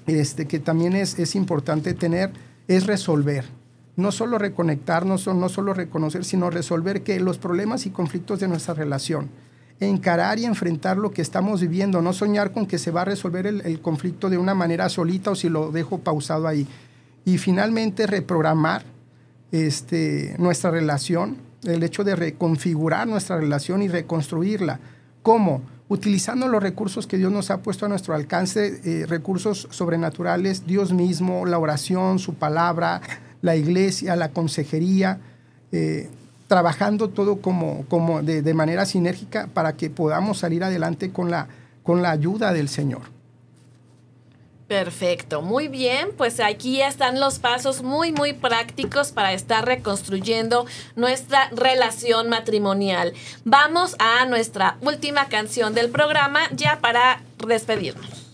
este, 0.06 0.46
que 0.46 0.58
también 0.58 0.94
es, 0.94 1.18
es 1.18 1.34
importante 1.34 1.92
tener, 1.92 2.32
es 2.68 2.86
resolver. 2.86 3.44
No 3.96 4.12
solo 4.12 4.38
reconectarnos, 4.38 5.26
no 5.26 5.48
solo 5.48 5.72
reconocer, 5.72 6.24
sino 6.24 6.50
resolver 6.50 7.02
que 7.02 7.18
los 7.20 7.38
problemas 7.38 7.86
y 7.86 7.90
conflictos 7.90 8.40
de 8.40 8.48
nuestra 8.48 8.74
relación 8.74 9.30
encarar 9.80 10.38
y 10.38 10.44
enfrentar 10.44 10.96
lo 10.96 11.10
que 11.10 11.22
estamos 11.22 11.60
viviendo, 11.60 12.00
no 12.00 12.12
soñar 12.12 12.52
con 12.52 12.66
que 12.66 12.78
se 12.78 12.90
va 12.90 13.02
a 13.02 13.06
resolver 13.06 13.46
el, 13.46 13.80
conflicto 13.80 14.30
de 14.30 14.38
una 14.38 14.54
manera 14.54 14.88
solita 14.88 15.32
o 15.32 15.34
si 15.34 15.48
lo 15.48 15.70
dejo 15.70 15.98
pausado 15.98 16.48
ahí. 16.48 16.66
Y 17.24 17.38
finalmente 17.38 18.06
reprogramar 18.06 18.84
este, 19.52 20.34
nuestra 20.38 20.70
relación, 20.70 21.36
el 21.64 21.82
hecho 21.82 22.04
de 22.04 22.16
reconfigurar 22.16 23.06
nuestra 23.06 23.36
relación 23.36 23.82
y 23.82 23.88
reconstruirla. 23.88 24.80
¿Cómo? 25.22 25.62
Utilizando 25.88 26.48
los 26.48 26.62
recursos 26.62 27.06
que 27.06 27.16
Dios 27.16 27.30
nos 27.30 27.50
ha 27.50 27.62
puesto 27.62 27.86
a 27.86 27.88
nuestro 27.88 28.14
alcance, 28.14 28.80
eh, 28.84 29.06
recursos 29.06 29.68
sobrenaturales, 29.70 30.66
Dios 30.66 30.92
mismo, 30.92 31.46
la 31.46 31.58
oración, 31.58 32.18
su 32.18 32.34
palabra, 32.34 33.00
la 33.40 33.54
iglesia, 33.54 34.16
la 34.16 34.30
consejería. 34.30 35.20
Eh, 35.70 36.08
trabajando 36.48 37.08
todo 37.08 37.40
como, 37.40 37.84
como 37.88 38.22
de, 38.22 38.54
manera 38.54 38.86
sinérgica 38.86 39.48
para 39.52 39.76
que 39.76 39.90
podamos 39.90 40.38
salir 40.38 40.62
adelante 40.62 41.10
con 41.10 41.30
la, 41.30 41.48
con 41.82 42.02
la 42.02 42.10
ayuda 42.10 42.52
del 42.52 42.68
Señor. 42.68 43.15
Perfecto, 44.68 45.42
muy 45.42 45.68
bien, 45.68 46.10
pues 46.16 46.40
aquí 46.40 46.82
están 46.82 47.20
los 47.20 47.38
pasos 47.38 47.82
muy, 47.82 48.10
muy 48.10 48.32
prácticos 48.32 49.12
para 49.12 49.32
estar 49.32 49.64
reconstruyendo 49.64 50.66
nuestra 50.96 51.48
relación 51.52 52.28
matrimonial. 52.28 53.12
Vamos 53.44 53.94
a 54.00 54.24
nuestra 54.26 54.76
última 54.80 55.28
canción 55.28 55.72
del 55.72 55.88
programa 55.90 56.40
ya 56.50 56.80
para 56.80 57.22
despedirnos. 57.46 58.25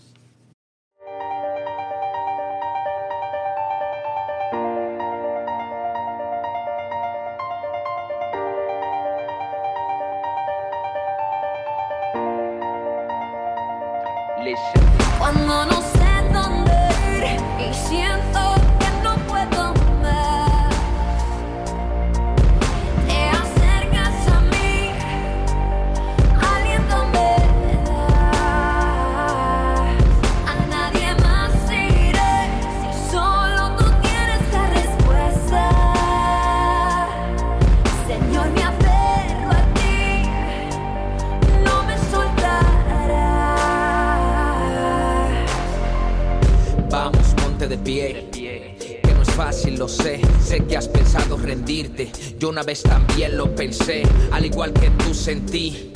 Yo 52.43 52.49
una 52.49 52.63
vez 52.63 52.83
también 52.83 53.37
lo 53.37 53.55
pensé, 53.55 54.03
al 54.33 54.43
igual 54.43 54.73
que 54.73 54.89
tú 54.89 55.13
sentí. 55.13 55.93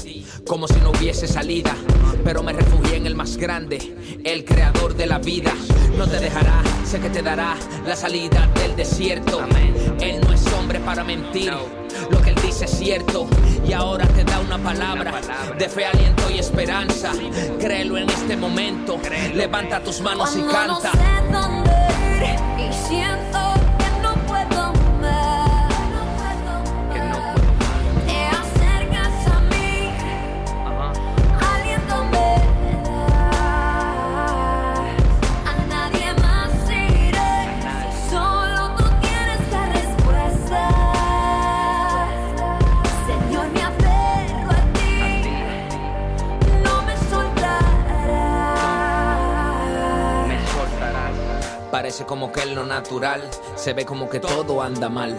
Como 0.48 0.66
si 0.66 0.76
no 0.76 0.92
hubiese 0.92 1.28
salida, 1.28 1.76
pero 2.24 2.42
me 2.42 2.54
refugié 2.54 2.96
en 2.96 3.06
el 3.06 3.16
más 3.16 3.36
grande, 3.36 4.22
el 4.24 4.46
creador 4.46 4.96
de 4.96 5.08
la 5.08 5.20
vida. 5.20 5.52
No 5.98 6.08
te 6.08 6.22
dejará, 6.22 6.64
sé 6.86 7.02
que 7.02 7.10
te 7.10 7.22
dará 7.22 7.58
la 7.86 7.98
salida 7.98 8.50
del 8.62 8.78
desierto. 8.78 9.46
Él 10.00 10.22
no 10.22 10.32
es 10.32 10.48
hombre 10.54 10.80
para 10.80 11.04
mentir. 11.04 11.52
Lo 12.10 12.22
que 12.22 12.30
él 12.30 12.38
dice 12.42 12.64
es 12.64 12.72
cierto 12.72 13.28
y 13.68 13.74
ahora 13.74 14.08
te 14.08 14.24
da 14.24 14.40
una 14.40 14.58
palabra 14.58 15.20
de 15.60 15.68
fe, 15.68 15.86
aliento 15.86 16.32
y 16.34 16.40
esperanza. 16.40 17.12
Créelo 17.60 17.98
en 17.98 18.10
este 18.10 18.38
momento. 18.38 18.98
Levanta 19.36 19.84
tus 19.84 20.00
manos 20.00 20.34
y 20.38 20.44
canta. 20.44 20.66
no 20.66 20.80
sé 20.80 21.30
dónde 21.30 21.72
ir 22.24 22.70
y 22.70 22.74
siento 22.88 23.27
Parece 51.88 52.06
como 52.06 52.34
que 52.34 52.42
en 52.42 52.54
lo 52.54 52.66
natural 52.66 53.22
se 53.56 53.72
ve 53.72 53.86
como 53.86 54.10
que 54.10 54.20
todo 54.20 54.62
anda 54.62 54.90
mal. 54.90 55.18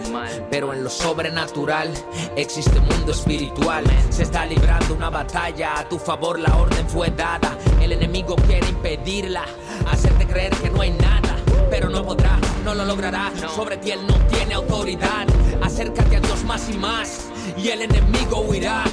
Pero 0.51 0.71
en 0.71 0.83
lo 0.83 0.89
sobrenatural 0.91 1.91
existe 2.35 2.77
un 2.77 2.85
mundo 2.85 3.11
espiritual. 3.11 3.83
Se 4.11 4.21
está 4.21 4.45
librando 4.45 4.93
una 4.93 5.09
batalla, 5.09 5.79
a 5.79 5.89
tu 5.89 5.97
favor 5.97 6.37
la 6.37 6.55
orden 6.55 6.87
fue 6.87 7.09
dada. 7.09 7.57
El 7.81 7.93
enemigo 7.93 8.35
quiere 8.35 8.69
impedirla, 8.69 9.45
hacerte 9.91 10.27
creer 10.27 10.55
que 10.57 10.69
no 10.69 10.81
hay 10.81 10.91
nada. 10.91 11.37
Pero 11.71 11.89
no 11.89 12.05
podrá, 12.05 12.37
no 12.63 12.75
lo 12.75 12.85
logrará. 12.85 13.31
Sobre 13.55 13.77
ti 13.77 13.89
él 13.89 14.05
no 14.05 14.13
tiene 14.27 14.53
autoridad. 14.53 15.25
Acércate 15.63 16.17
a 16.17 16.19
Dios 16.19 16.43
más 16.43 16.69
y 16.69 16.77
más, 16.77 17.31
y 17.57 17.69
el 17.69 17.81
enemigo 17.81 18.41
huirá. 18.41 18.83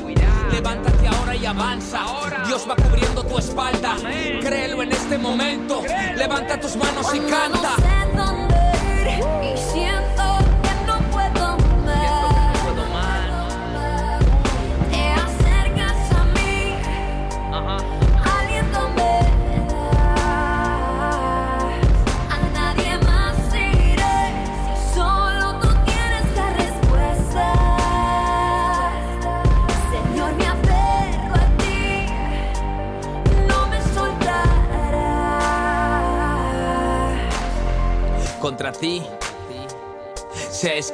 Levántate 0.51 1.09
ahora 1.09 1.35
y 1.35 1.47
avanza. 1.47 2.05
Dios 2.47 2.67
va 2.69 2.77
cubriendo 2.77 3.23
tu 3.25 3.39
espalda. 3.39 3.97
Créelo 4.41 4.83
en 4.83 4.93
este 4.93 5.19
momento. 5.19 5.83
Levanta 6.17 6.61
tus 6.61 6.77
manos 6.77 7.15
y 7.15 7.21
canta. 7.21 7.75
no 8.15 8.27
sé 8.27 9.21
dónde 9.21 9.49
ir 9.49 9.55
y 9.55 10.06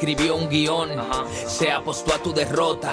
escribió 0.02 0.34
un 0.34 0.48
guion, 0.48 0.90
se 1.46 1.70
apostó 1.70 2.12
a 2.12 2.18
tu 2.18 2.32
derrota, 2.32 2.92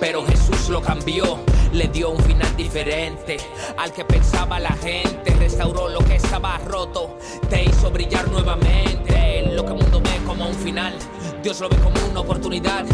pero 0.00 0.24
Jesús 0.24 0.70
lo 0.70 0.80
cambió, 0.80 1.38
le 1.74 1.86
dio 1.88 2.08
un 2.08 2.18
final 2.24 2.56
diferente 2.56 3.36
al 3.76 3.92
que 3.92 4.06
pensaba 4.06 4.58
la 4.58 4.72
gente, 4.72 5.34
restauró 5.38 5.86
lo 5.90 5.98
que 5.98 6.16
estaba 6.16 6.56
roto, 6.56 7.18
te 7.50 7.62
hizo 7.62 7.90
brillar 7.90 8.26
nuevamente, 8.30 9.50
lo 9.52 9.66
que 9.66 9.72
el 9.72 9.82
mundo 9.82 10.00
ve 10.00 10.18
como 10.26 10.48
un 10.48 10.54
final. 10.54 10.94
Dios 11.42 11.60
lo 11.60 11.68
ve 11.68 11.76
como 11.76 11.96
una 12.10 12.20
oportunidad 12.20 12.86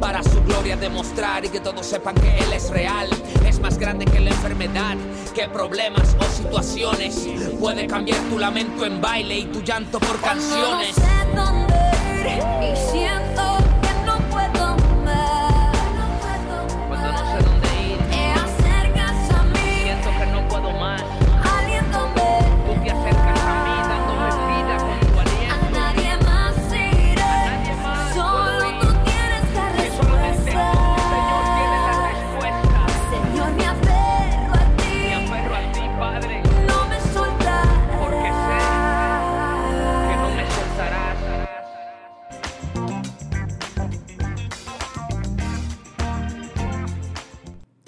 para 0.00 0.22
su 0.22 0.42
gloria 0.44 0.76
demostrar 0.76 1.44
y 1.44 1.50
que 1.50 1.60
todos 1.60 1.84
sepan 1.84 2.14
que 2.14 2.38
Él 2.38 2.54
es 2.54 2.70
real. 2.70 3.10
Es 3.46 3.60
más 3.60 3.76
grande 3.76 4.06
que 4.06 4.18
la 4.18 4.30
enfermedad, 4.30 4.96
que 5.34 5.46
problemas 5.46 6.16
o 6.18 6.24
situaciones. 6.24 7.28
Puede 7.60 7.86
cambiar 7.86 8.18
tu 8.30 8.38
lamento 8.38 8.86
en 8.86 8.98
baile 8.98 9.40
y 9.40 9.44
tu 9.44 9.60
llanto 9.60 10.00
por 10.00 10.18
canciones. 10.22 10.96
Y 12.20 12.76
siento 12.76 13.69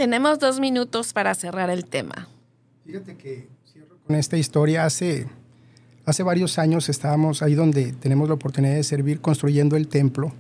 Tenemos 0.03 0.40
dos 0.40 0.59
minutos 0.59 1.12
para 1.12 1.32
cerrar 1.32 1.70
el 1.70 1.84
tema. 1.84 2.26
Fíjate 2.84 3.16
que 3.16 3.46
cierro 3.72 3.96
con 4.05 4.16
esta 4.16 4.36
historia. 4.36 4.84
Hace, 4.84 5.28
hace 6.05 6.24
varios 6.24 6.59
años 6.59 6.88
estábamos 6.88 7.40
ahí 7.40 7.55
donde 7.55 7.92
tenemos 7.92 8.26
la 8.26 8.34
oportunidad 8.34 8.74
de 8.74 8.82
servir 8.82 9.20
construyendo 9.20 9.76
el 9.76 9.86
templo. 9.86 10.32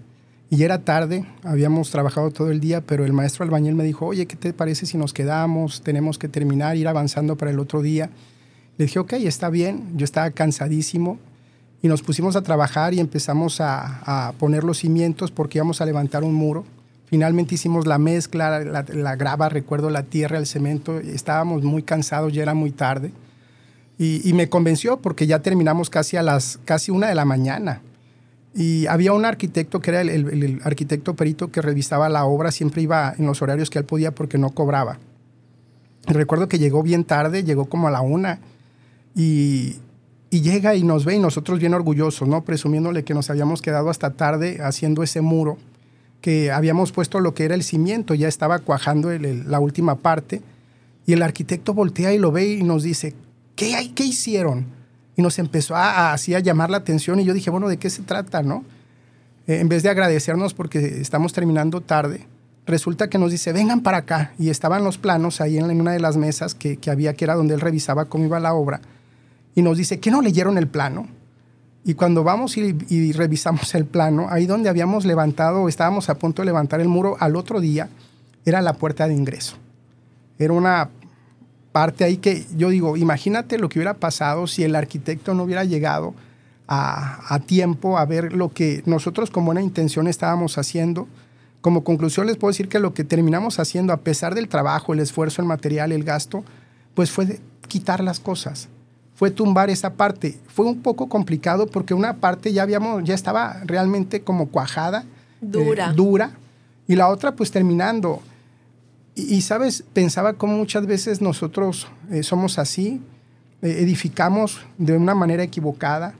Y 0.50 0.56
ya 0.56 0.64
era 0.64 0.82
tarde, 0.82 1.26
habíamos 1.44 1.92
trabajado 1.92 2.32
todo 2.32 2.50
el 2.50 2.58
día, 2.58 2.80
pero 2.80 3.04
el 3.04 3.12
maestro 3.12 3.44
albañil 3.44 3.76
me 3.76 3.84
dijo, 3.84 4.04
oye, 4.04 4.26
¿qué 4.26 4.34
te 4.34 4.52
parece 4.52 4.84
si 4.84 4.98
nos 4.98 5.12
quedamos? 5.12 5.80
Tenemos 5.82 6.18
que 6.18 6.26
terminar, 6.26 6.76
ir 6.76 6.88
avanzando 6.88 7.36
para 7.36 7.52
el 7.52 7.60
otro 7.60 7.82
día. 7.82 8.10
Le 8.78 8.86
dije, 8.86 8.98
ok, 8.98 9.12
está 9.12 9.48
bien. 9.48 9.96
Yo 9.96 10.02
estaba 10.02 10.32
cansadísimo 10.32 11.20
y 11.82 11.86
nos 11.86 12.02
pusimos 12.02 12.34
a 12.34 12.42
trabajar 12.42 12.94
y 12.94 12.98
empezamos 12.98 13.60
a, 13.60 14.26
a 14.28 14.32
poner 14.32 14.64
los 14.64 14.78
cimientos 14.78 15.30
porque 15.30 15.58
íbamos 15.58 15.80
a 15.80 15.86
levantar 15.86 16.24
un 16.24 16.34
muro. 16.34 16.64
Finalmente 17.12 17.56
hicimos 17.56 17.86
la 17.86 17.98
mezcla, 17.98 18.60
la, 18.60 19.16
grava, 19.16 19.50
recuerdo 19.50 19.90
la 19.90 20.02
tierra, 20.02 20.38
el 20.38 20.46
cemento. 20.46 20.98
Estábamos 20.98 21.62
muy 21.62 21.82
cansados, 21.82 22.32
ya 22.32 22.40
era 22.40 22.54
muy 22.54 22.70
tarde. 22.70 23.12
Y, 23.98 24.32
me 24.32 24.48
convenció 24.48 24.96
porque 24.96 25.26
ya 25.26 25.40
terminamos 25.42 25.90
casi 25.90 26.16
a 26.16 26.22
las 26.22 26.58
casi 26.64 26.90
una 26.90 27.08
de 27.08 27.14
la 27.14 27.26
mañana. 27.26 27.82
Y 28.54 28.86
había 28.86 29.12
un 29.12 29.26
arquitecto 29.26 29.80
que 29.80 29.90
era 29.90 30.00
el, 30.00 30.62
arquitecto 30.64 31.14
perito 31.14 31.52
que 31.52 31.60
revisaba 31.60 32.08
la 32.08 32.24
obra, 32.24 32.50
siempre 32.50 32.80
iba 32.80 33.14
en 33.18 33.26
los 33.26 33.42
horarios 33.42 33.68
que 33.68 33.78
él 33.78 33.84
podía 33.84 34.14
porque 34.14 34.38
no 34.38 34.48
cobraba. 34.48 34.98
Recuerdo 36.06 36.48
que 36.48 36.58
llegó 36.58 36.82
bien 36.82 37.04
tarde, 37.04 37.44
llegó 37.44 37.66
como 37.66 37.88
a 37.88 37.90
la 37.90 38.00
una. 38.00 38.40
Y 39.14 39.76
y 40.30 40.40
llega 40.40 40.74
y 40.74 40.82
nos 40.82 41.04
ve 41.04 41.16
y 41.16 41.18
nosotros 41.18 41.58
bien 41.58 41.74
orgullosos, 41.74 42.26
¿no? 42.26 42.42
Presumiéndole 42.42 43.04
que 43.04 43.12
nos 43.12 43.28
habíamos 43.28 43.60
quedado 43.60 43.90
hasta 43.90 44.14
tarde 44.14 44.60
haciendo 44.62 45.02
ese 45.02 45.20
muro, 45.20 45.58
que 46.22 46.50
habíamos 46.50 46.92
puesto 46.92 47.20
lo 47.20 47.34
que 47.34 47.44
era 47.44 47.54
el 47.54 47.62
cimiento, 47.62 48.14
ya 48.14 48.28
estaba 48.28 48.60
cuajando 48.60 49.10
la 49.10 49.60
última 49.60 49.96
parte. 49.96 50.40
Y 51.04 51.12
el 51.12 51.22
arquitecto 51.22 51.74
voltea 51.74 52.14
y 52.14 52.18
lo 52.18 52.32
ve 52.32 52.46
y 52.46 52.62
nos 52.62 52.84
dice, 52.84 53.14
¿qué, 53.56 53.74
hay, 53.74 53.90
qué 53.90 54.04
hicieron? 54.04 54.64
Y 55.16 55.20
nos 55.20 55.38
empezó 55.38 55.76
a, 55.76 56.14
así 56.14 56.34
a 56.34 56.40
llamar 56.40 56.70
la 56.70 56.78
atención 56.78 57.20
y 57.20 57.24
yo 57.24 57.34
dije, 57.34 57.50
bueno, 57.50 57.68
¿de 57.68 57.76
qué 57.76 57.90
se 57.90 58.02
trata, 58.02 58.42
no? 58.42 58.64
Eh, 59.46 59.58
en 59.58 59.68
vez 59.68 59.82
de 59.82 59.90
agradecernos 59.90 60.54
porque 60.54 60.78
estamos 61.00 61.34
terminando 61.34 61.82
tarde, 61.82 62.26
resulta 62.64 63.10
que 63.10 63.18
nos 63.18 63.32
dice, 63.32 63.52
vengan 63.52 63.82
para 63.82 63.98
acá. 63.98 64.32
Y 64.38 64.48
estaban 64.48 64.84
los 64.84 64.96
planos 64.96 65.40
ahí 65.40 65.58
en 65.58 65.80
una 65.80 65.92
de 65.92 66.00
las 66.00 66.16
mesas 66.16 66.54
que, 66.54 66.78
que 66.78 66.90
había, 66.90 67.14
que 67.14 67.24
era 67.24 67.34
donde 67.34 67.54
él 67.54 67.60
revisaba 67.60 68.06
cómo 68.06 68.24
iba 68.24 68.40
la 68.40 68.54
obra 68.54 68.80
y 69.54 69.62
nos 69.62 69.78
dice, 69.78 70.00
¿qué 70.00 70.10
no 70.10 70.22
leyeron 70.22 70.58
el 70.58 70.68
plano? 70.68 71.08
Y 71.84 71.94
cuando 71.94 72.22
vamos 72.22 72.56
y, 72.56 73.12
revisamos 73.12 73.74
el 73.74 73.86
plano, 73.86 74.28
ahí 74.30 74.46
donde 74.46 74.68
habíamos 74.68 75.04
levantado, 75.04 75.68
estábamos 75.68 76.08
a 76.08 76.14
punto 76.14 76.42
de 76.42 76.46
levantar 76.46 76.80
el 76.80 76.88
muro 76.88 77.16
al 77.18 77.34
otro 77.34 77.60
día, 77.60 77.88
era 78.44 78.62
la 78.62 78.74
puerta 78.74 79.08
de 79.08 79.14
ingreso. 79.14 79.56
Era 80.38 80.52
una 80.52 80.90
parte 81.72 82.04
ahí 82.04 82.18
que 82.18 82.46
yo 82.56 82.68
digo, 82.68 82.96
imagínate 82.96 83.58
lo 83.58 83.68
que 83.68 83.78
hubiera 83.78 83.94
pasado 83.94 84.46
si 84.46 84.62
el 84.62 84.76
arquitecto 84.76 85.34
no 85.34 85.42
hubiera 85.42 85.64
llegado 85.64 86.14
a, 86.68 87.34
a 87.34 87.40
tiempo 87.40 87.98
a 87.98 88.04
ver 88.04 88.32
lo 88.32 88.50
que 88.52 88.82
nosotros 88.86 89.30
con 89.30 89.44
buena 89.44 89.62
intención 89.62 90.06
estábamos 90.06 90.58
haciendo. 90.58 91.08
Como 91.60 91.82
conclusión 91.82 92.26
les 92.26 92.36
puedo 92.36 92.52
decir 92.52 92.68
que 92.68 92.78
lo 92.78 92.94
que 92.94 93.02
terminamos 93.02 93.58
haciendo, 93.58 93.92
a 93.92 93.98
pesar 93.98 94.34
del 94.36 94.48
trabajo, 94.48 94.92
el 94.92 95.00
esfuerzo, 95.00 95.42
el 95.42 95.48
material, 95.48 95.90
el 95.90 96.04
gasto, 96.04 96.44
pues 96.94 97.10
fue 97.10 97.40
quitar 97.66 98.04
las 98.04 98.20
cosas 98.20 98.68
fue 99.14 99.30
tumbar 99.30 99.70
esa 99.70 99.94
parte. 99.94 100.38
Fue 100.48 100.66
un 100.66 100.82
poco 100.82 101.08
complicado 101.08 101.66
porque 101.66 101.94
una 101.94 102.16
parte 102.16 102.52
ya 102.52 102.62
habíamos, 102.62 103.04
ya 103.04 103.14
estaba 103.14 103.60
realmente 103.64 104.22
como 104.22 104.48
cuajada, 104.48 105.04
eh, 105.40 105.76
dura, 105.94 106.32
y 106.86 106.96
la 106.96 107.08
otra 107.08 107.34
pues 107.34 107.50
terminando. 107.50 108.22
Y, 109.14 109.42
sabes, 109.42 109.84
pensaba 109.92 110.32
cómo 110.34 110.56
muchas 110.56 110.86
veces 110.86 111.20
nosotros 111.20 111.86
eh, 112.10 112.22
somos 112.22 112.58
así, 112.58 113.02
eh, 113.60 113.76
edificamos 113.80 114.60
de 114.78 114.96
una 114.96 115.14
manera 115.14 115.42
equivocada, 115.42 116.14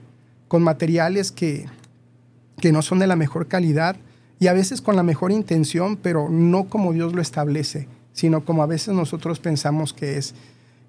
con 0.47 0.61
materiales 0.61 1.31
que, 1.31 1.65
que 2.59 2.71
no 2.71 2.83
son 2.83 2.99
de 2.99 3.07
la 3.07 3.15
mejor 3.15 3.47
calidad 3.47 3.95
y 4.39 4.45
a 4.45 4.53
veces 4.53 4.81
con 4.81 4.95
la 4.95 5.01
mejor 5.01 5.31
intención, 5.31 5.97
pero 5.97 6.29
no 6.29 6.65
como 6.65 6.93
Dios 6.93 7.13
lo 7.13 7.21
establece, 7.21 7.87
sino 8.11 8.45
como 8.45 8.61
a 8.61 8.67
veces 8.67 8.93
nosotros 8.93 9.39
pensamos 9.39 9.91
que 9.93 10.17
es. 10.17 10.35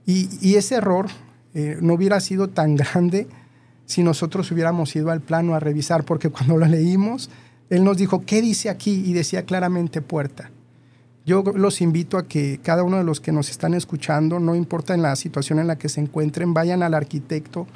Y, 0.04 0.28
y 0.42 0.56
ese 0.56 0.74
error 0.74 1.06
eh, 1.54 1.78
no 1.80 1.94
hubiera 1.94 2.20
sido 2.20 2.48
tan 2.48 2.76
grande 2.76 3.28
si 3.86 4.02
nosotros 4.02 4.50
hubiéramos 4.50 4.94
ido 4.96 5.10
al 5.10 5.20
plano 5.20 5.54
a 5.54 5.60
revisar, 5.60 6.04
porque 6.04 6.30
cuando 6.30 6.56
lo 6.56 6.66
leímos, 6.66 7.30
él 7.70 7.84
nos 7.84 7.96
dijo, 7.96 8.24
¿qué 8.26 8.42
dice 8.42 8.70
aquí? 8.70 9.02
Y 9.06 9.12
decía 9.12 9.44
claramente 9.44 10.02
puerta. 10.02 10.50
Yo 11.26 11.42
los 11.42 11.80
invito 11.80 12.18
a 12.18 12.26
que 12.26 12.60
cada 12.62 12.82
uno 12.82 12.98
de 12.98 13.04
los 13.04 13.20
que 13.20 13.32
nos 13.32 13.50
están 13.50 13.72
escuchando, 13.72 14.40
no 14.40 14.54
importa 14.54 14.94
en 14.94 15.02
la 15.02 15.16
situación 15.16 15.58
en 15.58 15.66
la 15.66 15.76
que 15.76 15.88
se 15.88 16.00
encuentren, 16.00 16.52
vayan 16.52 16.82
al 16.82 16.92
arquitecto 16.92 17.66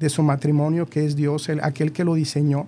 de 0.00 0.08
su 0.08 0.22
matrimonio, 0.22 0.86
que 0.86 1.04
es 1.04 1.14
Dios, 1.14 1.50
aquel 1.62 1.92
que 1.92 2.04
lo 2.04 2.14
diseñó. 2.14 2.66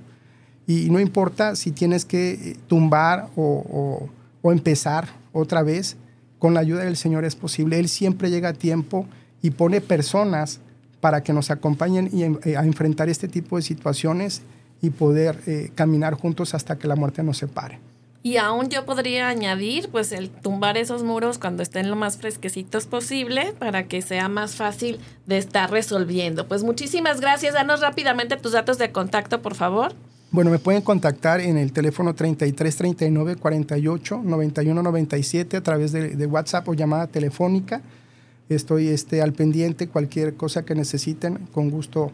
Y 0.66 0.90
no 0.90 1.00
importa 1.00 1.56
si 1.56 1.70
tienes 1.70 2.04
que 2.04 2.32
eh, 2.32 2.56
tumbar 2.66 3.30
o 3.36 4.08
empezar 4.44 5.08
otra 5.32 5.62
vez, 5.62 5.96
con 6.38 6.54
la 6.54 6.60
ayuda 6.60 6.84
del 6.84 6.96
Señor 6.96 7.24
es 7.24 7.34
posible. 7.34 7.78
Él 7.78 7.88
siempre 7.88 8.30
llega 8.30 8.50
a 8.50 8.52
tiempo 8.52 9.06
y 9.46 9.52
pone 9.52 9.80
personas 9.80 10.58
para 11.00 11.22
que 11.22 11.32
nos 11.32 11.52
acompañen 11.52 12.10
y, 12.12 12.24
eh, 12.48 12.56
a 12.56 12.64
enfrentar 12.64 13.08
este 13.08 13.28
tipo 13.28 13.54
de 13.54 13.62
situaciones 13.62 14.42
y 14.82 14.90
poder 14.90 15.38
eh, 15.46 15.70
caminar 15.76 16.14
juntos 16.14 16.52
hasta 16.52 16.76
que 16.76 16.88
la 16.88 16.96
muerte 16.96 17.22
nos 17.22 17.38
separe. 17.38 17.78
Y 18.24 18.38
aún 18.38 18.70
yo 18.70 18.84
podría 18.84 19.28
añadir, 19.28 19.88
pues, 19.92 20.10
el 20.10 20.30
tumbar 20.30 20.76
esos 20.76 21.04
muros 21.04 21.38
cuando 21.38 21.62
estén 21.62 21.88
lo 21.88 21.94
más 21.94 22.16
fresquecitos 22.16 22.86
posible 22.86 23.54
para 23.56 23.86
que 23.86 24.02
sea 24.02 24.28
más 24.28 24.56
fácil 24.56 24.98
de 25.26 25.38
estar 25.38 25.70
resolviendo. 25.70 26.48
Pues 26.48 26.64
muchísimas 26.64 27.20
gracias. 27.20 27.54
Danos 27.54 27.82
rápidamente 27.82 28.36
tus 28.36 28.50
datos 28.50 28.78
de 28.78 28.90
contacto, 28.90 29.42
por 29.42 29.54
favor. 29.54 29.94
Bueno, 30.32 30.50
me 30.50 30.58
pueden 30.58 30.82
contactar 30.82 31.40
en 31.40 31.56
el 31.56 31.72
teléfono 31.72 32.16
33 32.16 32.76
39 32.76 33.36
48 33.36 34.22
91 34.24 34.82
97 34.82 35.56
a 35.56 35.62
través 35.62 35.92
de, 35.92 36.16
de 36.16 36.26
WhatsApp 36.26 36.68
o 36.68 36.74
llamada 36.74 37.06
telefónica. 37.06 37.80
Estoy 38.48 38.88
este, 38.88 39.22
al 39.22 39.32
pendiente, 39.32 39.88
cualquier 39.88 40.34
cosa 40.34 40.64
que 40.64 40.74
necesiten, 40.74 41.48
con 41.52 41.70
gusto 41.70 42.12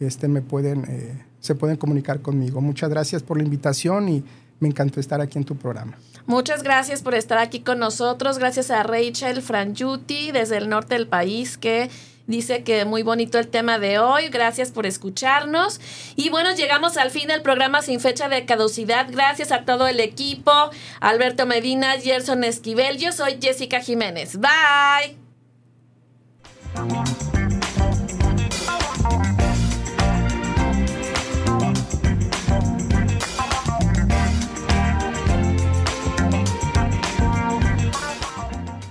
este, 0.00 0.28
me 0.28 0.42
pueden, 0.42 0.84
eh, 0.88 1.24
se 1.40 1.54
pueden 1.54 1.76
comunicar 1.76 2.20
conmigo. 2.20 2.60
Muchas 2.60 2.90
gracias 2.90 3.22
por 3.22 3.36
la 3.36 3.44
invitación 3.44 4.08
y 4.08 4.24
me 4.58 4.68
encantó 4.68 5.00
estar 5.00 5.20
aquí 5.20 5.38
en 5.38 5.44
tu 5.44 5.56
programa. 5.56 5.96
Muchas 6.26 6.62
gracias 6.62 7.02
por 7.02 7.14
estar 7.14 7.38
aquí 7.38 7.60
con 7.60 7.78
nosotros. 7.78 8.38
Gracias 8.38 8.70
a 8.70 8.82
Rachel 8.82 9.42
Frangiuti 9.42 10.32
desde 10.32 10.58
el 10.58 10.68
norte 10.68 10.94
del 10.94 11.08
país 11.08 11.58
que 11.58 11.90
dice 12.26 12.62
que 12.62 12.84
muy 12.84 13.02
bonito 13.02 13.38
el 13.38 13.48
tema 13.48 13.78
de 13.78 13.98
hoy. 13.98 14.28
Gracias 14.28 14.70
por 14.70 14.86
escucharnos. 14.86 15.80
Y 16.16 16.30
bueno, 16.30 16.54
llegamos 16.54 16.96
al 16.96 17.10
fin 17.10 17.28
del 17.28 17.42
programa 17.42 17.82
sin 17.82 18.00
fecha 18.00 18.28
de 18.28 18.44
caducidad. 18.44 19.08
Gracias 19.10 19.50
a 19.50 19.64
todo 19.64 19.88
el 19.88 19.98
equipo. 19.98 20.52
Alberto 21.00 21.46
Medina, 21.46 21.92
Gerson 21.98 22.44
Esquivel. 22.44 22.98
Yo 22.98 23.12
soy 23.12 23.38
Jessica 23.40 23.80
Jiménez. 23.80 24.38
Bye. 24.38 25.19
Thank 26.74 27.34
you. 27.34 27.39